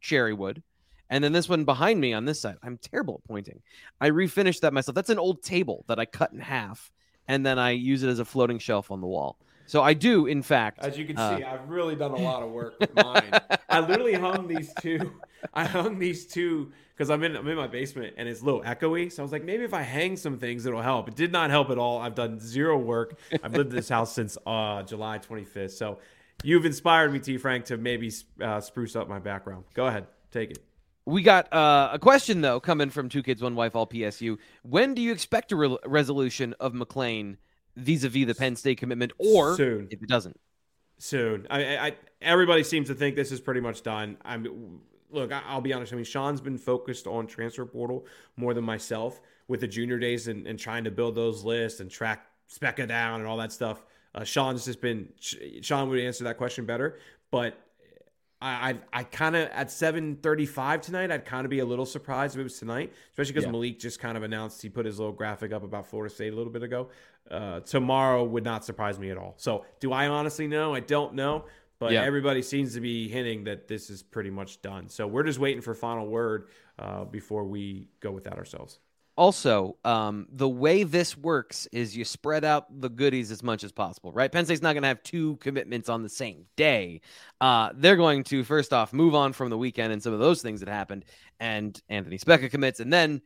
cherry 0.00 0.32
wood. 0.32 0.62
And 1.10 1.22
then 1.22 1.32
this 1.32 1.48
one 1.48 1.64
behind 1.64 2.00
me 2.00 2.12
on 2.12 2.24
this 2.24 2.40
side, 2.40 2.56
I'm 2.62 2.78
terrible 2.78 3.20
at 3.22 3.28
pointing. 3.28 3.60
I 4.00 4.10
refinished 4.10 4.60
that 4.60 4.72
myself. 4.72 4.94
That's 4.94 5.10
an 5.10 5.18
old 5.18 5.42
table 5.42 5.84
that 5.86 5.98
I 5.98 6.06
cut 6.06 6.32
in 6.32 6.40
half 6.40 6.90
and 7.28 7.44
then 7.44 7.58
I 7.58 7.70
use 7.70 8.02
it 8.02 8.08
as 8.08 8.18
a 8.18 8.24
floating 8.24 8.58
shelf 8.58 8.90
on 8.90 9.00
the 9.00 9.06
wall. 9.06 9.38
So 9.66 9.82
I 9.82 9.94
do, 9.94 10.26
in 10.26 10.42
fact. 10.42 10.80
As 10.80 10.98
you 10.98 11.04
can 11.04 11.16
uh, 11.16 11.38
see, 11.38 11.44
I've 11.44 11.68
really 11.68 11.96
done 11.96 12.12
a 12.12 12.16
lot 12.16 12.42
of 12.42 12.50
work 12.50 12.78
with 12.78 12.94
mine. 13.04 13.32
I 13.68 13.80
literally 13.80 14.14
hung 14.14 14.46
these 14.46 14.72
two. 14.80 15.12
I 15.52 15.64
hung 15.64 15.98
these 15.98 16.26
two 16.26 16.72
because 16.94 17.10
I'm 17.10 17.22
in 17.22 17.36
I'm 17.36 17.46
in 17.48 17.56
my 17.56 17.66
basement 17.66 18.14
and 18.16 18.28
it's 18.28 18.40
a 18.40 18.44
little 18.44 18.62
echoey. 18.62 19.10
So 19.10 19.22
I 19.22 19.24
was 19.24 19.32
like, 19.32 19.44
maybe 19.44 19.64
if 19.64 19.74
I 19.74 19.82
hang 19.82 20.16
some 20.16 20.38
things, 20.38 20.66
it'll 20.66 20.82
help. 20.82 21.08
It 21.08 21.16
did 21.16 21.32
not 21.32 21.50
help 21.50 21.70
at 21.70 21.78
all. 21.78 21.98
I've 21.98 22.14
done 22.14 22.38
zero 22.38 22.78
work. 22.78 23.18
I've 23.42 23.54
lived 23.54 23.70
in 23.70 23.76
this 23.76 23.88
house 23.88 24.12
since 24.14 24.38
uh, 24.46 24.82
July 24.82 25.18
25th. 25.18 25.72
So 25.72 25.98
you've 26.42 26.66
inspired 26.66 27.12
me, 27.12 27.18
T. 27.18 27.36
Frank, 27.36 27.66
to 27.66 27.76
maybe 27.76 28.12
uh, 28.40 28.60
spruce 28.60 28.96
up 28.96 29.08
my 29.08 29.18
background. 29.18 29.64
Go 29.74 29.86
ahead, 29.86 30.06
take 30.30 30.52
it. 30.52 30.58
We 31.06 31.22
got 31.22 31.52
uh, 31.52 31.90
a 31.92 31.98
question 31.98 32.40
though 32.40 32.60
coming 32.60 32.88
from 32.90 33.08
two 33.08 33.22
kids, 33.22 33.42
one 33.42 33.54
wife, 33.54 33.76
all 33.76 33.86
PSU. 33.86 34.38
When 34.62 34.94
do 34.94 35.02
you 35.02 35.12
expect 35.12 35.52
a 35.52 35.56
re- 35.56 35.78
resolution 35.84 36.54
of 36.60 36.72
McClain? 36.72 37.36
Vis-a-vis 37.76 38.26
the 38.26 38.34
Penn 38.34 38.56
State 38.56 38.78
commitment, 38.78 39.12
or 39.18 39.56
soon 39.56 39.88
if 39.90 40.02
it 40.02 40.08
doesn't. 40.08 40.38
Soon, 40.98 41.46
I, 41.50 41.76
I 41.76 41.96
everybody 42.22 42.62
seems 42.62 42.88
to 42.88 42.94
think 42.94 43.16
this 43.16 43.32
is 43.32 43.40
pretty 43.40 43.60
much 43.60 43.82
done. 43.82 44.16
I'm 44.24 44.80
look, 45.10 45.32
I'll 45.32 45.60
be 45.60 45.72
honest. 45.72 45.92
I 45.92 45.96
mean, 45.96 46.04
Sean's 46.04 46.40
been 46.40 46.58
focused 46.58 47.06
on 47.06 47.26
transfer 47.26 47.64
portal 47.64 48.06
more 48.36 48.54
than 48.54 48.64
myself 48.64 49.20
with 49.48 49.60
the 49.60 49.68
junior 49.68 49.98
days 49.98 50.28
and, 50.28 50.46
and 50.46 50.58
trying 50.58 50.84
to 50.84 50.90
build 50.90 51.14
those 51.14 51.44
lists 51.44 51.80
and 51.80 51.90
track 51.90 52.26
Speca 52.50 52.86
down 52.86 53.20
and 53.20 53.28
all 53.28 53.36
that 53.36 53.52
stuff. 53.52 53.84
Uh, 54.14 54.24
Sean's 54.24 54.64
just 54.64 54.80
been 54.80 55.08
Sean 55.18 55.88
would 55.88 56.00
answer 56.00 56.24
that 56.24 56.36
question 56.36 56.64
better, 56.64 56.98
but 57.30 57.58
I 58.44 58.70
I, 58.70 59.00
I 59.00 59.02
kind 59.04 59.34
of 59.34 59.48
at 59.48 59.70
seven 59.70 60.16
thirty 60.16 60.46
five 60.46 60.82
tonight. 60.82 61.10
I'd 61.10 61.24
kind 61.24 61.44
of 61.46 61.50
be 61.50 61.60
a 61.60 61.64
little 61.64 61.86
surprised 61.86 62.34
if 62.34 62.40
it 62.40 62.44
was 62.44 62.58
tonight, 62.58 62.92
especially 63.10 63.32
because 63.32 63.46
yeah. 63.46 63.52
Malik 63.52 63.78
just 63.78 63.98
kind 63.98 64.16
of 64.16 64.22
announced 64.22 64.60
he 64.62 64.68
put 64.68 64.86
his 64.86 64.98
little 64.98 65.14
graphic 65.14 65.52
up 65.52 65.64
about 65.64 65.86
Florida 65.86 66.14
State 66.14 66.32
a 66.32 66.36
little 66.36 66.52
bit 66.52 66.62
ago. 66.62 66.88
Uh, 67.30 67.60
tomorrow 67.60 68.22
would 68.22 68.44
not 68.44 68.64
surprise 68.64 68.98
me 68.98 69.10
at 69.10 69.16
all. 69.16 69.34
So, 69.38 69.64
do 69.80 69.92
I 69.92 70.08
honestly 70.08 70.46
know? 70.46 70.74
I 70.74 70.80
don't 70.80 71.14
know, 71.14 71.46
but 71.78 71.92
yeah. 71.92 72.02
everybody 72.04 72.42
seems 72.42 72.74
to 72.74 72.80
be 72.80 73.08
hinting 73.08 73.44
that 73.44 73.66
this 73.66 73.88
is 73.88 74.02
pretty 74.02 74.30
much 74.30 74.60
done. 74.60 74.88
So 74.88 75.06
we're 75.06 75.22
just 75.22 75.38
waiting 75.38 75.62
for 75.62 75.74
final 75.74 76.06
word 76.06 76.48
uh, 76.78 77.04
before 77.04 77.44
we 77.44 77.88
go 78.00 78.10
with 78.10 78.24
that 78.24 78.36
ourselves. 78.36 78.78
Also, 79.16 79.76
um, 79.84 80.26
the 80.32 80.48
way 80.48 80.82
this 80.82 81.16
works 81.16 81.68
is 81.70 81.96
you 81.96 82.04
spread 82.04 82.44
out 82.44 82.80
the 82.80 82.88
goodies 82.88 83.30
as 83.30 83.44
much 83.44 83.62
as 83.62 83.70
possible, 83.70 84.10
right? 84.12 84.32
Penn 84.32 84.44
State's 84.44 84.60
not 84.60 84.72
going 84.72 84.82
to 84.82 84.88
have 84.88 85.04
two 85.04 85.36
commitments 85.36 85.88
on 85.88 86.02
the 86.02 86.08
same 86.08 86.46
day. 86.56 87.00
Uh, 87.40 87.70
they're 87.74 87.96
going 87.96 88.24
to 88.24 88.42
first 88.42 88.72
off 88.72 88.92
move 88.92 89.14
on 89.14 89.32
from 89.32 89.50
the 89.50 89.58
weekend 89.58 89.92
and 89.92 90.02
some 90.02 90.12
of 90.12 90.18
those 90.18 90.42
things 90.42 90.60
that 90.60 90.68
happened, 90.68 91.04
and 91.38 91.80
Anthony 91.88 92.18
Speca 92.18 92.50
commits, 92.50 92.80
and 92.80 92.92
then 92.92 93.22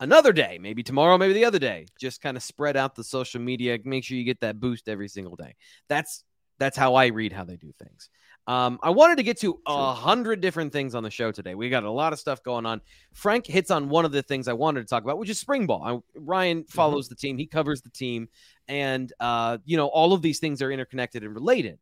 another 0.00 0.32
day, 0.32 0.58
maybe 0.60 0.82
tomorrow, 0.82 1.18
maybe 1.18 1.34
the 1.34 1.44
other 1.44 1.58
day. 1.58 1.86
Just 1.98 2.20
kind 2.20 2.36
of 2.36 2.42
spread 2.42 2.76
out 2.76 2.94
the 2.94 3.04
social 3.04 3.40
media. 3.40 3.78
Make 3.84 4.04
sure 4.04 4.16
you 4.16 4.24
get 4.24 4.40
that 4.40 4.60
boost 4.60 4.88
every 4.88 5.08
single 5.08 5.36
day. 5.36 5.54
That's 5.88 6.24
that's 6.58 6.76
how 6.76 6.94
I 6.94 7.06
read 7.06 7.32
how 7.32 7.44
they 7.44 7.56
do 7.56 7.72
things. 7.78 8.08
Um, 8.46 8.80
I 8.82 8.90
wanted 8.90 9.16
to 9.16 9.22
get 9.22 9.38
to 9.40 9.60
a 9.66 9.92
hundred 9.92 10.40
different 10.40 10.72
things 10.72 10.94
on 10.94 11.02
the 11.02 11.10
show 11.10 11.30
today. 11.30 11.54
We 11.54 11.70
got 11.70 11.84
a 11.84 11.90
lot 11.90 12.12
of 12.12 12.18
stuff 12.18 12.42
going 12.42 12.66
on. 12.66 12.80
Frank 13.12 13.46
hits 13.46 13.70
on 13.70 13.88
one 13.88 14.04
of 14.04 14.10
the 14.10 14.22
things 14.22 14.48
I 14.48 14.52
wanted 14.52 14.80
to 14.80 14.86
talk 14.86 15.04
about, 15.04 15.18
which 15.18 15.30
is 15.30 15.38
spring 15.38 15.66
ball. 15.66 15.82
I, 15.84 16.18
Ryan 16.18 16.62
mm-hmm. 16.62 16.72
follows 16.72 17.06
mm-hmm. 17.06 17.12
the 17.12 17.16
team, 17.16 17.38
he 17.38 17.46
covers 17.46 17.82
the 17.82 17.90
team, 17.90 18.28
and 18.66 19.12
uh, 19.20 19.58
you 19.64 19.76
know 19.76 19.86
all 19.86 20.12
of 20.12 20.22
these 20.22 20.38
things 20.40 20.60
are 20.60 20.72
interconnected 20.72 21.22
and 21.22 21.34
related 21.34 21.78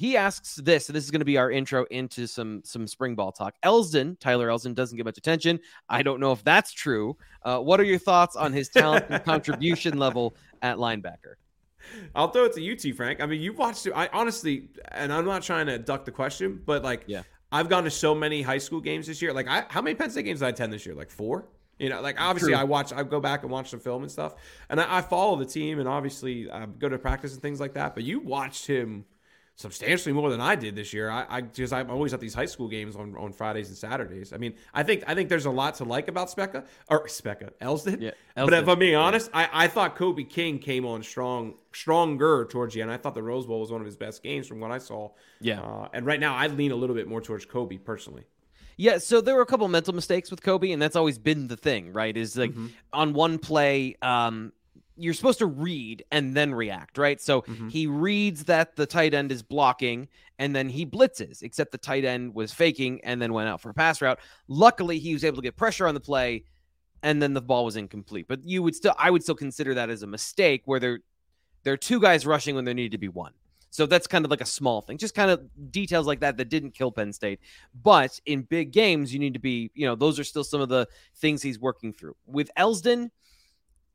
he 0.00 0.16
asks 0.16 0.54
this, 0.54 0.88
and 0.88 0.96
this 0.96 1.04
is 1.04 1.10
going 1.10 1.20
to 1.20 1.26
be 1.26 1.36
our 1.36 1.50
intro 1.50 1.84
into 1.90 2.26
some 2.26 2.62
some 2.64 2.86
spring 2.86 3.14
ball 3.14 3.32
talk. 3.32 3.54
Elsdon, 3.62 4.18
Tyler 4.18 4.48
Elsdon, 4.48 4.74
doesn't 4.74 4.96
get 4.96 5.04
much 5.04 5.18
attention. 5.18 5.60
I 5.90 6.02
don't 6.02 6.20
know 6.20 6.32
if 6.32 6.42
that's 6.42 6.72
true. 6.72 7.18
Uh, 7.42 7.58
what 7.58 7.80
are 7.80 7.84
your 7.84 7.98
thoughts 7.98 8.34
on 8.34 8.50
his 8.50 8.70
talent 8.70 9.04
and 9.10 9.22
contribution 9.26 9.98
level 9.98 10.34
at 10.62 10.78
linebacker? 10.78 11.34
I'll 12.14 12.30
throw 12.30 12.44
it 12.44 12.54
to 12.54 12.60
you, 12.60 12.76
T. 12.76 12.92
Frank. 12.92 13.20
I 13.20 13.26
mean, 13.26 13.40
you've 13.40 13.58
watched. 13.58 13.86
I 13.94 14.08
honestly, 14.12 14.68
and 14.88 15.12
I'm 15.12 15.24
not 15.24 15.42
trying 15.42 15.66
to 15.66 15.78
duck 15.78 16.04
the 16.04 16.12
question, 16.12 16.62
but 16.64 16.82
like, 16.82 17.04
yeah, 17.06 17.22
I've 17.52 17.68
gone 17.68 17.84
to 17.84 17.90
so 17.90 18.14
many 18.14 18.42
high 18.42 18.58
school 18.58 18.80
games 18.80 19.06
this 19.06 19.20
year. 19.20 19.32
Like, 19.32 19.48
I, 19.48 19.64
how 19.68 19.82
many 19.82 19.94
Penn 19.94 20.10
State 20.10 20.24
games 20.24 20.40
did 20.40 20.46
I 20.46 20.48
attend 20.50 20.72
this 20.72 20.86
year? 20.86 20.94
Like 20.94 21.10
four. 21.10 21.46
You 21.78 21.88
know, 21.88 22.02
like 22.02 22.20
obviously 22.20 22.52
True. 22.52 22.60
I 22.60 22.64
watch, 22.64 22.92
I 22.92 23.02
go 23.04 23.20
back 23.20 23.42
and 23.42 23.50
watch 23.50 23.70
the 23.70 23.78
film 23.78 24.02
and 24.02 24.12
stuff, 24.12 24.34
and 24.68 24.78
I, 24.78 24.98
I 24.98 25.00
follow 25.00 25.36
the 25.36 25.46
team, 25.46 25.78
and 25.78 25.88
obviously 25.88 26.50
I 26.50 26.66
go 26.66 26.90
to 26.90 26.98
practice 26.98 27.32
and 27.32 27.40
things 27.40 27.58
like 27.58 27.72
that. 27.74 27.94
But 27.94 28.04
you 28.04 28.20
watched 28.20 28.66
him 28.66 29.06
substantially 29.60 30.14
more 30.14 30.30
than 30.30 30.40
I 30.40 30.54
did 30.54 30.74
this 30.74 30.92
year. 30.92 31.10
I, 31.10 31.26
I 31.28 31.40
because 31.42 31.72
I'm 31.72 31.90
always 31.90 32.14
at 32.14 32.20
these 32.20 32.32
high 32.32 32.46
school 32.46 32.66
games 32.66 32.96
on, 32.96 33.14
on 33.16 33.32
Fridays 33.32 33.68
and 33.68 33.76
Saturdays. 33.76 34.32
I 34.32 34.38
mean, 34.38 34.54
I 34.72 34.82
think 34.82 35.04
I 35.06 35.14
think 35.14 35.28
there's 35.28 35.44
a 35.44 35.50
lot 35.50 35.74
to 35.76 35.84
like 35.84 36.08
about 36.08 36.28
Speca 36.28 36.64
or 36.88 37.06
Speca 37.06 37.50
Elsdon. 37.60 38.00
Yeah. 38.00 38.12
But 38.34 38.54
if 38.54 38.68
I'm 38.68 38.78
being 38.78 38.96
honest, 38.96 39.30
yeah. 39.32 39.48
I, 39.52 39.64
I 39.64 39.68
thought 39.68 39.96
Kobe 39.96 40.24
King 40.24 40.58
came 40.58 40.86
on 40.86 41.02
strong, 41.02 41.54
stronger 41.72 42.46
towards 42.46 42.74
the 42.74 42.80
end. 42.80 42.90
I 42.90 42.96
thought 42.96 43.14
the 43.14 43.22
Rose 43.22 43.46
Bowl 43.46 43.60
was 43.60 43.70
one 43.70 43.82
of 43.82 43.86
his 43.86 43.96
best 43.96 44.22
games 44.22 44.46
from 44.46 44.60
what 44.60 44.70
I 44.70 44.78
saw. 44.78 45.10
Yeah. 45.40 45.60
Uh, 45.60 45.88
and 45.92 46.06
right 46.06 46.20
now, 46.20 46.34
I 46.34 46.46
lean 46.46 46.72
a 46.72 46.76
little 46.76 46.96
bit 46.96 47.06
more 47.06 47.20
towards 47.20 47.44
Kobe 47.44 47.76
personally. 47.76 48.24
Yeah, 48.78 48.96
so 48.96 49.20
there 49.20 49.34
were 49.34 49.42
a 49.42 49.46
couple 49.46 49.68
mental 49.68 49.94
mistakes 49.94 50.30
with 50.30 50.42
Kobe, 50.42 50.70
and 50.70 50.80
that's 50.80 50.96
always 50.96 51.18
been 51.18 51.48
the 51.48 51.56
thing, 51.58 51.92
right? 51.92 52.16
Is 52.16 52.34
like 52.38 52.52
mm-hmm. 52.52 52.68
on 52.94 53.12
one 53.12 53.38
play, 53.38 53.96
um, 54.00 54.54
you're 54.96 55.14
supposed 55.14 55.38
to 55.38 55.46
read 55.46 56.04
and 56.10 56.36
then 56.36 56.54
react, 56.54 56.98
right? 56.98 57.20
So 57.20 57.42
mm-hmm. 57.42 57.68
he 57.68 57.86
reads 57.86 58.44
that 58.44 58.76
the 58.76 58.86
tight 58.86 59.14
end 59.14 59.32
is 59.32 59.42
blocking 59.42 60.08
and 60.38 60.54
then 60.54 60.68
he 60.68 60.84
blitzes, 60.84 61.42
except 61.42 61.72
the 61.72 61.78
tight 61.78 62.04
end 62.04 62.34
was 62.34 62.52
faking 62.52 63.00
and 63.04 63.20
then 63.20 63.32
went 63.32 63.48
out 63.48 63.60
for 63.60 63.70
a 63.70 63.74
pass 63.74 64.00
route. 64.02 64.18
Luckily, 64.48 64.98
he 64.98 65.12
was 65.12 65.24
able 65.24 65.36
to 65.36 65.42
get 65.42 65.56
pressure 65.56 65.86
on 65.86 65.94
the 65.94 66.00
play 66.00 66.44
and 67.02 67.22
then 67.22 67.34
the 67.34 67.40
ball 67.40 67.64
was 67.64 67.76
incomplete. 67.76 68.26
But 68.28 68.40
you 68.44 68.62
would 68.62 68.74
still 68.74 68.94
I 68.98 69.10
would 69.10 69.22
still 69.22 69.34
consider 69.34 69.74
that 69.74 69.90
as 69.90 70.02
a 70.02 70.06
mistake 70.06 70.62
where 70.66 70.80
there 70.80 71.00
there 71.62 71.72
are 71.72 71.78
two 71.78 72.00
guys 72.00 72.26
rushing 72.26 72.54
when 72.54 72.64
there 72.64 72.74
needed 72.74 72.92
to 72.92 72.98
be 72.98 73.08
one. 73.08 73.32
So 73.70 73.86
that's 73.86 74.08
kind 74.08 74.24
of 74.24 74.32
like 74.32 74.40
a 74.40 74.46
small 74.46 74.80
thing, 74.80 74.98
just 74.98 75.14
kind 75.14 75.30
of 75.30 75.42
details 75.70 76.06
like 76.06 76.20
that 76.20 76.36
that 76.38 76.48
didn't 76.48 76.72
kill 76.72 76.90
Penn 76.90 77.12
State. 77.12 77.38
But 77.82 78.18
in 78.26 78.42
big 78.42 78.72
games, 78.72 79.12
you 79.12 79.20
need 79.20 79.34
to 79.34 79.40
be, 79.40 79.70
you 79.74 79.86
know, 79.86 79.94
those 79.94 80.18
are 80.18 80.24
still 80.24 80.42
some 80.42 80.60
of 80.60 80.68
the 80.68 80.88
things 81.16 81.40
he's 81.40 81.60
working 81.60 81.92
through. 81.92 82.16
With 82.26 82.50
Elsdon, 82.58 83.10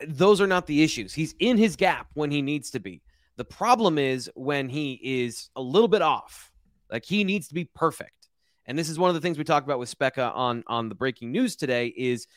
those 0.07 0.41
are 0.41 0.47
not 0.47 0.67
the 0.67 0.83
issues. 0.83 1.13
He's 1.13 1.35
in 1.39 1.57
his 1.57 1.75
gap 1.75 2.07
when 2.13 2.31
he 2.31 2.41
needs 2.41 2.71
to 2.71 2.79
be. 2.79 3.01
The 3.37 3.45
problem 3.45 3.97
is 3.97 4.29
when 4.35 4.69
he 4.69 4.99
is 5.03 5.49
a 5.55 5.61
little 5.61 5.87
bit 5.87 6.01
off. 6.01 6.51
Like 6.91 7.05
he 7.05 7.23
needs 7.23 7.47
to 7.49 7.53
be 7.53 7.65
perfect. 7.65 8.29
And 8.65 8.77
this 8.77 8.89
is 8.89 8.97
one 8.97 9.09
of 9.09 9.15
the 9.15 9.21
things 9.21 9.37
we 9.37 9.43
talked 9.43 9.67
about 9.67 9.79
with 9.79 9.93
Speca 9.95 10.35
on 10.35 10.63
on 10.67 10.89
the 10.89 10.95
breaking 10.95 11.31
news 11.31 11.55
today 11.55 11.87
is 11.87 12.27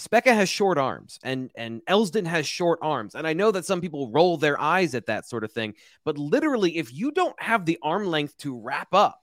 Speca 0.00 0.34
has 0.34 0.48
short 0.48 0.78
arms 0.78 1.18
and 1.22 1.50
and 1.54 1.82
Elsdon 1.86 2.26
has 2.26 2.46
short 2.46 2.78
arms. 2.82 3.14
And 3.14 3.26
I 3.26 3.32
know 3.32 3.50
that 3.50 3.66
some 3.66 3.80
people 3.80 4.10
roll 4.10 4.36
their 4.36 4.60
eyes 4.60 4.94
at 4.94 5.06
that 5.06 5.28
sort 5.28 5.44
of 5.44 5.52
thing, 5.52 5.74
but 6.04 6.18
literally 6.18 6.78
if 6.78 6.92
you 6.92 7.10
don't 7.10 7.40
have 7.40 7.64
the 7.64 7.78
arm 7.82 8.06
length 8.06 8.36
to 8.38 8.58
wrap 8.58 8.94
up, 8.94 9.21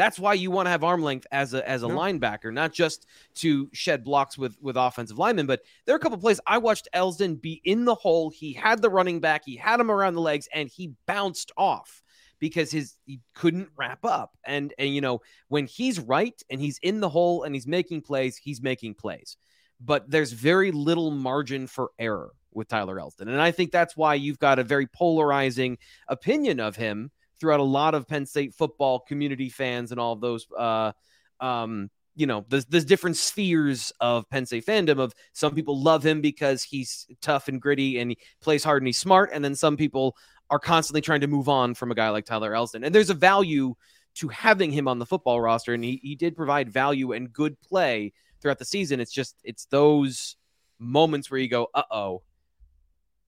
That's 0.00 0.18
why 0.18 0.32
you 0.32 0.50
want 0.50 0.64
to 0.64 0.70
have 0.70 0.82
arm 0.82 1.02
length 1.02 1.26
as 1.30 1.52
a 1.52 1.68
as 1.68 1.82
a 1.82 1.86
linebacker, 1.86 2.50
not 2.54 2.72
just 2.72 3.04
to 3.34 3.68
shed 3.74 4.02
blocks 4.02 4.38
with 4.38 4.56
with 4.62 4.78
offensive 4.78 5.18
linemen. 5.18 5.44
But 5.44 5.60
there 5.84 5.94
are 5.94 5.98
a 5.98 6.00
couple 6.00 6.16
plays 6.16 6.40
I 6.46 6.56
watched 6.56 6.88
Elsdon 6.94 7.38
be 7.38 7.60
in 7.64 7.84
the 7.84 7.94
hole. 7.94 8.30
He 8.30 8.54
had 8.54 8.80
the 8.80 8.88
running 8.88 9.20
back, 9.20 9.42
he 9.44 9.56
had 9.56 9.78
him 9.78 9.90
around 9.90 10.14
the 10.14 10.22
legs, 10.22 10.48
and 10.54 10.70
he 10.70 10.94
bounced 11.06 11.52
off 11.54 12.02
because 12.38 12.70
his 12.70 12.96
he 13.04 13.20
couldn't 13.34 13.68
wrap 13.76 14.02
up. 14.06 14.38
And 14.46 14.72
and 14.78 14.94
you 14.94 15.02
know 15.02 15.20
when 15.48 15.66
he's 15.66 16.00
right 16.00 16.42
and 16.48 16.62
he's 16.62 16.78
in 16.78 17.00
the 17.00 17.10
hole 17.10 17.42
and 17.42 17.54
he's 17.54 17.66
making 17.66 18.00
plays, 18.00 18.38
he's 18.38 18.62
making 18.62 18.94
plays. 18.94 19.36
But 19.82 20.10
there's 20.10 20.32
very 20.32 20.72
little 20.72 21.10
margin 21.10 21.66
for 21.66 21.90
error 21.98 22.32
with 22.54 22.68
Tyler 22.68 22.96
Elsdon, 22.96 23.28
and 23.28 23.42
I 23.42 23.50
think 23.50 23.70
that's 23.70 23.98
why 23.98 24.14
you've 24.14 24.38
got 24.38 24.58
a 24.58 24.64
very 24.64 24.86
polarizing 24.86 25.76
opinion 26.08 26.58
of 26.58 26.76
him 26.76 27.10
throughout 27.40 27.60
a 27.60 27.64
lot 27.64 27.94
of 27.94 28.06
Penn 28.06 28.26
State 28.26 28.54
football 28.54 29.00
community 29.00 29.48
fans 29.48 29.90
and 29.90 30.00
all 30.00 30.12
of 30.12 30.20
those 30.20 30.46
uh, 30.56 30.92
um, 31.40 31.90
you 32.16 32.26
know, 32.26 32.44
there's, 32.48 32.66
there's 32.66 32.84
different 32.84 33.16
spheres 33.16 33.92
of 34.00 34.28
Penn 34.28 34.44
State 34.44 34.66
fandom 34.66 34.98
of 34.98 35.14
some 35.32 35.54
people 35.54 35.80
love 35.80 36.04
him 36.04 36.20
because 36.20 36.62
he's 36.62 37.06
tough 37.22 37.48
and 37.48 37.62
gritty 37.62 37.98
and 37.98 38.10
he 38.10 38.18
plays 38.42 38.64
hard 38.64 38.82
and 38.82 38.88
he's 38.88 38.98
smart. 38.98 39.30
And 39.32 39.44
then 39.44 39.54
some 39.54 39.76
people 39.76 40.16
are 40.50 40.58
constantly 40.58 41.00
trying 41.00 41.20
to 41.20 41.28
move 41.28 41.48
on 41.48 41.74
from 41.74 41.90
a 41.90 41.94
guy 41.94 42.10
like 42.10 42.26
Tyler 42.26 42.52
Elsdon. 42.52 42.84
And 42.84 42.94
there's 42.94 43.10
a 43.10 43.14
value 43.14 43.74
to 44.16 44.28
having 44.28 44.72
him 44.72 44.88
on 44.88 44.98
the 44.98 45.06
football 45.06 45.40
roster. 45.40 45.72
And 45.72 45.84
he, 45.84 46.00
he 46.02 46.16
did 46.16 46.36
provide 46.36 46.68
value 46.68 47.12
and 47.12 47.32
good 47.32 47.58
play 47.60 48.12
throughout 48.42 48.58
the 48.58 48.64
season. 48.64 49.00
It's 49.00 49.12
just, 49.12 49.36
it's 49.44 49.66
those 49.66 50.36
moments 50.78 51.30
where 51.30 51.40
you 51.40 51.48
go, 51.48 51.68
uh 51.74 51.84
oh, 51.90 52.22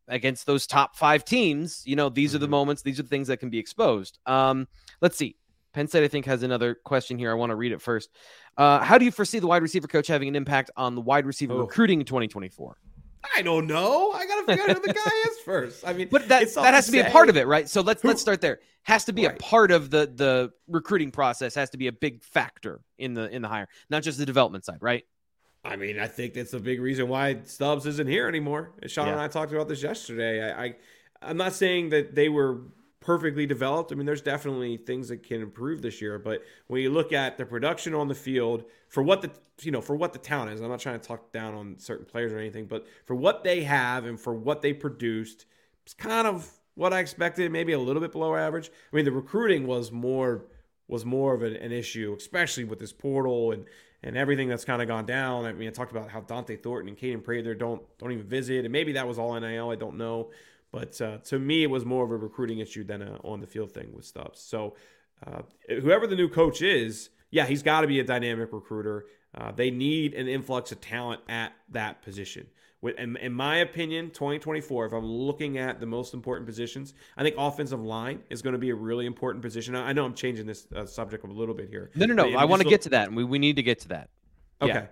against 0.09 0.47
those 0.47 0.67
top 0.67 0.97
five 0.97 1.25
teams, 1.25 1.83
you 1.85 1.97
know, 1.97 2.09
these 2.09 2.31
mm-hmm. 2.31 2.37
are 2.37 2.39
the 2.41 2.47
mm-hmm. 2.47 2.51
moments, 2.51 2.83
these 2.83 2.99
are 2.99 3.03
the 3.03 3.09
things 3.09 3.29
that 3.29 3.39
can 3.39 3.51
be 3.51 3.59
exposed. 3.59 4.19
Um, 4.27 4.69
let's 5.01 5.17
see. 5.17 5.37
Penn 5.73 5.89
State, 5.89 6.05
I 6.05 6.09
think, 6.09 6.27
has 6.27 6.43
another 6.43 6.75
question 6.75 7.19
here. 7.19 7.31
I 7.31 7.35
want 7.35 7.51
to 7.51 7.57
read 7.57 7.73
it 7.73 7.81
first. 7.81 8.11
Uh, 8.59 8.81
how 8.81 8.99
do 8.99 9.07
you 9.07 9.11
foresee 9.11 9.39
the 9.39 9.47
wide 9.47 9.63
receiver 9.63 9.89
coach 9.89 10.07
having 10.07 10.29
an 10.29 10.37
impact 10.37 10.71
on 10.77 10.95
the 10.95 11.01
wide 11.01 11.25
receiver 11.25 11.55
oh. 11.55 11.61
recruiting 11.61 12.01
in 12.01 12.07
2024? 12.07 12.77
I 13.35 13.43
don't 13.43 13.67
know. 13.67 14.13
I 14.13 14.27
gotta 14.27 14.47
figure 14.47 14.65
out 14.65 14.77
who 14.77 14.87
the 14.87 14.93
guy 14.93 15.11
is 15.31 15.39
first. 15.45 15.87
I 15.87 15.93
mean, 15.93 16.09
but 16.11 16.29
that 16.29 16.53
that 16.55 16.75
has 16.75 16.87
to, 16.87 16.93
to 16.93 17.03
be 17.03 17.09
a 17.09 17.11
part 17.11 17.29
of 17.29 17.37
it, 17.37 17.47
right? 17.47 17.69
So 17.69 17.81
let's 17.81 18.03
who? 18.03 18.09
let's 18.09 18.21
start 18.21 18.41
there. 18.41 18.59
Has 18.83 19.05
to 19.05 19.13
be 19.13 19.27
right. 19.27 19.37
a 19.37 19.39
part 19.39 19.71
of 19.71 19.91
the 19.91 20.13
the 20.13 20.53
recruiting 20.67 21.11
process. 21.13 21.55
Has 21.55 21.71
to 21.71 21.79
be 21.79 21.87
a 21.87 21.93
big 21.93 22.23
factor 22.23 22.81
in 22.99 23.15
the 23.15 23.31
in 23.31 23.43
the 23.43 23.49
hire, 23.49 23.69
not 23.91 24.03
just 24.03 24.19
the 24.19 24.27
development 24.27 24.65
side, 24.65 24.79
right? 24.81 25.05
I 25.65 25.77
mean, 25.77 25.99
I 25.99 26.09
think 26.09 26.35
that's 26.35 26.55
a 26.55 26.61
big 26.61 26.81
reason 26.81 27.09
why 27.09 27.41
Stubbs 27.45 27.87
isn't 27.87 28.09
here 28.09 28.27
anymore. 28.27 28.73
Sean 28.87 29.07
yeah. 29.07 29.13
and 29.13 29.21
I 29.21 29.29
talked 29.29 29.53
about 29.53 29.69
this 29.69 29.83
yesterday. 29.83 30.53
I, 30.53 30.65
I 30.65 30.75
I'm 31.23 31.37
not 31.37 31.53
saying 31.53 31.91
that 31.91 32.15
they 32.15 32.29
were 32.29 32.63
perfectly 33.01 33.47
developed. 33.47 33.93
I 33.93 33.95
mean, 33.95 34.07
there's 34.07 34.23
definitely 34.23 34.77
things 34.77 35.09
that 35.09 35.23
can 35.23 35.41
improve 35.41 35.83
this 35.83 36.01
year, 36.01 36.19
but 36.19 36.43
when 36.67 36.83
you 36.83 36.91
look 36.91 37.13
at 37.13 37.37
the 37.37 37.45
production 37.45 37.95
on 37.95 38.09
the 38.09 38.15
field 38.15 38.65
for 38.89 39.03
what 39.03 39.23
the 39.23 39.31
you 39.61 39.71
know 39.71 39.81
for 39.81 39.95
what 39.95 40.13
the 40.13 40.19
town 40.19 40.49
is, 40.49 40.61
I'm 40.61 40.69
not 40.69 40.81
trying 40.81 40.99
to 40.99 41.07
talk 41.07 41.33
down 41.33 41.55
on 41.55 41.79
certain 41.79 42.07
players 42.07 42.33
or 42.33 42.39
anything, 42.39 42.67
but 42.67 42.87
for 43.05 43.15
what 43.15 43.45
they 43.45 43.63
have 43.63 44.05
and 44.05 44.19
for 44.19 44.35
what 44.35 44.63
they 44.63 44.73
produced, 44.73 45.47
it's 45.85 45.95
kind 45.95 46.27
of 46.27 46.51
what 46.75 46.93
I 46.93 47.01
expected. 47.01 47.53
Maybe 47.53 47.73
a 47.73 47.79
little 47.79 48.03
bit 48.03 48.13
below 48.13 48.35
average. 48.35 48.71
I 48.93 48.97
mean, 48.97 49.05
the 49.05 49.13
recruiting 49.13 49.67
was 49.67 49.93
more 49.93 50.47
was 50.89 51.05
more 51.05 51.35
of 51.35 51.43
an, 51.43 51.55
an 51.57 51.71
issue, 51.71 52.15
especially 52.19 52.65
with 52.65 52.81
this 52.81 52.93
portal 52.93 53.53
and 53.53 53.65
and 54.03 54.17
everything 54.17 54.49
that's 54.49 54.65
kind 54.65 54.83
of 54.83 54.89
gone 54.89 55.07
down. 55.07 55.45
I 55.45 55.53
mean, 55.53 55.69
I 55.69 55.71
talked 55.71 55.93
about 55.93 56.11
how 56.11 56.21
Dante 56.21 56.57
Thornton 56.57 56.89
and 56.89 56.99
Kaden 56.99 57.23
Prather 57.23 57.55
don't 57.55 57.83
don't 57.99 58.13
even 58.13 58.27
visit, 58.27 58.65
and 58.65 58.73
maybe 58.73 58.93
that 58.93 59.07
was 59.07 59.19
all 59.19 59.39
NIL. 59.39 59.71
I 59.71 59.77
don't 59.77 59.97
know, 59.97 60.31
but 60.71 61.01
uh, 61.01 61.19
to 61.19 61.39
me, 61.39 61.63
it 61.63 61.71
was 61.71 61.85
more 61.85 62.05
of 62.05 62.11
a 62.11 62.17
recruiting 62.17 62.59
issue 62.59 62.85
than 62.85 63.03
a 63.03 63.17
on 63.23 63.41
the 63.41 63.47
field 63.47 63.73
thing 63.73 63.93
with 63.95 64.05
Stubbs. 64.05 64.41
So, 64.41 64.75
uh, 65.27 65.43
whoever 65.69 66.07
the 66.07 66.17
new 66.17 66.29
coach 66.29 66.63
is, 66.63 67.11
yeah, 67.31 67.47
he's 67.47 67.63
got 67.63 67.83
to 67.83 67.87
be 67.87 68.01
a 68.01 68.05
dynamic 68.05 68.53
recruiter. 68.53 69.07
Uh, 69.35 69.51
they 69.53 69.71
need 69.71 70.15
an 70.15 70.29
influx 70.29 70.73
of 70.73 70.81
talent 70.81 71.21
at 71.29 71.53
that 71.71 72.03
position. 72.03 72.47
In, 72.83 73.17
in 73.17 73.33
my 73.33 73.59
opinion, 73.59 74.11
2024, 74.11 74.87
if 74.87 74.93
I'm 74.93 75.07
looking 75.07 75.57
at 75.57 75.79
the 75.79 75.87
most 75.87 76.15
important 76.15 76.47
positions, 76.47 76.95
I 77.17 77.23
think 77.23 77.37
offensive 77.39 77.81
line 77.81 78.21
is 78.29 78.43
going 78.43 78.55
to 78.55 78.59
be 78.59 78.71
a 78.71 78.75
really 78.75 79.07
important 79.07 79.43
position. 79.43 79.77
I 79.77 79.93
know 79.93 80.05
I'm 80.05 80.15
changing 80.15 80.47
this 80.47 80.67
uh, 80.75 80.85
subject 80.85 81.25
a 81.25 81.29
little 81.29 81.55
bit 81.55 81.69
here. 81.69 81.91
No, 81.95 82.07
no, 82.07 82.15
no. 82.15 82.37
I 82.37 82.45
want 82.45 82.61
to 82.63 82.69
get 82.69 82.83
to 82.83 82.89
that. 82.91 83.13
We, 83.13 83.23
we 83.23 83.39
need 83.39 83.57
to 83.57 83.63
get 83.63 83.79
to 83.81 83.89
that. 83.89 84.11
Okay. 84.61 84.73
Yeah. 84.73 84.87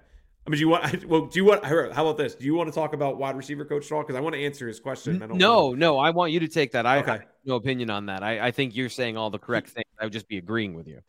I 0.46 0.50
mean, 0.50 0.56
do 0.56 0.60
you 0.60 0.68
want? 0.68 1.04
Well, 1.08 1.26
do 1.26 1.38
you 1.38 1.44
want? 1.44 1.64
How 1.64 1.88
about 1.88 2.16
this? 2.16 2.34
Do 2.34 2.44
you 2.44 2.54
want 2.54 2.68
to 2.68 2.74
talk 2.74 2.94
about 2.94 3.18
wide 3.18 3.36
receiver 3.36 3.64
coach 3.64 3.86
at 3.86 3.92
all? 3.92 4.02
Because 4.02 4.16
I 4.16 4.20
want 4.20 4.34
to 4.34 4.44
answer 4.44 4.66
his 4.68 4.80
question. 4.80 5.22
I 5.22 5.26
don't 5.26 5.36
no, 5.36 5.66
want 5.66 5.78
no. 5.78 5.98
I 5.98 6.10
want 6.10 6.32
you 6.32 6.40
to 6.40 6.48
take 6.48 6.72
that. 6.72 6.86
I, 6.86 6.98
okay. 6.98 7.10
I 7.10 7.14
have 7.14 7.26
no 7.44 7.56
opinion 7.56 7.90
on 7.90 8.06
that. 8.06 8.22
I, 8.22 8.46
I 8.46 8.50
think 8.50 8.74
you're 8.74 8.88
saying 8.88 9.16
all 9.16 9.30
the 9.30 9.38
correct 9.38 9.68
things. 9.70 9.86
I 10.00 10.04
would 10.04 10.12
just 10.12 10.28
be 10.28 10.38
agreeing 10.38 10.74
with 10.74 10.86
you. 10.86 11.00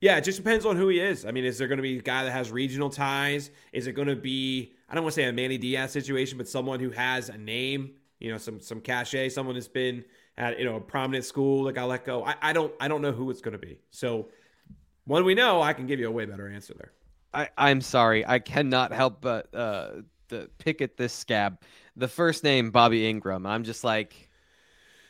Yeah, 0.00 0.16
it 0.16 0.24
just 0.24 0.38
depends 0.38 0.66
on 0.66 0.76
who 0.76 0.88
he 0.88 1.00
is. 1.00 1.24
I 1.24 1.30
mean, 1.30 1.44
is 1.44 1.56
there 1.56 1.68
going 1.68 1.78
to 1.78 1.82
be 1.82 1.98
a 1.98 2.02
guy 2.02 2.24
that 2.24 2.32
has 2.32 2.50
regional 2.50 2.90
ties? 2.90 3.50
Is 3.72 3.86
it 3.86 3.92
going 3.92 4.08
to 4.08 4.16
be 4.16 4.74
I 4.88 4.94
don't 4.94 5.04
want 5.04 5.14
to 5.14 5.20
say 5.20 5.28
a 5.28 5.32
Manny 5.32 5.58
Diaz 5.58 5.92
situation, 5.92 6.38
but 6.38 6.46
someone 6.46 6.78
who 6.78 6.90
has 6.90 7.28
a 7.30 7.38
name, 7.38 7.92
you 8.18 8.30
know, 8.30 8.38
some 8.38 8.60
some 8.60 8.80
cachet, 8.80 9.30
someone 9.30 9.54
who's 9.54 9.68
been 9.68 10.04
at 10.36 10.58
you 10.58 10.64
know 10.64 10.76
a 10.76 10.80
prominent 10.80 11.24
school 11.24 11.64
that 11.64 11.72
got 11.72 11.88
let 11.88 12.04
go. 12.04 12.24
I, 12.24 12.34
I 12.42 12.52
don't 12.52 12.72
I 12.80 12.88
don't 12.88 13.02
know 13.02 13.12
who 13.12 13.30
it's 13.30 13.40
going 13.40 13.52
to 13.52 13.58
be. 13.58 13.78
So 13.90 14.28
when 15.04 15.24
we 15.24 15.34
know, 15.34 15.62
I 15.62 15.72
can 15.72 15.86
give 15.86 16.00
you 16.00 16.08
a 16.08 16.10
way 16.10 16.26
better 16.26 16.48
answer 16.48 16.74
there. 16.74 16.92
I 17.32 17.48
I'm 17.56 17.80
sorry, 17.80 18.26
I 18.26 18.38
cannot 18.38 18.92
help 18.92 19.20
but 19.20 19.54
uh 19.54 20.02
the 20.28 20.50
pick 20.58 20.80
at 20.82 20.96
this 20.96 21.12
scab. 21.12 21.60
The 21.96 22.08
first 22.08 22.44
name 22.44 22.70
Bobby 22.70 23.12
Engram. 23.12 23.46
I'm 23.48 23.64
just 23.64 23.84
like, 23.84 24.28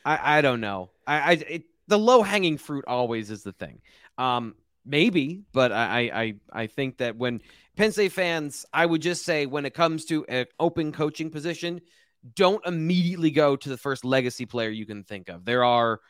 I 0.04 0.38
I 0.38 0.40
don't 0.40 0.60
know. 0.60 0.90
I 1.06 1.16
I 1.18 1.32
it, 1.32 1.64
the 1.86 1.98
low 1.98 2.22
hanging 2.22 2.58
fruit 2.58 2.84
always 2.86 3.30
is 3.30 3.42
the 3.42 3.52
thing. 3.52 3.80
Um, 4.16 4.54
maybe, 4.84 5.42
but 5.52 5.72
I 5.72 6.10
I 6.12 6.34
I 6.52 6.66
think 6.66 6.98
that 6.98 7.16
when 7.16 7.40
Penn 7.76 7.92
State 7.92 8.12
fans, 8.12 8.66
I 8.72 8.86
would 8.86 9.02
just 9.02 9.24
say 9.24 9.46
when 9.46 9.66
it 9.66 9.74
comes 9.74 10.04
to 10.06 10.24
an 10.26 10.46
open 10.60 10.92
coaching 10.92 11.30
position, 11.30 11.80
don't 12.34 12.64
immediately 12.66 13.30
go 13.30 13.56
to 13.56 13.68
the 13.68 13.76
first 13.76 14.04
legacy 14.04 14.46
player 14.46 14.70
you 14.70 14.86
can 14.86 15.04
think 15.04 15.28
of. 15.28 15.44
There 15.44 15.64
are 15.64 16.00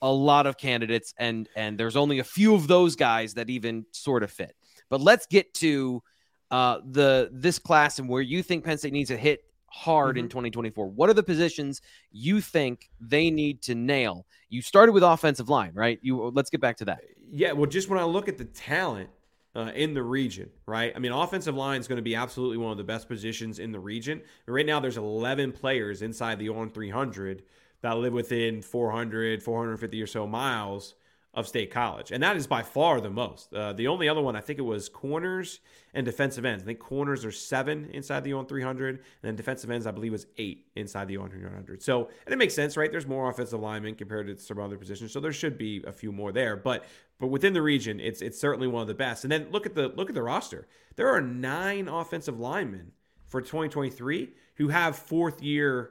a 0.00 0.12
lot 0.12 0.46
of 0.46 0.56
candidates 0.56 1.12
and 1.18 1.48
and 1.56 1.78
there's 1.78 1.96
only 1.96 2.20
a 2.20 2.24
few 2.24 2.54
of 2.54 2.68
those 2.68 2.94
guys 2.94 3.34
that 3.34 3.50
even 3.50 3.84
sort 3.92 4.22
of 4.22 4.30
fit. 4.30 4.54
But 4.90 5.00
let's 5.00 5.26
get 5.26 5.52
to 5.54 6.02
uh, 6.50 6.78
the 6.84 7.30
this 7.32 7.58
class 7.58 7.98
and 7.98 8.08
where 8.08 8.22
you 8.22 8.42
think 8.42 8.64
Penn 8.64 8.78
State 8.78 8.92
needs 8.92 9.08
to 9.08 9.16
hit 9.16 9.40
hard 9.70 10.16
mm-hmm. 10.16 10.24
in 10.24 10.28
2024. 10.30 10.86
What 10.86 11.10
are 11.10 11.14
the 11.14 11.22
positions 11.22 11.82
you 12.10 12.40
think 12.40 12.90
they 13.00 13.30
need 13.30 13.62
to 13.62 13.74
nail? 13.74 14.26
You 14.48 14.62
started 14.62 14.92
with 14.92 15.02
offensive 15.02 15.48
line, 15.48 15.72
right? 15.74 15.98
You 16.02 16.30
let's 16.34 16.50
get 16.50 16.60
back 16.60 16.76
to 16.78 16.86
that. 16.86 17.00
Yeah, 17.30 17.52
well 17.52 17.70
just 17.70 17.88
when 17.88 17.98
I 17.98 18.04
look 18.04 18.28
at 18.28 18.38
the 18.38 18.44
talent 18.44 19.10
uh, 19.54 19.72
in 19.74 19.94
the 19.94 20.02
region, 20.02 20.50
right? 20.66 20.92
I 20.94 20.98
mean, 20.98 21.12
offensive 21.12 21.54
line 21.56 21.80
is 21.80 21.88
going 21.88 21.96
to 21.96 22.02
be 22.02 22.14
absolutely 22.14 22.58
one 22.58 22.70
of 22.70 22.78
the 22.78 22.84
best 22.84 23.08
positions 23.08 23.58
in 23.58 23.72
the 23.72 23.80
region. 23.80 24.22
Right 24.46 24.66
now, 24.66 24.78
there's 24.78 24.96
11 24.96 25.52
players 25.52 26.02
inside 26.02 26.38
the 26.38 26.48
On300 26.48 27.40
that 27.82 27.98
live 27.98 28.12
within 28.12 28.62
400, 28.62 29.42
450 29.42 30.02
or 30.02 30.06
so 30.06 30.26
miles 30.26 30.94
of 31.34 31.46
State 31.46 31.70
College, 31.70 32.10
and 32.10 32.22
that 32.22 32.36
is 32.36 32.46
by 32.46 32.62
far 32.62 33.00
the 33.00 33.10
most. 33.10 33.52
Uh, 33.52 33.72
the 33.72 33.86
only 33.86 34.08
other 34.08 34.20
one, 34.20 34.34
I 34.34 34.40
think 34.40 34.58
it 34.58 34.62
was 34.62 34.88
corners 34.88 35.60
and 35.94 36.04
defensive 36.04 36.44
ends. 36.44 36.64
I 36.64 36.66
think 36.66 36.78
corners 36.78 37.24
are 37.24 37.30
seven 37.30 37.90
inside 37.92 38.24
the 38.24 38.32
On300, 38.32 38.88
and 38.88 38.98
then 39.22 39.36
defensive 39.36 39.70
ends, 39.70 39.86
I 39.86 39.90
believe, 39.90 40.12
was 40.12 40.26
eight 40.38 40.66
inside 40.74 41.06
the 41.06 41.16
On300. 41.16 41.82
So, 41.82 42.08
and 42.26 42.32
it 42.32 42.38
makes 42.38 42.54
sense, 42.54 42.76
right? 42.76 42.90
There's 42.90 43.06
more 43.06 43.28
offensive 43.28 43.60
linemen 43.60 43.94
compared 43.94 44.26
to 44.26 44.42
some 44.42 44.58
other 44.58 44.78
positions, 44.78 45.12
so 45.12 45.20
there 45.20 45.32
should 45.32 45.58
be 45.58 45.84
a 45.86 45.92
few 45.92 46.10
more 46.10 46.32
there. 46.32 46.56
But 46.56 46.86
but 47.18 47.28
within 47.28 47.52
the 47.52 47.62
region, 47.62 48.00
it's 48.00 48.22
it's 48.22 48.40
certainly 48.40 48.68
one 48.68 48.82
of 48.82 48.88
the 48.88 48.94
best. 48.94 49.24
And 49.24 49.32
then 49.32 49.48
look 49.50 49.66
at 49.66 49.74
the 49.74 49.88
look 49.88 50.08
at 50.08 50.14
the 50.14 50.22
roster. 50.22 50.66
There 50.96 51.08
are 51.08 51.20
nine 51.20 51.88
offensive 51.88 52.38
linemen 52.38 52.92
for 53.26 53.40
2023 53.40 54.30
who 54.56 54.68
have 54.68 54.96
fourth 54.96 55.42
year 55.42 55.90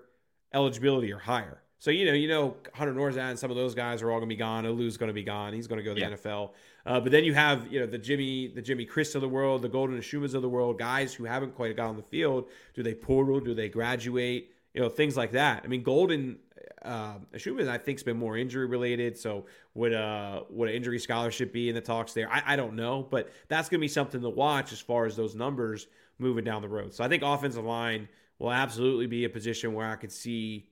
eligibility 0.53 1.11
or 1.11 1.19
higher. 1.19 1.61
So 1.79 1.91
you 1.91 2.05
know, 2.05 2.13
you 2.13 2.27
know, 2.27 2.55
Hunter 2.73 2.93
Nourzad 2.93 3.29
and 3.29 3.39
some 3.39 3.51
of 3.51 3.57
those 3.57 3.75
guys 3.75 4.01
are 4.01 4.11
all 4.11 4.19
going 4.19 4.29
to 4.29 4.35
be 4.35 4.39
gone. 4.39 4.65
Olu's 4.65 4.97
going 4.97 5.09
to 5.09 5.13
be 5.13 5.23
gone. 5.23 5.53
He's 5.53 5.67
going 5.67 5.77
to 5.77 5.83
go 5.83 5.93
to 5.93 6.01
the 6.01 6.09
yeah. 6.09 6.15
NFL. 6.15 6.51
Uh, 6.85 6.99
but 6.99 7.11
then 7.11 7.23
you 7.23 7.33
have 7.33 7.71
you 7.71 7.79
know 7.79 7.85
the 7.85 7.97
Jimmy, 7.97 8.47
the 8.47 8.61
Jimmy 8.61 8.85
Christ 8.85 9.15
of 9.15 9.21
the 9.21 9.29
world, 9.29 9.61
the 9.61 9.69
Golden 9.69 9.97
Eshumas 9.99 10.33
of 10.33 10.41
the 10.41 10.49
world, 10.49 10.79
guys 10.79 11.13
who 11.13 11.25
haven't 11.25 11.55
quite 11.55 11.75
got 11.75 11.87
on 11.87 11.97
the 11.97 12.03
field. 12.03 12.45
Do 12.73 12.83
they 12.83 12.93
portal? 12.93 13.39
Do 13.39 13.53
they 13.53 13.69
graduate? 13.69 14.51
You 14.73 14.81
know, 14.81 14.89
things 14.89 15.17
like 15.17 15.31
that. 15.31 15.63
I 15.63 15.67
mean, 15.67 15.83
Golden 15.83 16.37
uh, 16.83 17.15
I 17.33 17.77
think, 17.77 17.97
has 17.97 18.03
been 18.03 18.17
more 18.17 18.37
injury 18.37 18.65
related. 18.65 19.17
So 19.17 19.45
would 19.73 19.93
uh 19.93 20.43
would 20.49 20.69
an 20.69 20.75
injury 20.75 20.99
scholarship 20.99 21.51
be 21.53 21.69
in 21.69 21.75
the 21.75 21.81
talks 21.81 22.13
there? 22.13 22.31
I, 22.31 22.53
I 22.53 22.55
don't 22.55 22.75
know, 22.75 23.07
but 23.09 23.31
that's 23.47 23.69
going 23.69 23.79
to 23.79 23.83
be 23.83 23.87
something 23.87 24.21
to 24.21 24.29
watch 24.29 24.71
as 24.71 24.79
far 24.79 25.05
as 25.05 25.15
those 25.15 25.35
numbers 25.35 25.87
moving 26.19 26.43
down 26.43 26.61
the 26.61 26.69
road. 26.69 26.93
So 26.93 27.03
I 27.03 27.07
think 27.07 27.23
offensive 27.23 27.63
line 27.63 28.07
will 28.39 28.51
absolutely 28.51 29.07
be 29.07 29.25
a 29.25 29.29
position 29.29 29.73
where 29.73 29.87
I 29.87 29.95
could 29.95 30.11
see 30.11 30.69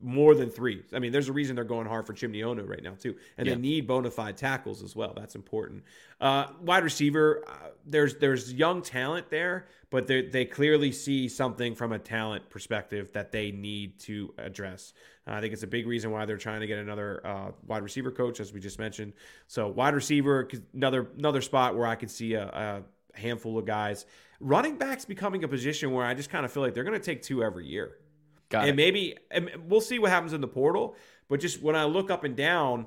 more 0.00 0.34
than 0.34 0.48
three. 0.48 0.82
I 0.92 1.00
mean, 1.00 1.10
there's 1.10 1.28
a 1.28 1.32
reason 1.32 1.56
they're 1.56 1.64
going 1.64 1.86
hard 1.86 2.06
for 2.06 2.12
Chimney 2.12 2.42
Ono 2.42 2.62
right 2.62 2.82
now 2.82 2.94
too, 2.94 3.16
and 3.36 3.46
yeah. 3.46 3.54
they 3.54 3.60
need 3.60 3.86
bona 3.86 4.10
fide 4.10 4.36
tackles 4.36 4.82
as 4.82 4.94
well. 4.94 5.12
That's 5.16 5.34
important. 5.34 5.82
Uh, 6.20 6.46
wide 6.60 6.84
receiver, 6.84 7.44
uh, 7.48 7.70
there's 7.84 8.14
there's 8.16 8.52
young 8.52 8.82
talent 8.82 9.28
there, 9.30 9.66
but 9.90 10.06
they 10.06 10.22
they 10.26 10.44
clearly 10.44 10.92
see 10.92 11.28
something 11.28 11.74
from 11.74 11.92
a 11.92 11.98
talent 11.98 12.48
perspective 12.48 13.12
that 13.12 13.32
they 13.32 13.50
need 13.50 13.98
to 14.00 14.32
address. 14.38 14.92
Uh, 15.28 15.32
I 15.34 15.40
think 15.40 15.52
it's 15.52 15.62
a 15.62 15.68
big 15.68 15.86
reason 15.86 16.10
why 16.10 16.24
they're 16.24 16.36
trying 16.36 16.60
to 16.60 16.66
get 16.66 16.78
another 16.78 17.20
uh, 17.26 17.50
wide 17.66 17.82
receiver 17.82 18.10
coach, 18.10 18.40
as 18.40 18.52
we 18.52 18.60
just 18.60 18.78
mentioned. 18.78 19.12
So 19.46 19.68
wide 19.68 19.94
receiver, 19.94 20.48
another 20.74 21.08
another 21.16 21.42
spot 21.42 21.76
where 21.76 21.86
I 21.86 21.94
could 21.94 22.10
see 22.10 22.34
a, 22.34 22.44
a 22.44 23.18
handful 23.18 23.58
of 23.58 23.66
guys. 23.66 24.06
Running 24.40 24.78
backs 24.78 25.04
becoming 25.04 25.44
a 25.44 25.48
position 25.48 25.92
where 25.92 26.06
I 26.06 26.14
just 26.14 26.30
kind 26.30 26.44
of 26.44 26.52
feel 26.52 26.62
like 26.62 26.74
they're 26.74 26.84
going 26.84 26.98
to 26.98 27.04
take 27.04 27.22
two 27.22 27.42
every 27.42 27.66
year. 27.66 27.96
Got 28.50 28.62
and 28.62 28.70
it. 28.70 28.76
maybe 28.76 29.16
and 29.30 29.50
we'll 29.66 29.80
see 29.80 29.98
what 29.98 30.10
happens 30.10 30.32
in 30.32 30.40
the 30.40 30.48
portal. 30.48 30.96
But 31.28 31.40
just 31.40 31.60
when 31.62 31.76
I 31.76 31.84
look 31.84 32.10
up 32.10 32.24
and 32.24 32.34
down, 32.34 32.86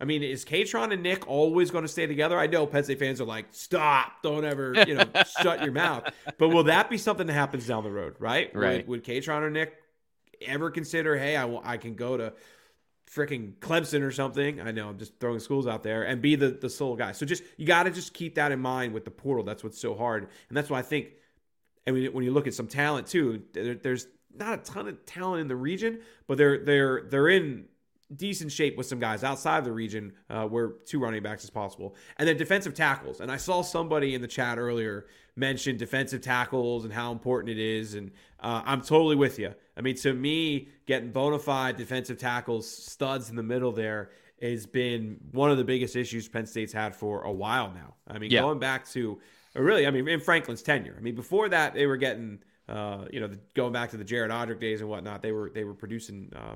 I 0.00 0.04
mean, 0.04 0.22
is 0.22 0.44
Kaytron 0.44 0.92
and 0.92 1.02
Nick 1.02 1.28
always 1.28 1.70
going 1.70 1.82
to 1.82 1.88
stay 1.88 2.06
together? 2.06 2.38
I 2.38 2.46
know 2.46 2.66
Penn 2.66 2.84
State 2.84 3.00
fans 3.00 3.20
are 3.20 3.26
like, 3.26 3.46
stop, 3.50 4.22
don't 4.22 4.44
ever, 4.44 4.74
you 4.86 4.94
know, 4.94 5.04
shut 5.42 5.62
your 5.62 5.72
mouth. 5.72 6.04
But 6.38 6.50
will 6.50 6.64
that 6.64 6.88
be 6.88 6.96
something 6.96 7.26
that 7.26 7.32
happens 7.32 7.66
down 7.66 7.82
the 7.82 7.90
road, 7.90 8.14
right? 8.18 8.54
Right. 8.54 8.86
Would, 8.88 9.04
would 9.04 9.04
Kaytron 9.04 9.42
or 9.42 9.50
Nick 9.50 9.74
ever 10.42 10.70
consider, 10.70 11.16
hey, 11.16 11.36
I, 11.36 11.60
I 11.64 11.76
can 11.76 11.94
go 11.94 12.16
to 12.16 12.32
freaking 13.10 13.54
Clemson 13.56 14.02
or 14.02 14.10
something? 14.10 14.60
I 14.60 14.70
know 14.70 14.88
I'm 14.88 14.98
just 14.98 15.18
throwing 15.18 15.40
schools 15.40 15.66
out 15.66 15.82
there 15.82 16.04
and 16.04 16.22
be 16.22 16.36
the, 16.36 16.50
the 16.50 16.70
sole 16.70 16.96
guy. 16.96 17.12
So 17.12 17.26
just, 17.26 17.42
you 17.56 17.66
got 17.66 17.84
to 17.84 17.90
just 17.90 18.14
keep 18.14 18.36
that 18.36 18.52
in 18.52 18.60
mind 18.60 18.94
with 18.94 19.04
the 19.04 19.10
portal. 19.10 19.44
That's 19.44 19.64
what's 19.64 19.80
so 19.80 19.94
hard. 19.94 20.28
And 20.48 20.56
that's 20.56 20.70
why 20.70 20.78
I 20.78 20.82
think, 20.82 21.08
and 21.86 21.96
when 22.14 22.24
you 22.24 22.30
look 22.30 22.46
at 22.46 22.54
some 22.54 22.68
talent 22.68 23.06
too, 23.06 23.42
there, 23.52 23.74
there's 23.74 24.06
not 24.34 24.54
a 24.54 24.62
ton 24.62 24.86
of 24.86 25.04
talent 25.06 25.40
in 25.40 25.48
the 25.48 25.56
region, 25.56 26.00
but 26.26 26.38
they're 26.38 26.64
they're 26.64 27.02
they're 27.08 27.28
in 27.28 27.64
decent 28.14 28.52
shape 28.52 28.76
with 28.76 28.86
some 28.86 28.98
guys 28.98 29.24
outside 29.24 29.58
of 29.58 29.64
the 29.64 29.72
region 29.72 30.12
uh, 30.28 30.44
where 30.44 30.68
two 30.86 30.98
running 30.98 31.22
backs 31.22 31.44
is 31.44 31.50
possible. 31.50 31.94
And 32.16 32.28
then 32.28 32.36
defensive 32.36 32.74
tackles. 32.74 33.20
And 33.20 33.30
I 33.30 33.36
saw 33.36 33.62
somebody 33.62 34.14
in 34.14 34.20
the 34.20 34.28
chat 34.28 34.58
earlier 34.58 35.06
mention 35.36 35.76
defensive 35.76 36.20
tackles 36.20 36.84
and 36.84 36.92
how 36.92 37.12
important 37.12 37.50
it 37.50 37.58
is. 37.58 37.94
And 37.94 38.10
uh, 38.40 38.62
I'm 38.64 38.82
totally 38.82 39.16
with 39.16 39.38
you. 39.38 39.54
I 39.76 39.80
mean, 39.80 39.96
to 39.96 40.12
me, 40.12 40.68
getting 40.86 41.10
bona 41.10 41.38
fide 41.38 41.76
defensive 41.76 42.18
tackles, 42.18 42.70
studs 42.70 43.30
in 43.30 43.36
the 43.36 43.42
middle 43.42 43.72
there, 43.72 44.10
has 44.42 44.66
been 44.66 45.18
one 45.32 45.50
of 45.50 45.58
the 45.58 45.64
biggest 45.64 45.96
issues 45.96 46.28
Penn 46.28 46.46
State's 46.46 46.72
had 46.72 46.94
for 46.94 47.22
a 47.22 47.32
while 47.32 47.72
now. 47.72 47.94
I 48.06 48.18
mean, 48.18 48.30
yeah. 48.30 48.40
going 48.40 48.58
back 48.58 48.88
to 48.90 49.20
really, 49.54 49.86
I 49.86 49.90
mean, 49.90 50.08
in 50.08 50.20
Franklin's 50.20 50.62
tenure. 50.62 50.94
I 50.96 51.00
mean, 51.00 51.14
before 51.14 51.48
that, 51.50 51.74
they 51.74 51.86
were 51.86 51.96
getting 51.96 52.40
uh, 52.70 53.04
you 53.12 53.20
know, 53.20 53.26
the, 53.26 53.38
going 53.54 53.72
back 53.72 53.90
to 53.90 53.96
the 53.96 54.04
Jared 54.04 54.30
Odrick 54.30 54.60
days 54.60 54.80
and 54.80 54.88
whatnot, 54.88 55.22
they 55.22 55.32
were 55.32 55.50
they 55.52 55.64
were 55.64 55.74
producing, 55.74 56.32
uh, 56.36 56.54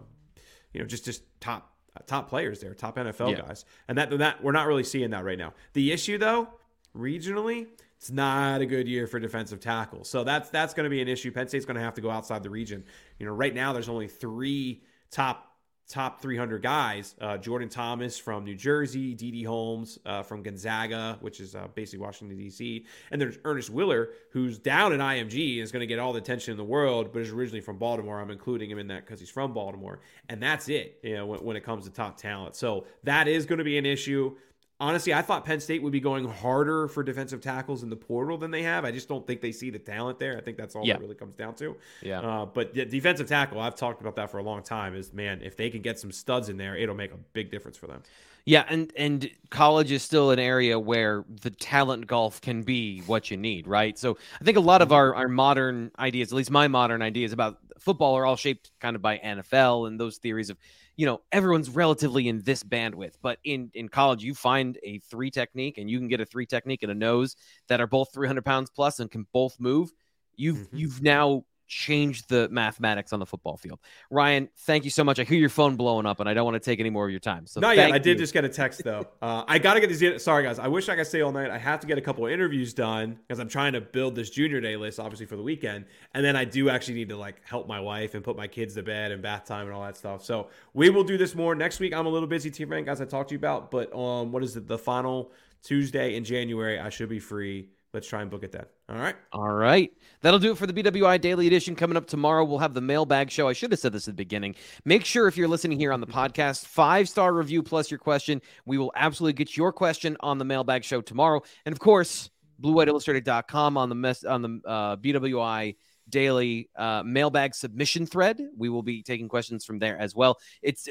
you 0.72 0.80
know, 0.80 0.86
just 0.86 1.04
just 1.04 1.22
top 1.40 1.72
top 2.06 2.28
players 2.28 2.60
there, 2.60 2.72
top 2.72 2.96
NFL 2.96 3.32
yeah. 3.32 3.42
guys, 3.42 3.64
and 3.88 3.98
that 3.98 4.16
that 4.18 4.42
we're 4.42 4.52
not 4.52 4.68
really 4.68 4.84
seeing 4.84 5.10
that 5.10 5.24
right 5.24 5.38
now. 5.38 5.54
The 5.72 5.90
issue 5.90 6.16
though, 6.16 6.48
regionally, 6.96 7.66
it's 8.04 8.10
not 8.10 8.60
a 8.60 8.66
good 8.66 8.86
year 8.86 9.06
for 9.06 9.18
defensive 9.18 9.60
tackles, 9.60 10.10
so 10.10 10.24
that's 10.24 10.50
that's 10.50 10.74
going 10.74 10.84
to 10.84 10.90
be 10.90 11.00
an 11.00 11.08
issue. 11.08 11.32
Penn 11.32 11.48
State's 11.48 11.64
going 11.64 11.76
to 11.76 11.82
have 11.82 11.94
to 11.94 12.02
go 12.02 12.10
outside 12.10 12.42
the 12.42 12.50
region. 12.50 12.84
You 13.18 13.24
know, 13.24 13.32
right 13.32 13.54
now 13.54 13.72
there's 13.72 13.88
only 13.88 14.08
three 14.08 14.82
top 15.10 15.50
top 15.88 16.20
300 16.20 16.62
guys 16.62 17.14
uh, 17.22 17.38
Jordan 17.38 17.70
Thomas 17.70 18.18
from 18.18 18.44
New 18.44 18.56
Jersey, 18.56 19.14
Didi 19.14 19.42
Holmes 19.42 19.98
uh, 20.04 20.22
from 20.22 20.42
Gonzaga, 20.42 21.16
which 21.22 21.40
is 21.40 21.54
uh, 21.54 21.66
basically 21.74 22.04
Washington, 22.04 22.36
D.C., 22.36 22.84
and 23.10 23.18
there's 23.18 23.38
Ernest 23.46 23.70
Willer, 23.70 24.10
who's 24.32 24.58
down 24.58 24.92
in 24.92 25.00
IMG 25.00 25.54
and 25.54 25.62
is 25.62 25.72
going 25.72 25.80
to 25.80 25.86
get 25.86 25.98
all 25.98 26.12
the 26.12 26.18
attention 26.18 26.52
in 26.52 26.58
the 26.58 26.64
world, 26.64 27.10
but 27.10 27.22
is 27.22 27.30
originally 27.30 27.62
from 27.62 27.78
Baltimore. 27.78 28.20
I'm 28.20 28.30
including 28.30 28.68
him 28.68 28.78
in 28.78 28.88
that 28.88 29.06
because 29.06 29.18
he's 29.18 29.30
from 29.30 29.54
Baltimore. 29.54 30.00
And 30.28 30.42
that's 30.42 30.68
it, 30.68 30.98
you 31.02 31.16
know, 31.16 31.24
when, 31.24 31.40
when 31.40 31.56
it 31.56 31.64
comes 31.64 31.84
to 31.84 31.90
top 31.90 32.18
talent. 32.18 32.54
So 32.54 32.84
that 33.04 33.28
is 33.28 33.46
going 33.46 33.60
to 33.60 33.64
be 33.64 33.78
an 33.78 33.86
issue 33.86 34.36
honestly, 34.80 35.14
I 35.14 35.22
thought 35.22 35.44
Penn 35.44 35.60
State 35.60 35.82
would 35.82 35.92
be 35.92 36.00
going 36.00 36.26
harder 36.26 36.88
for 36.88 37.02
defensive 37.02 37.40
tackles 37.40 37.82
in 37.82 37.90
the 37.90 37.96
portal 37.96 38.36
than 38.36 38.50
they 38.50 38.62
have. 38.62 38.84
I 38.84 38.90
just 38.90 39.08
don't 39.08 39.26
think 39.26 39.40
they 39.40 39.52
see 39.52 39.70
the 39.70 39.78
talent 39.78 40.18
there. 40.18 40.36
I 40.36 40.40
think 40.40 40.56
that's 40.56 40.74
all 40.74 40.84
yeah. 40.84 40.94
it 40.94 41.00
really 41.00 41.14
comes 41.14 41.34
down 41.34 41.54
to. 41.56 41.76
Yeah. 42.02 42.20
Uh, 42.20 42.46
but 42.46 42.74
defensive 42.74 43.28
tackle, 43.28 43.60
I've 43.60 43.76
talked 43.76 44.00
about 44.00 44.16
that 44.16 44.30
for 44.30 44.38
a 44.38 44.42
long 44.42 44.62
time. 44.62 44.94
Is 44.94 45.12
man, 45.12 45.40
if 45.42 45.56
they 45.56 45.70
can 45.70 45.82
get 45.82 45.98
some 45.98 46.12
studs 46.12 46.48
in 46.48 46.56
there, 46.56 46.76
it'll 46.76 46.94
make 46.94 47.12
a 47.12 47.18
big 47.32 47.50
difference 47.50 47.76
for 47.76 47.86
them. 47.86 48.02
Yeah, 48.46 48.64
and 48.68 48.92
and 48.96 49.30
college 49.48 49.90
is 49.90 50.02
still 50.02 50.30
an 50.30 50.38
area 50.38 50.78
where 50.78 51.24
the 51.40 51.50
talent 51.50 52.06
golf 52.06 52.42
can 52.42 52.62
be 52.62 53.00
what 53.00 53.30
you 53.30 53.38
need, 53.38 53.66
right? 53.66 53.98
So 53.98 54.18
I 54.38 54.44
think 54.44 54.58
a 54.58 54.60
lot 54.60 54.82
of 54.82 54.92
our 54.92 55.14
our 55.14 55.28
modern 55.28 55.92
ideas, 55.98 56.30
at 56.30 56.36
least 56.36 56.50
my 56.50 56.68
modern 56.68 57.00
ideas 57.00 57.32
about 57.32 57.58
football, 57.78 58.14
are 58.18 58.26
all 58.26 58.36
shaped 58.36 58.70
kind 58.80 58.96
of 58.96 59.02
by 59.02 59.18
NFL 59.18 59.88
and 59.88 59.98
those 59.98 60.18
theories 60.18 60.50
of 60.50 60.58
you 60.96 61.06
know 61.06 61.20
everyone's 61.32 61.70
relatively 61.70 62.28
in 62.28 62.42
this 62.42 62.62
bandwidth 62.62 63.14
but 63.22 63.38
in 63.44 63.70
in 63.74 63.88
college 63.88 64.22
you 64.22 64.34
find 64.34 64.78
a 64.82 64.98
three 65.00 65.30
technique 65.30 65.78
and 65.78 65.90
you 65.90 65.98
can 65.98 66.08
get 66.08 66.20
a 66.20 66.26
three 66.26 66.46
technique 66.46 66.82
and 66.82 66.92
a 66.92 66.94
nose 66.94 67.36
that 67.68 67.80
are 67.80 67.86
both 67.86 68.12
300 68.12 68.44
pounds 68.44 68.70
plus 68.70 69.00
and 69.00 69.10
can 69.10 69.26
both 69.32 69.58
move 69.58 69.92
you've 70.36 70.58
mm-hmm. 70.58 70.76
you've 70.76 71.02
now 71.02 71.44
change 71.66 72.26
the 72.26 72.48
mathematics 72.50 73.12
on 73.12 73.20
the 73.20 73.26
football 73.26 73.56
field. 73.56 73.78
Ryan, 74.10 74.48
thank 74.60 74.84
you 74.84 74.90
so 74.90 75.04
much. 75.04 75.18
I 75.18 75.24
hear 75.24 75.38
your 75.38 75.48
phone 75.48 75.76
blowing 75.76 76.06
up, 76.06 76.20
and 76.20 76.28
I 76.28 76.34
don't 76.34 76.44
want 76.44 76.54
to 76.54 76.60
take 76.60 76.80
any 76.80 76.90
more 76.90 77.04
of 77.04 77.10
your 77.10 77.20
time. 77.20 77.46
So 77.46 77.60
not 77.60 77.76
yet. 77.76 77.92
I 77.92 77.98
did 77.98 78.18
just 78.18 78.32
get 78.32 78.44
a 78.44 78.48
text 78.48 78.82
though. 78.84 79.06
uh, 79.22 79.44
I 79.46 79.58
got 79.58 79.74
to 79.74 79.80
get 79.80 79.88
these. 79.88 80.22
Sorry 80.22 80.44
guys, 80.44 80.58
I 80.58 80.68
wish 80.68 80.88
I 80.88 80.96
could 80.96 81.06
stay 81.06 81.20
all 81.20 81.32
night. 81.32 81.50
I 81.50 81.58
have 81.58 81.80
to 81.80 81.86
get 81.86 81.98
a 81.98 82.00
couple 82.00 82.26
of 82.26 82.32
interviews 82.32 82.74
done 82.74 83.18
because 83.26 83.38
I'm 83.38 83.48
trying 83.48 83.72
to 83.74 83.80
build 83.80 84.14
this 84.14 84.30
junior 84.30 84.60
day 84.60 84.76
list, 84.76 85.00
obviously 85.00 85.26
for 85.26 85.36
the 85.36 85.42
weekend, 85.42 85.86
and 86.14 86.24
then 86.24 86.36
I 86.36 86.44
do 86.44 86.68
actually 86.68 86.94
need 86.94 87.08
to 87.10 87.16
like 87.16 87.46
help 87.46 87.66
my 87.66 87.80
wife 87.80 88.14
and 88.14 88.22
put 88.22 88.36
my 88.36 88.46
kids 88.46 88.74
to 88.74 88.82
bed 88.82 89.12
and 89.12 89.22
bath 89.22 89.44
time 89.44 89.66
and 89.66 89.74
all 89.74 89.82
that 89.82 89.96
stuff. 89.96 90.24
So 90.24 90.48
we 90.72 90.90
will 90.90 91.04
do 91.04 91.16
this 91.16 91.34
more 91.34 91.54
next 91.54 91.80
week. 91.80 91.94
I'm 91.94 92.06
a 92.06 92.10
little 92.10 92.28
busy, 92.28 92.50
T. 92.50 92.64
Frank, 92.64 92.88
as 92.88 93.00
I 93.00 93.04
talked 93.04 93.30
to 93.30 93.34
you 93.34 93.38
about, 93.38 93.70
but 93.70 93.94
um, 93.94 94.32
what 94.32 94.42
is 94.42 94.56
it? 94.56 94.66
The 94.66 94.78
final 94.78 95.32
Tuesday 95.62 96.16
in 96.16 96.24
January, 96.24 96.78
I 96.78 96.90
should 96.90 97.08
be 97.08 97.18
free 97.18 97.68
let's 97.94 98.08
try 98.08 98.20
and 98.20 98.30
book 98.30 98.42
it 98.42 98.52
then. 98.52 98.66
All 98.88 98.96
right. 98.96 99.16
All 99.32 99.52
right. 99.52 99.90
That'll 100.20 100.38
do 100.38 100.52
it 100.52 100.58
for 100.58 100.66
the 100.66 100.72
BWI 100.74 101.18
Daily 101.18 101.46
Edition. 101.46 101.74
Coming 101.74 101.96
up 101.96 102.06
tomorrow, 102.06 102.44
we'll 102.44 102.58
have 102.58 102.74
the 102.74 102.82
mailbag 102.82 103.30
show. 103.30 103.48
I 103.48 103.54
should 103.54 103.70
have 103.70 103.80
said 103.80 103.94
this 103.94 104.08
at 104.08 104.12
the 104.12 104.22
beginning. 104.22 104.56
Make 104.84 105.06
sure 105.06 105.26
if 105.26 105.38
you're 105.38 105.48
listening 105.48 105.78
here 105.78 105.90
on 105.90 106.00
the 106.00 106.06
podcast, 106.06 106.66
five 106.66 107.08
star 107.08 107.32
review 107.32 107.62
plus 107.62 107.90
your 107.90 107.98
question. 107.98 108.42
We 108.66 108.76
will 108.76 108.92
absolutely 108.94 109.34
get 109.34 109.56
your 109.56 109.72
question 109.72 110.18
on 110.20 110.36
the 110.36 110.44
mailbag 110.44 110.84
show 110.84 111.00
tomorrow. 111.00 111.42
And 111.64 111.72
of 111.72 111.78
course, 111.78 112.28
bluewhiteillustrated.com 112.60 113.78
on 113.78 113.88
the 113.88 113.94
mess 113.94 114.22
on 114.22 114.42
the 114.42 114.60
uh, 114.66 114.96
BWI 114.96 115.76
daily 116.10 116.68
uh, 116.76 117.02
mailbag 117.04 117.54
submission 117.54 118.04
thread. 118.04 118.38
We 118.56 118.68
will 118.68 118.82
be 118.82 119.02
taking 119.02 119.28
questions 119.28 119.64
from 119.64 119.78
there 119.78 119.98
as 119.98 120.14
well. 120.14 120.38
It's 120.60 120.88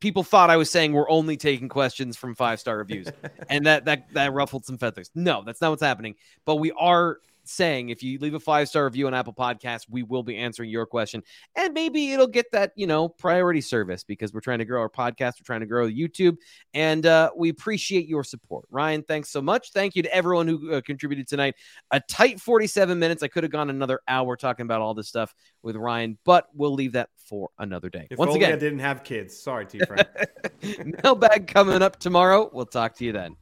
people 0.00 0.24
thought 0.24 0.50
I 0.50 0.56
was 0.56 0.70
saying 0.70 0.92
we're 0.92 1.08
only 1.08 1.36
taking 1.36 1.68
questions 1.68 2.16
from 2.16 2.34
five 2.34 2.58
star 2.58 2.76
reviews, 2.76 3.06
and 3.48 3.66
that 3.66 3.84
that 3.84 4.12
that 4.14 4.32
ruffled 4.32 4.64
some 4.64 4.78
feathers. 4.78 5.10
No, 5.14 5.44
that's 5.44 5.60
not 5.60 5.70
what's 5.70 5.82
happening. 5.82 6.16
But 6.44 6.56
we 6.56 6.72
are 6.72 7.18
saying 7.48 7.90
if 7.90 8.02
you 8.02 8.18
leave 8.18 8.34
a 8.34 8.40
five 8.40 8.68
star 8.68 8.84
review 8.84 9.06
on 9.06 9.14
Apple 9.14 9.32
Podcasts, 9.32 9.86
we 9.88 10.02
will 10.02 10.22
be 10.22 10.36
answering 10.36 10.70
your 10.70 10.86
question. 10.86 11.22
And 11.56 11.74
maybe 11.74 12.12
it'll 12.12 12.26
get 12.26 12.50
that, 12.52 12.72
you 12.76 12.86
know, 12.86 13.08
priority 13.08 13.60
service 13.60 14.04
because 14.04 14.32
we're 14.32 14.40
trying 14.40 14.58
to 14.58 14.64
grow 14.64 14.80
our 14.80 14.88
podcast, 14.88 15.34
we're 15.40 15.46
trying 15.46 15.60
to 15.60 15.66
grow 15.66 15.88
YouTube, 15.88 16.36
and 16.74 17.06
uh, 17.06 17.30
we 17.36 17.48
appreciate 17.48 18.06
your 18.06 18.24
support. 18.24 18.66
Ryan, 18.70 19.02
thanks 19.02 19.30
so 19.30 19.40
much. 19.40 19.72
Thank 19.72 19.96
you 19.96 20.02
to 20.02 20.14
everyone 20.14 20.48
who 20.48 20.74
uh, 20.74 20.80
contributed 20.80 21.28
tonight. 21.28 21.54
A 21.90 22.00
tight 22.00 22.40
47 22.40 22.98
minutes. 22.98 23.22
I 23.22 23.28
could 23.28 23.44
have 23.44 23.52
gone 23.52 23.70
another 23.70 24.00
hour 24.08 24.36
talking 24.36 24.64
about 24.64 24.80
all 24.80 24.94
this 24.94 25.08
stuff 25.08 25.34
with 25.62 25.76
Ryan, 25.76 26.18
but 26.24 26.46
we'll 26.54 26.74
leave 26.74 26.92
that 26.92 27.10
for 27.16 27.50
another 27.58 27.88
day. 27.88 28.06
If 28.10 28.18
Once 28.18 28.34
again, 28.34 28.52
I 28.52 28.56
didn't 28.56 28.78
have 28.80 29.04
kids. 29.04 29.36
Sorry, 29.36 29.66
T. 29.66 29.78
Frank. 29.86 30.08
Mailbag 31.02 31.46
coming 31.48 31.82
up 31.82 31.98
tomorrow. 31.98 32.50
We'll 32.52 32.66
talk 32.66 32.94
to 32.96 33.04
you 33.04 33.12
then. 33.12 33.36